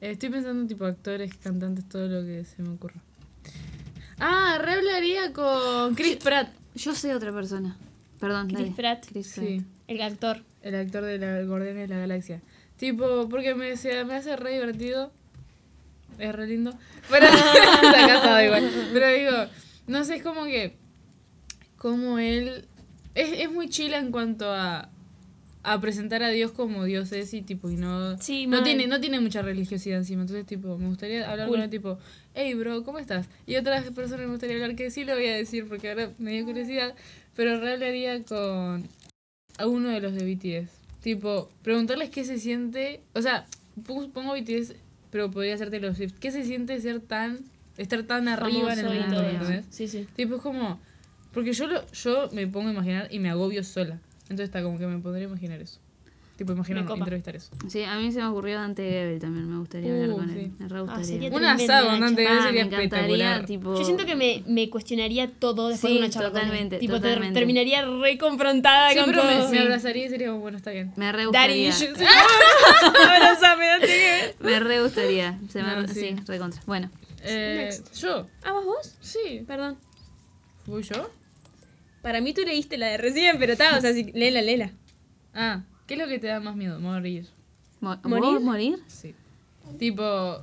[0.00, 3.00] Eh, estoy pensando en tipo actores, cantantes, todo lo que se me ocurra.
[4.18, 7.76] Ah, re hablaría con Chris Pratt, Yo sé otra persona.
[8.20, 8.72] Perdón, Chris dale.
[8.72, 9.06] Pratt.
[9.08, 9.46] Chris Pratt.
[9.46, 10.42] sí, El actor.
[10.62, 12.40] el actor de la Guardianes de la Galaxia.
[12.76, 15.12] Tipo, porque me, se- me hace re divertido.
[16.18, 16.72] Es re lindo.
[17.10, 18.70] Pero está casado igual.
[18.92, 19.52] Pero digo,
[19.86, 20.76] no sé, es como que.
[21.76, 22.64] Como él.
[23.14, 24.88] Es, es muy chila en cuanto a.
[25.64, 28.18] A presentar a Dios como Dios es y tipo, y no.
[28.18, 30.22] Sí, no tiene, no tiene mucha religiosidad encima.
[30.22, 31.98] Entonces, tipo, me gustaría hablar con él, tipo,
[32.34, 33.28] hey bro, ¿cómo estás?
[33.46, 36.32] Y otras personas me gustaría hablar que sí lo voy a decir porque ahora me
[36.32, 36.96] dio curiosidad.
[37.36, 38.88] Pero re hablaría con
[39.58, 40.70] a uno de los de BTS.
[41.02, 43.00] Tipo, preguntarles qué se siente.
[43.14, 43.46] O sea,
[43.84, 44.74] pongo BTS,
[45.10, 46.14] pero podría ser Taylor Swift.
[46.20, 47.40] ¿Qué se siente ser tan.
[47.82, 49.42] Estar tan arriba en el mundo, todo ¿me eso.
[49.42, 49.64] entendés?
[49.70, 50.06] Sí, sí.
[50.16, 50.80] Tipo, es como.
[51.32, 53.98] Porque yo lo, yo me pongo a imaginar y me agobio sola.
[54.24, 55.78] Entonces está como que me podría imaginar eso.
[56.36, 57.50] Tipo, imaginar, entrevistar eso.
[57.68, 60.38] Sí, a mí se me ocurrió Dante Gebel también, me gustaría hablar Uh, con sí.
[60.40, 60.50] él.
[60.58, 61.30] Me re Ah, gustaría.
[61.30, 62.26] Un asado con Dante.
[62.26, 62.82] Gebel sería me encantaría,
[63.36, 63.46] espectacular.
[63.46, 63.78] tipo...
[63.78, 66.30] Yo siento que me, me cuestionaría todo después Sí, de una charla.
[66.30, 69.50] totalmente, Tipo, terminaría re confrontada Sí, con pero me, todo.
[69.50, 70.92] me abrazaría y sería como, bueno, está bien.
[70.96, 71.68] Me re gustaría.
[71.68, 71.98] issues.
[72.82, 74.34] Abrázame, Dante.
[74.40, 75.38] Me re gustaría.
[75.50, 75.94] Se me No, sí.
[76.00, 76.16] sí.
[76.26, 76.60] re contra.
[76.66, 76.90] Bueno,
[77.24, 78.26] Eh, ¿Yo?
[78.44, 78.96] ¿Ah, vas vos?
[79.00, 79.44] Sí.
[79.46, 79.76] Perdón.
[80.64, 81.10] ¿Fui yo?
[82.02, 84.70] Para mí tú leíste la de recién, pero está, o sea, sí, léela, léela.
[85.34, 86.78] Ah, ¿qué es lo que te da más miedo?
[86.80, 87.26] Morir.
[87.80, 88.24] mo- ¿Morir?
[88.34, 88.78] ¿vos morir?
[88.88, 89.14] Sí.
[89.78, 90.42] Tipo,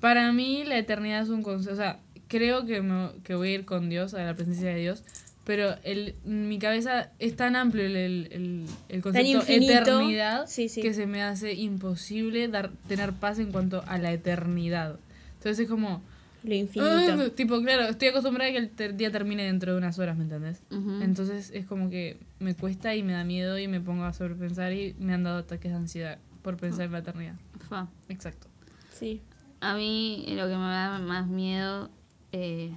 [0.00, 3.54] para mí la eternidad es un concepto, o sea, creo que, me- que voy a
[3.54, 5.02] ir con Dios, a la presencia de Dios,
[5.44, 10.82] pero el, mi cabeza es tan amplio el, el, el- el concepto eternidad Sí, sí.
[10.82, 14.98] que se me hace imposible dar, tener paz en cuanto a la eternidad.
[15.38, 16.02] Entonces es como,
[16.44, 16.90] Lo infinito.
[16.90, 20.16] "Ah", tipo, claro, estoy acostumbrada a que el ter- día termine dentro de unas horas,
[20.16, 20.62] ¿me entendés?
[21.02, 24.72] Entonces es como que me cuesta y me da miedo y me pongo a sobrepensar
[24.72, 27.34] y me han dado ataques de ansiedad por pensar en la eternidad.
[27.68, 27.88] Fa.
[28.08, 28.46] Exacto.
[28.92, 29.20] Sí.
[29.60, 31.90] A mí lo que me da más miedo,
[32.32, 32.72] eh,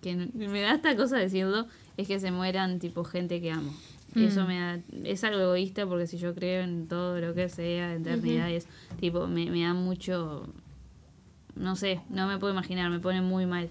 [0.00, 1.66] que me da esta cosa decirlo,
[1.96, 3.72] es que se mueran tipo gente que amo.
[4.16, 4.46] Y eso Mm.
[4.46, 8.48] me da, es algo egoísta porque si yo creo en todo lo que sea, eternidad,
[8.48, 8.66] y es
[9.00, 10.52] tipo, me, me da mucho,
[11.56, 13.68] no sé, no me puedo imaginar, me pone muy mal.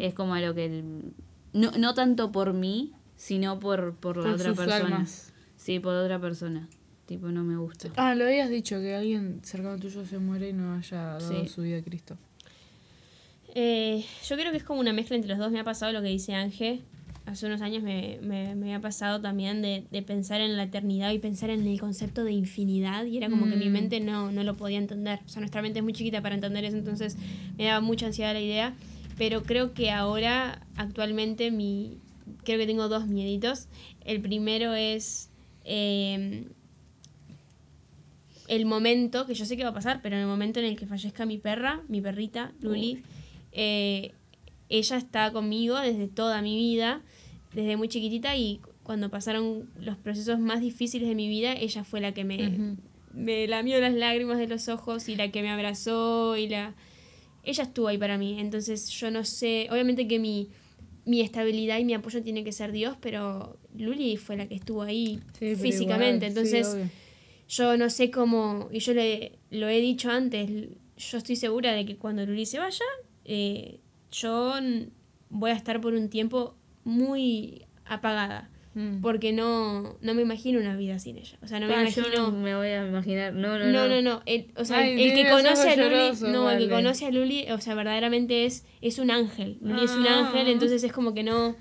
[0.00, 1.12] Es como a lo que, el-
[1.52, 4.84] no, no tanto por mí, sino por, por la Por otra sus persona.
[4.96, 5.32] almas.
[5.56, 6.68] Sí, por otra persona.
[7.06, 7.88] Tipo, no me gusta.
[7.96, 11.48] Ah, lo habías dicho, que alguien cercano tuyo se muere y no haya dado Sí.
[11.48, 12.16] su vida a Cristo.
[13.54, 15.50] Eh, yo creo que es como una mezcla entre los dos.
[15.50, 16.82] Me ha pasado lo que dice Ángel.
[17.26, 21.12] Hace unos años me, me, me había pasado también de, de pensar en la eternidad
[21.12, 23.72] y pensar en el concepto de infinidad y era como que mi Mm.
[23.72, 25.20] mente no, no lo podía entender.
[25.24, 27.16] O sea, nuestra mente es muy chiquita para entender eso, entonces
[27.56, 28.74] me daba mucha ansiedad la idea.
[29.18, 31.98] Pero creo que ahora, actualmente, mi
[32.44, 33.68] creo que tengo dos mieditos.
[34.04, 35.28] El primero es
[35.64, 36.46] eh,
[38.48, 40.76] el momento, que yo sé que va a pasar, pero en el momento en el
[40.76, 43.02] que fallezca mi perra, mi perrita, Luli,
[43.52, 44.12] eh,
[44.70, 47.02] ella está conmigo desde toda mi vida,
[47.52, 52.00] desde muy chiquitita y cuando pasaron los procesos más difíciles de mi vida, ella fue
[52.00, 52.76] la que me,
[53.12, 56.74] me lamió las lágrimas de los ojos y la que me abrazó y la...
[57.42, 60.48] Ella estuvo ahí para mí, entonces yo no sé, obviamente que mi,
[61.04, 64.82] mi estabilidad y mi apoyo tiene que ser Dios, pero Luli fue la que estuvo
[64.82, 66.76] ahí Sí, físicamente, igual, entonces
[67.48, 70.50] yo no sé cómo, y yo le, lo he dicho antes,
[70.96, 72.84] yo estoy segura de que cuando Luli se vaya,
[73.24, 73.80] eh,
[74.12, 74.54] yo
[75.28, 76.54] voy a estar por un tiempo
[76.84, 79.00] muy apagada, Mm.
[79.02, 81.36] porque no, no me imagino una vida sin ella.
[81.42, 82.30] O sea, no me Ah, yo imagino...
[82.30, 83.32] no me voy a imaginar.
[83.32, 83.96] No, no, No, no.
[83.96, 84.22] no, no.
[84.26, 86.82] El, o sea, Ay, el, que conoce a Luli, llorosos, no, el que vale.
[86.84, 89.58] conoce a Luli, o sea, verdaderamente es, es un ángel.
[89.60, 90.20] Luli es un Ah.
[90.20, 91.56] ángel, entonces es como que no.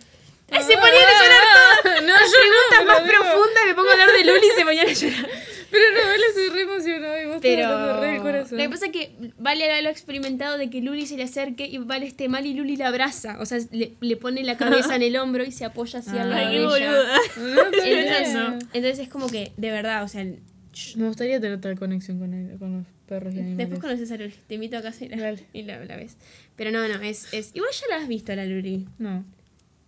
[0.51, 1.43] ¡Ay, Ah, se ponían a llorar
[1.84, 2.01] todas!
[2.03, 4.88] No, yo no, más digo- profundas, me pongo a hablar de Luli y se ponían
[4.88, 5.30] a llorar.
[5.71, 8.57] Pero no, él se re emocionó y vos te Pero re el lo corazón.
[8.57, 11.77] que pasa es que Vale lo ha experimentado de que Luli se le acerque y
[11.77, 13.37] Vale esté mal y Luli la abraza.
[13.39, 16.57] O sea, le, le pone la cabeza en el hombro y se apoya de qué
[16.57, 16.67] ella.
[16.67, 17.17] boluda.
[17.37, 22.19] No, Entonces, entonces es como que, de verdad, o sea, Me gustaría tener tal conexión
[22.19, 23.57] con, él, con los perros y animales.
[23.57, 24.33] después conoces a Luli.
[24.47, 25.17] Te invito a casa y la,
[25.53, 26.17] la, la ves.
[26.55, 27.51] Pero no, no, es, es...
[27.53, 29.23] Igual ya la has visto a la Luli, No,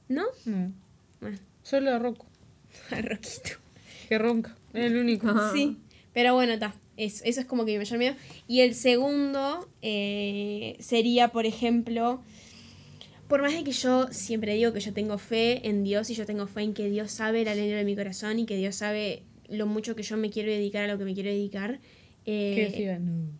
[0.09, 0.25] ¿no?
[0.45, 0.71] no.
[1.19, 2.25] Bueno, Solo a Rocco,
[2.91, 3.51] a Roquito.
[4.09, 4.55] que ronca.
[4.73, 5.27] Es el único.
[5.53, 5.77] Sí,
[6.13, 6.73] pero bueno, está.
[6.97, 8.15] Eso, eso es como que mi mayor miedo.
[8.47, 12.21] Y el segundo eh, sería, por ejemplo,
[13.27, 16.25] por más de que yo siempre digo que yo tengo fe en Dios y yo
[16.25, 19.23] tengo fe en que Dios sabe la ley de mi corazón y que Dios sabe
[19.47, 21.79] lo mucho que yo me quiero dedicar a lo que me quiero dedicar.
[22.25, 23.31] eh, Que Dios te diga no.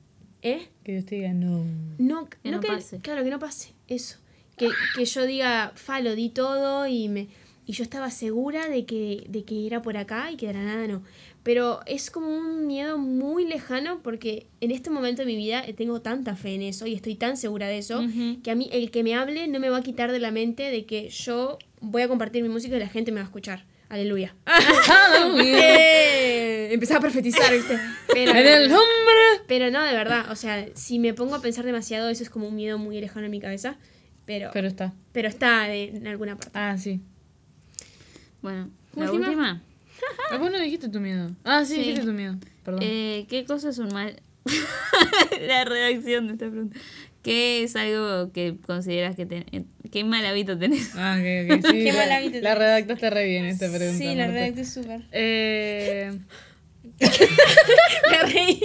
[0.44, 0.68] ¿Eh?
[0.84, 1.66] Que Dios te diga no.
[2.00, 3.00] No, Que no no pase.
[3.00, 3.74] Claro, que no pase.
[3.88, 4.18] Eso.
[4.58, 7.28] Que, que yo diga, fa, lo di todo y me.
[7.72, 10.64] Y yo estaba segura de que, de que era por acá y que de la
[10.64, 11.04] nada no.
[11.42, 15.72] Pero es como un miedo muy lejano porque en este momento de mi vida eh,
[15.72, 18.42] tengo tanta fe en eso y estoy tan segura de eso Ujú.
[18.44, 20.64] que a mí el que me hable no me va a quitar de la mente
[20.64, 23.64] de que yo voy a compartir mi música y la gente me va a escuchar.
[23.88, 24.36] Aleluya.
[25.40, 27.78] Eh, Empezaba a profetizar, ¿viste?
[28.14, 28.86] Pero, En el nombre.
[29.48, 32.48] pero no, de verdad, o sea, si me pongo a pensar demasiado, eso es como
[32.48, 33.78] un miedo muy lejano en mi cabeza.
[34.26, 34.70] Pero, pero,
[35.12, 35.66] Pero está.
[35.66, 36.52] está de- en alguna parte.
[36.54, 37.02] Ah, sí.
[38.42, 39.28] Bueno, la Última.
[39.28, 39.62] última.
[40.32, 41.32] Ah, vos no dijiste tu miedo.
[41.44, 41.80] Ah, sí, Sí.
[41.82, 42.36] dijiste tu miedo.
[42.64, 42.82] Perdón.
[42.84, 44.20] Eh, ¿Qué cosa es un mal?
[45.48, 46.80] la redacción de esta pregunta.
[47.22, 49.46] ¿Qué es algo que consideras que ten...
[49.92, 50.96] ¿Qué mal hábito tenés?
[50.96, 51.66] Ah, ok, ok.
[51.68, 52.58] Sí, Qué la, mal hábito la tenés.
[52.58, 53.98] redactaste re bien esta pregunta.
[53.98, 55.02] sí, la redacté súper.
[55.12, 56.18] Eh,
[58.10, 58.62] Me reí.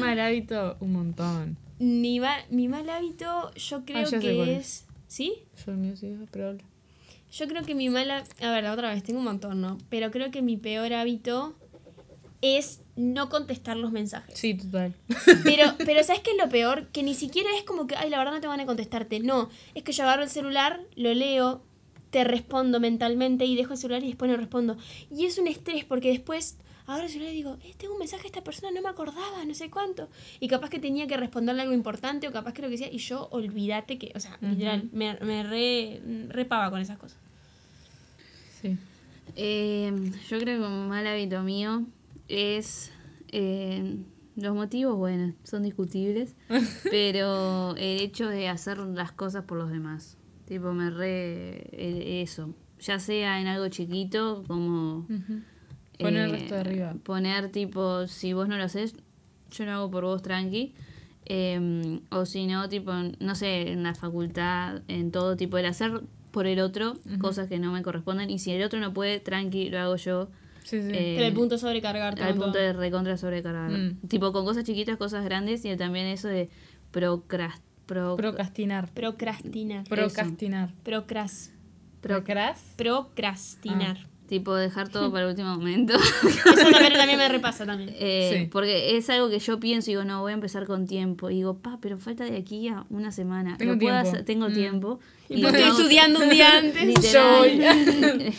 [0.00, 1.56] mal hábito, un montón.
[1.80, 4.84] Mi, mi mal hábito, yo creo Ah, sé que es.
[5.08, 5.42] ¿Sí?
[5.64, 6.64] Yo el mío sí, pero habla.
[7.32, 8.24] Yo creo que mi mala.
[8.40, 9.78] A ver, otra vez, tengo un montón, ¿no?
[9.90, 11.54] Pero creo que mi peor hábito
[12.40, 14.38] es no contestar los mensajes.
[14.38, 14.94] Sí, total.
[15.44, 16.86] Pero, pero ¿sabes qué es lo peor?
[16.88, 19.20] Que ni siquiera es como que, ay, la verdad no te van a contestarte.
[19.20, 21.62] No, es que yo agarro el celular, lo leo,
[22.10, 24.76] te respondo mentalmente y dejo el celular y después no respondo.
[25.10, 26.56] Y es un estrés porque después
[26.92, 29.44] agarro el celular y digo, eh, tengo un mensaje de esta persona, no me acordaba,
[29.44, 30.08] no sé cuánto.
[30.40, 32.90] Y capaz que tenía que responderle algo importante o capaz que lo que sea.
[32.90, 37.18] Y yo, olvídate que, o sea, literal, me, me re, repaba con esas cosas.
[38.60, 38.76] Sí.
[39.36, 39.92] Eh,
[40.28, 41.84] yo creo que un mal hábito mío
[42.28, 42.90] es...
[43.32, 43.96] eh,
[44.36, 46.36] los motivos, bueno, son discutibles,
[46.90, 50.16] pero el hecho de hacer las cosas por los demás.
[50.46, 51.68] Tipo, me re...
[51.72, 52.54] eh, eso.
[52.80, 55.06] Ya sea en algo chiquito, como...
[55.98, 56.94] Poner el eh, resto de arriba.
[57.02, 58.94] Poner tipo, si vos no lo haces,
[59.50, 60.74] yo lo hago por vos tranqui.
[61.26, 66.02] Eh, o si no, tipo, no sé, en la facultad, en todo tipo, el hacer
[66.30, 68.30] por el otro cosas que no me corresponden.
[68.30, 70.28] Y si el otro no puede, tranqui, lo hago yo.
[70.64, 70.90] Sí, sí.
[70.92, 72.22] Eh, el punto es sobrecargarte.
[72.22, 72.62] al con punto todo.
[72.62, 73.70] de recontra sobrecargar.
[73.70, 74.06] Mm.
[74.08, 75.64] Tipo, con cosas chiquitas, cosas grandes.
[75.64, 76.50] Y también eso de
[76.90, 78.92] procrast, pro, Procrastinar.
[78.92, 79.84] Procrastinar.
[79.84, 80.74] Procrastinar.
[80.82, 81.52] Procras.
[82.00, 82.74] Procras.
[82.76, 84.07] Procrastinar.
[84.28, 85.94] Tipo, dejar todo para el último momento.
[86.22, 87.90] Eso también, también me repasa también.
[87.98, 88.48] Eh, Sí.
[88.52, 91.30] Porque es algo que yo pienso y digo, no, voy a empezar con tiempo.
[91.30, 93.56] Y digo, pa, pero falta de aquí a una semana.
[93.56, 94.10] Tengo Lo puedo tiempo.
[94.10, 94.54] hacer- tengo Mm.
[94.54, 95.00] tiempo.
[95.30, 96.84] Y estoy hago- estudiando un día antes.
[96.86, 98.32] Literal.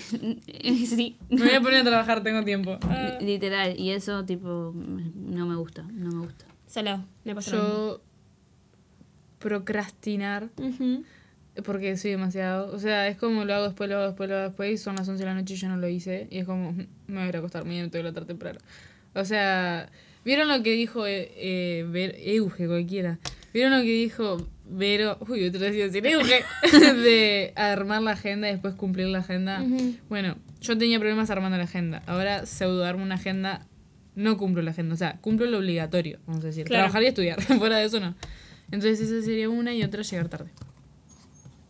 [0.85, 1.17] sí.
[1.29, 2.77] Me voy a poner a trabajar, tengo tiempo.
[3.21, 3.79] Literal.
[3.79, 5.83] Y eso, tipo, no me gusta.
[5.91, 6.45] No me gusta.
[6.67, 7.51] Salado, lo mismo.
[7.51, 8.01] Yo
[9.39, 10.49] procrastinar.
[10.57, 11.03] Ujú.
[11.63, 12.71] Porque soy demasiado.
[12.73, 14.71] O sea, es como lo hago después, lo hago después, lo hago después.
[14.73, 16.27] Y son las 11 de la noche y yo no lo hice.
[16.29, 16.71] Y es como,
[17.07, 18.59] me voy a ir a acostar mañana, tengo que levantar temprano.
[19.13, 19.89] O sea,
[20.25, 23.19] ¿vieron lo que dijo eh, eh, Ver- Euge, cualquiera?
[23.53, 25.17] ¿Vieron lo que dijo Vero?
[25.27, 26.43] Uy, otra vez iba a decir Euge.
[26.93, 29.61] de armar la agenda y después cumplir la agenda.
[29.63, 29.95] Ujú.
[30.07, 32.03] Bueno, yo tenía problemas armando la agenda.
[32.05, 33.65] Ahora pseudo armo una agenda.
[34.15, 34.93] No cumplo la agenda.
[34.93, 36.65] O sea, cumplo lo obligatorio, vamos a decir.
[36.65, 36.83] Claro.
[36.83, 37.41] Trabajar y estudiar.
[37.57, 38.15] Fuera de eso no.
[38.71, 40.51] Entonces esa sería una y otra llegar tarde.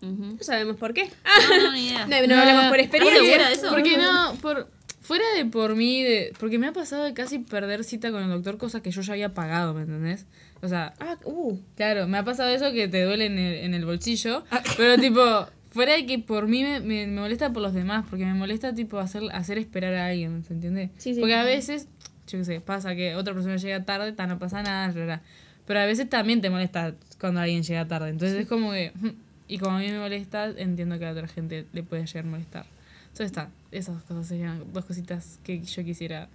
[0.02, 1.10] No sabemos por qué.
[1.50, 2.06] No, no, ni idea.
[2.08, 3.48] No, no hablamos por experiencia.
[3.48, 3.70] de eso?
[3.70, 4.70] Porque no, por,
[5.02, 8.30] fuera de por mí, de, porque me ha pasado de casi perder cita con el
[8.30, 10.26] doctor, cosa que yo ya había pagado, ¿me entendés?
[10.62, 11.58] O sea, Ah, uh.
[11.76, 14.44] claro, me ha pasado eso que te duele en el, en el bolsillo,
[14.78, 15.22] pero tipo,
[15.72, 18.74] fuera de que por mí me, me, me molesta por los demás, porque me molesta
[18.74, 20.92] tipo hacer, hacer esperar a alguien, ¿se entiende?
[20.98, 21.20] Sí, sí.
[21.20, 21.88] Porque a veces,
[22.28, 25.22] yo qué sé, pasa que otra persona llega tarde, ta, no pasa nada, bla.
[25.66, 28.92] pero a veces también te molesta cuando alguien llega tarde, entonces es como que,
[29.50, 32.28] y como a mí me molesta, entiendo que a otra gente le puede llegar a
[32.28, 32.66] molestar.
[33.02, 36.30] Entonces está, esas cosas serían dos cositas que yo quisiera.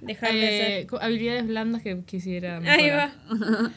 [0.00, 3.12] Dejar de eh, habilidades blandas que quisiera Ahí va.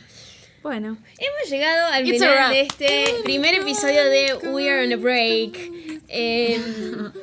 [0.64, 0.98] Bueno.
[1.18, 5.58] Hemos llegado al It's final de este primer episodio de We Are on a Break.
[6.16, 6.60] Eh,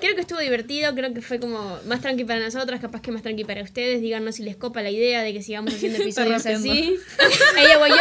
[0.01, 3.23] creo que estuvo divertido, creo que fue como más tranqui para nosotras, capaz que más
[3.23, 4.01] tranqui para ustedes.
[4.03, 6.97] Díganos si les copa la idea de que sigamos haciendo episodios así.
[7.57, 7.95] Ahí hago yo.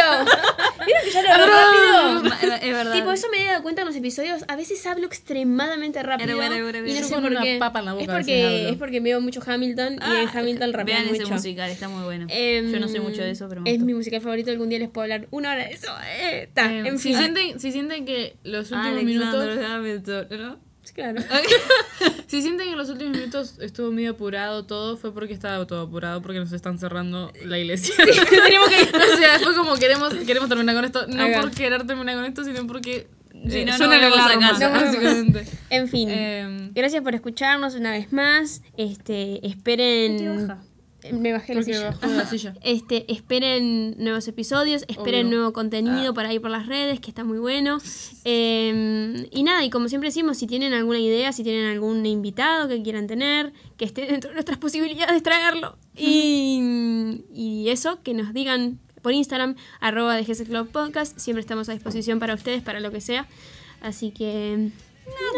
[0.86, 2.56] ¿Vieron que ya lo hago rápido?
[2.62, 2.94] Es verdad.
[2.94, 4.44] Tipo, eso me he dado cuenta en los episodios.
[4.48, 6.42] A veces hablo extremadamente rápido.
[6.42, 7.58] Era, era, era, y no sé por una qué.
[7.60, 8.70] papa en la boca es porque, hablo.
[8.70, 11.34] es porque veo mucho Hamilton y en Hamilton rapeo Vean ese mucho.
[11.36, 12.26] musical, está muy bueno.
[12.30, 13.86] Em, Yo no sé mucho de eso, pero me Es gustó.
[13.86, 14.50] mi musical favorito.
[14.52, 15.88] Algún día les puedo hablar una hora de eso.
[16.06, 17.18] Eh, ta, Eh, en si, fin.
[17.18, 19.06] sienten, si sienten que los últimos Alexander
[19.56, 19.72] minutos.
[19.72, 20.70] Hamilton, ¿no?
[20.84, 21.22] Sí, Claro.
[22.28, 26.22] si sienten que los últimos minutos estuvo medio apurado todo, fue porque estaba todo apurado,
[26.22, 27.94] porque nos están cerrando la iglesia.
[28.30, 31.06] Tenemos que o sea, fue como queremos, queremos terminar con esto.
[31.08, 33.08] No por querer terminar con esto, sino porque.
[33.34, 35.46] Eh, no, no básicamente.
[35.70, 36.10] En fin.
[36.10, 38.62] Em, Gracias por escucharnos una vez más.
[38.76, 40.50] Este, esperen.
[41.14, 41.92] Me bajé la silla.
[41.92, 42.54] bajó de la silla.
[42.62, 45.38] Este, esperen nuevos episodios, esperen Obvio.
[45.38, 47.78] nuevo contenido por ahí por las redes, que está muy bueno.
[48.26, 52.68] Eh, y nada, y como siempre decimos, si tienen alguna idea, si tienen algún invitado
[52.68, 55.78] que quieran tener, que esté dentro de nuestras posibilidades traerlo.
[55.96, 61.18] Y, y eso, que nos digan por Instagram, arroba de GS Club Podcast.
[61.18, 63.28] Siempre estamos a disposición para ustedes, para lo que sea.
[63.82, 64.72] Así que...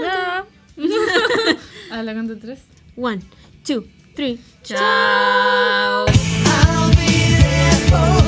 [0.02, 0.46] Nada.
[1.92, 2.62] A la cuenta tres.
[2.96, 3.22] One,
[3.66, 3.86] two,
[4.22, 4.40] three.
[4.62, 6.06] Ciao.
[7.90, 8.21] Ciao.